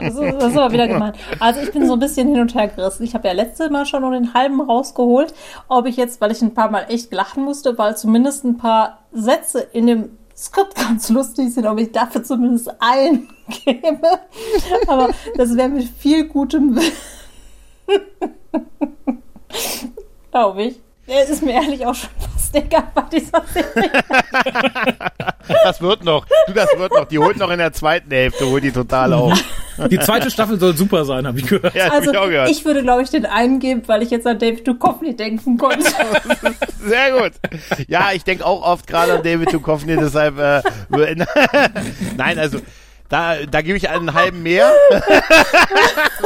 [0.00, 1.12] Das ist, das ist aber wieder gemein.
[1.40, 3.02] Also ich bin so ein bisschen hin und her gerissen.
[3.02, 5.34] Ich habe ja letztes Mal schon nur den halben rausgeholt.
[5.66, 9.00] Ob ich jetzt, weil ich ein paar Mal echt lachen musste, weil zumindest ein paar
[9.12, 13.28] Sätze in dem Skript ganz lustig sind, ob ich dafür zumindest einen
[13.64, 14.20] gebe.
[14.86, 16.92] Aber das wäre mit viel gutem Willen.
[20.30, 20.80] Glaube ich.
[21.10, 23.90] Es ist mir ehrlich auch schon fast egal bei dieser Serie.
[25.64, 26.26] Das wird noch.
[26.46, 27.06] Du, das wird noch.
[27.06, 29.32] Die holt noch in der zweiten Hälfte, holt die total auf.
[29.90, 31.74] Die zweite Staffel soll super sein, habe ich gehört.
[31.74, 32.50] Ja, hab Also ich auch gehört.
[32.50, 35.90] ich würde, glaube ich, den einen geben, weil ich jetzt an David Duchovny denken konnte.
[36.84, 37.32] Sehr gut.
[37.86, 40.62] Ja, ich denke auch oft gerade an David Duchovny, deshalb äh,
[42.16, 42.58] Nein, also
[43.08, 44.70] da, da gebe ich einen halben mehr.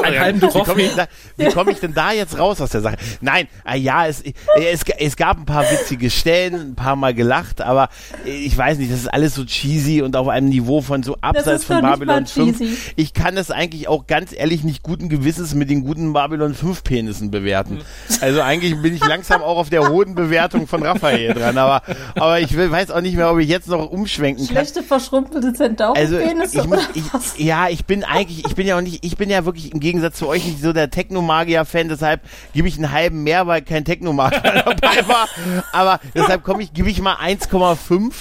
[0.02, 1.06] Einen halben Wie komme ich, da-
[1.36, 2.96] wie komm ich denn da jetzt raus aus der Sache?
[3.20, 7.60] Nein, ah, ja, es, es, es gab ein paar witzige Stellen, ein paar Mal gelacht,
[7.60, 7.88] aber
[8.24, 11.64] ich weiß nicht, das ist alles so cheesy und auf einem Niveau von so abseits
[11.64, 12.58] von Babylon 5.
[12.58, 12.76] cheesy.
[12.96, 16.82] Ich kann das eigentlich auch ganz ehrlich nicht guten Gewissens mit den guten Babylon 5
[16.84, 17.80] Penissen bewerten.
[18.20, 21.82] Also eigentlich bin ich langsam auch auf der hohen Bewertung von Raphael dran, aber,
[22.16, 24.56] aber ich will, weiß auch nicht mehr, ob ich jetzt noch umschwenken kann.
[24.56, 25.96] Schlechte, verschrumpelte Zentauren.
[25.96, 29.44] Also ich, ich, ja, ich bin eigentlich, ich bin ja auch nicht, ich bin ja
[29.44, 32.20] wirklich im Gegensatz zu euch nicht so der Technomagier-Fan, deshalb
[32.52, 34.40] gebe ich einen halben mehr, weil kein Technomagier
[34.80, 35.28] dabei war.
[35.72, 38.12] Aber deshalb komme ich, gebe ich mal 1,5.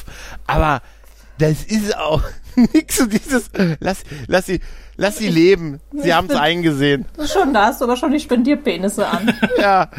[0.48, 0.82] Aber
[1.38, 2.22] das ist auch
[2.74, 3.50] nix so dieses,
[3.80, 4.60] lass, lass sie,
[4.98, 5.80] lass sie leben.
[5.94, 7.06] Sie haben es eingesehen.
[7.32, 9.34] schon, da hast du aber schon die Spendierpenisse an.
[9.60, 9.90] Ja,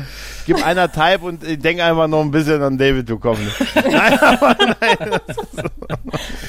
[0.47, 3.47] gib einer Type und ich denke einfach noch ein bisschen an David Duchovny.
[3.91, 5.21] Nein, aber nein.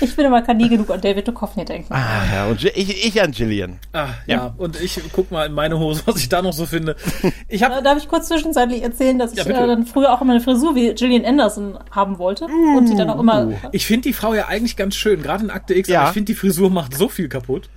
[0.01, 1.93] Ich finde, man kann nie genug an David Duchovny denken.
[1.93, 3.79] Ah, ja, und ich, ich an Gillian.
[3.93, 4.53] Ah, ja.
[4.57, 6.95] und ich guck mal in meine Hose, was ich da noch so finde.
[7.47, 9.59] Ich habe Äh, Darf ich kurz zwischenzeitlich erzählen, dass ich Ja, bitte.
[9.59, 13.09] äh, dann früher auch immer eine Frisur wie Gillian Anderson haben wollte und die dann
[13.09, 13.51] auch immer.
[13.71, 16.07] Ich finde die Frau ja eigentlich ganz schön, gerade in Akte X, Ja.
[16.07, 17.69] ich finde die Frisur macht so viel kaputt.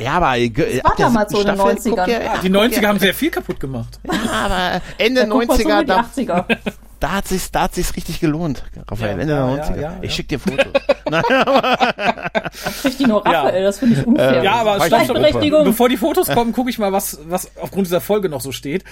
[0.00, 2.08] Ja, aber äh, Das war damals so in den 90ern.
[2.08, 4.00] Ja, die 90er haben sehr viel kaputt gemacht.
[4.08, 6.56] aber Ende Da guck mal so 90er, wie die da, 80er.
[7.00, 9.16] da hat sich's, da hat sich's richtig gelohnt, Raphael.
[9.16, 9.80] Ja, Ende ja, der ja, 90er.
[9.80, 10.16] ja, ich ja.
[10.16, 10.72] schick dir Fotos.
[12.82, 14.42] Kriegt die nur Raphael, das finde ich unfair.
[14.42, 15.64] Ja, aber stopp, stopp.
[15.64, 18.84] Bevor die Fotos kommen, gucke ich mal, was, was aufgrund dieser Folge noch so steht.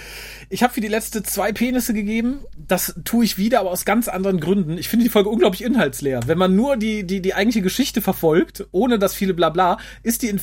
[0.49, 2.41] Ich habe für die letzte zwei Penisse gegeben.
[2.55, 4.77] Das tue ich wieder, aber aus ganz anderen Gründen.
[4.77, 6.19] Ich finde die Folge unglaublich inhaltsleer.
[6.27, 10.27] Wenn man nur die, die, die eigentliche Geschichte verfolgt, ohne das viele Blabla, ist die
[10.27, 10.39] in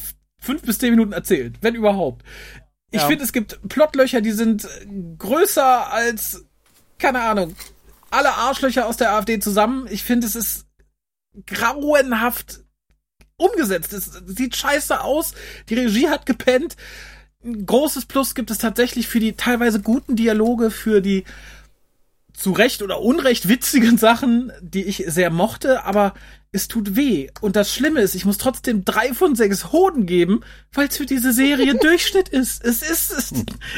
[0.46, 2.24] fünf bis zehn Minuten erzählt, wenn überhaupt.
[2.90, 3.08] Ich Ja.
[3.08, 4.66] finde, es gibt Plotlöcher, die sind
[5.18, 6.44] größer als,
[6.98, 7.54] keine Ahnung,
[8.10, 9.86] alle Arschlöcher aus der AfD zusammen.
[9.90, 10.66] Ich finde, es ist
[11.46, 12.60] grauenhaft
[13.36, 13.92] umgesetzt.
[13.92, 15.34] Es sieht scheiße aus.
[15.68, 16.76] Die Regie hat gepennt.
[17.44, 21.24] Ein großes Plus gibt es tatsächlich für die teilweise guten Dialoge, für die
[22.36, 26.14] zu Recht oder Unrecht witzigen Sachen, die ich sehr mochte, aber
[26.52, 27.28] es tut weh.
[27.40, 30.40] Und das Schlimme ist, ich muss trotzdem drei von sechs Hoden geben,
[30.72, 32.64] weil es für diese Serie Durchschnitt ist.
[32.64, 33.32] Es ist, es,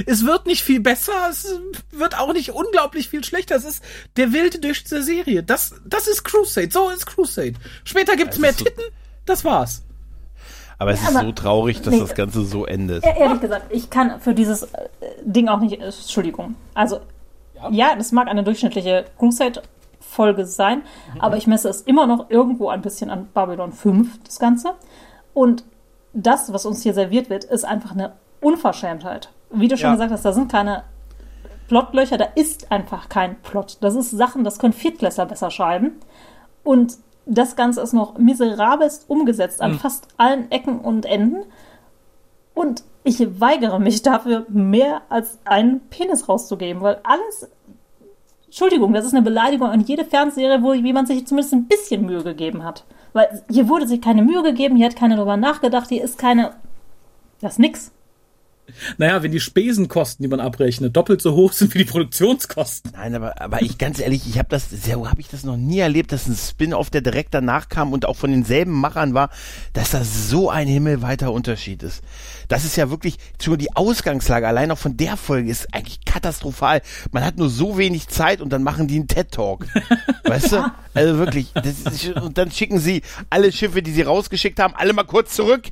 [0.06, 1.46] es wird nicht viel besser, es
[1.90, 3.56] wird auch nicht unglaublich viel schlechter.
[3.56, 3.82] Es ist
[4.16, 5.42] der wilde Durchschnitt der Serie.
[5.42, 6.68] Das, das ist Crusade.
[6.70, 7.54] So ist Crusade.
[7.84, 8.84] Später gibt's Es mehr so- Titten.
[9.26, 9.82] Das war's.
[10.80, 12.00] Aber es ist aber- so traurig, dass Nee.
[12.00, 13.02] das Ganze so endet.
[13.04, 14.68] Ehrlich gesagt, ich kann für dieses äh,
[15.24, 16.54] Ding auch nicht, äh, Entschuldigung.
[16.74, 17.00] Also,
[17.70, 20.82] ja, das mag eine durchschnittliche Crusade-Folge sein,
[21.18, 24.74] aber ich messe es immer noch irgendwo ein bisschen an Babylon 5, das Ganze.
[25.34, 25.64] Und
[26.12, 29.30] das, was uns hier serviert wird, ist einfach eine Unverschämtheit.
[29.50, 29.92] Wie du schon Ja.
[29.94, 30.84] gesagt hast, da sind keine
[31.68, 33.78] Plotlöcher, da ist einfach kein Plot.
[33.80, 35.92] Das ist Sachen, das können Viertklässler besser schreiben.
[36.64, 36.94] Und
[37.26, 41.44] das Ganze ist noch miserabelst umgesetzt an fast allen Ecken und Enden.
[42.54, 47.50] Und ich weigere mich dafür, mehr als einen Penis rauszugeben, weil alles.
[48.44, 52.22] Entschuldigung, das ist eine Beleidigung an jede Fernsehserie, wo jemand sich zumindest ein bisschen Mühe
[52.22, 52.84] gegeben hat.
[53.12, 56.52] Weil hier wurde sich keine Mühe gegeben, hier hat keiner drüber nachgedacht, hier ist keine.
[57.40, 57.92] Das ist nix.
[58.96, 62.92] Naja, wenn die Spesenkosten, die man abrechnet, doppelt so hoch sind wie die Produktionskosten.
[62.94, 65.78] Nein, aber, aber ich ganz ehrlich, ich habe das, so habe ich das noch nie
[65.78, 69.30] erlebt, dass ein Spin-off, der direkt danach kam und auch von denselben Machern war,
[69.72, 72.02] dass das so ein himmelweiter Unterschied ist.
[72.48, 76.82] Das ist ja wirklich, schon die Ausgangslage allein auch von der Folge ist eigentlich katastrophal.
[77.12, 79.66] Man hat nur so wenig Zeit und dann machen die einen TED-Talk.
[80.24, 80.72] weißt du?
[80.94, 85.04] Also wirklich, ist, und dann schicken sie alle Schiffe, die sie rausgeschickt haben, alle mal
[85.04, 85.64] kurz zurück.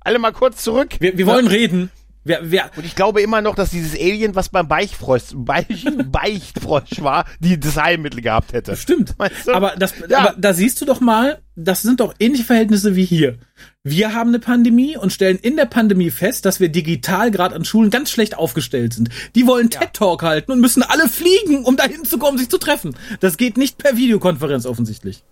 [0.00, 0.96] Alle mal kurz zurück.
[1.00, 1.90] Wir, wir wollen reden.
[2.24, 7.00] Wir, wir, Und ich glaube immer noch, dass dieses Alien, was beim Beichtfrosch, Beich, Beichtfrosch
[7.00, 8.76] war, die das Heilmittel gehabt hätte.
[8.76, 9.14] Stimmt.
[9.18, 9.54] Weißt du?
[9.54, 10.18] Aber, das, Ja.
[10.18, 13.38] aber da siehst du doch mal, das sind doch ähnliche Verhältnisse wie hier.
[13.82, 17.64] Wir haben eine Pandemie und stellen in der Pandemie fest, dass wir digital gerade an
[17.64, 19.08] Schulen ganz schlecht aufgestellt sind.
[19.34, 22.58] Die wollen TED Talk halten und müssen alle fliegen, um dahin zu kommen, sich zu
[22.58, 22.94] treffen.
[23.20, 25.24] Das geht nicht per Videokonferenz offensichtlich.